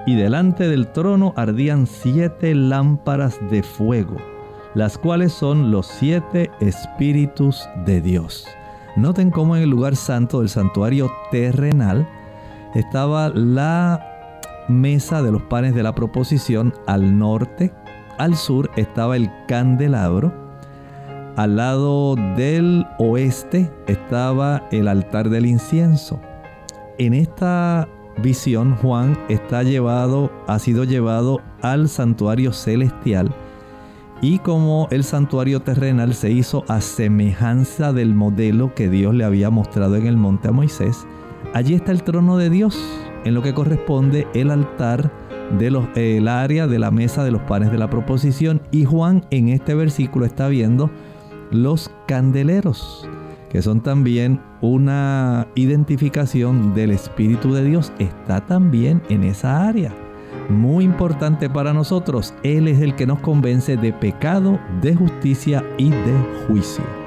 y 0.06 0.14
delante 0.14 0.68
del 0.68 0.92
trono 0.92 1.34
ardían 1.36 1.88
siete 1.88 2.54
lámparas 2.54 3.40
de 3.50 3.64
fuego, 3.64 4.18
las 4.76 5.00
cuales 5.00 5.34
son 5.34 5.72
los 5.72 5.88
siete 5.88 6.52
espíritus 6.60 7.68
de 7.88 8.00
Dios. 8.02 8.46
Noten 8.96 9.32
cómo 9.32 9.58
en 9.58 9.64
el 9.64 9.72
lugar 9.72 9.96
santo 9.96 10.42
del 10.42 10.50
santuario 10.50 11.12
terrenal 11.32 12.08
estaba 12.76 13.30
la 13.30 14.04
mesa 14.68 15.22
de 15.22 15.32
los 15.32 15.42
panes 15.44 15.74
de 15.76 15.84
la 15.84 15.96
proposición. 15.96 16.74
Al 16.86 17.18
norte, 17.18 17.74
al 18.18 18.36
sur 18.36 18.70
estaba 18.76 19.16
el 19.16 19.30
candelabro, 19.48 20.34
al 21.36 21.56
lado 21.58 22.16
del 22.36 22.86
oeste 22.98 23.72
estaba 23.88 24.64
el 24.72 24.88
altar 24.88 25.30
del 25.30 25.46
incienso. 25.46 26.20
En 26.98 27.14
esta 27.14 27.88
visión 28.24 28.76
Juan 28.78 29.18
está 29.30 29.62
llevado, 29.62 30.32
ha 30.48 30.58
sido 30.58 30.84
llevado 30.84 31.42
al 31.62 31.90
santuario 31.90 32.54
celestial. 32.54 33.34
Y 34.20 34.40
como 34.40 34.88
el 34.90 35.04
santuario 35.04 35.62
terrenal 35.62 36.16
se 36.16 36.32
hizo 36.32 36.66
a 36.68 36.82
semejanza 36.82 37.94
del 37.94 38.16
modelo 38.16 38.74
que 38.74 38.90
Dios 38.90 39.14
le 39.14 39.24
había 39.24 39.52
mostrado 39.52 39.96
en 39.96 40.08
el 40.08 40.18
monte 40.18 40.48
a 40.48 40.52
Moisés, 40.52 41.06
allí 41.54 41.74
está 41.74 41.92
el 41.92 42.04
trono 42.04 42.38
de 42.38 42.50
Dios, 42.50 42.78
en 43.26 43.34
lo 43.34 43.42
que 43.42 43.54
corresponde 43.54 44.28
el 44.34 44.52
altar 44.52 45.12
del 45.60 46.28
área 46.28 46.68
de 46.68 46.80
la 46.80 46.92
mesa 46.92 47.24
de 47.24 47.32
los 47.32 47.42
panes 47.44 47.72
de 47.72 47.78
la 47.78 47.90
proposición 47.90 48.62
y 48.72 48.86
Juan 48.86 49.26
en 49.32 49.50
este 49.50 49.76
versículo 49.76 50.26
está 50.26 50.48
viendo 50.50 50.90
los 51.52 51.90
candeleros, 52.08 53.08
que 53.50 53.62
son 53.62 53.82
también 53.82 54.42
una 54.62 55.48
identificación 55.56 56.74
del 56.74 56.92
Espíritu 56.92 57.54
de 57.54 57.64
Dios, 57.64 57.94
está 58.00 58.46
también 58.46 59.02
en 59.10 59.24
esa 59.24 59.68
área. 59.68 59.94
Muy 60.50 60.86
importante 60.86 61.50
para 61.50 61.74
nosotros, 61.74 62.34
Él 62.44 62.68
es 62.68 62.80
el 62.80 62.96
que 62.96 63.08
nos 63.08 63.20
convence 63.20 63.78
de 63.78 63.94
pecado, 63.94 64.60
de 64.82 64.96
justicia 64.96 65.64
y 65.78 65.90
de 65.90 66.46
juicio. 66.48 67.07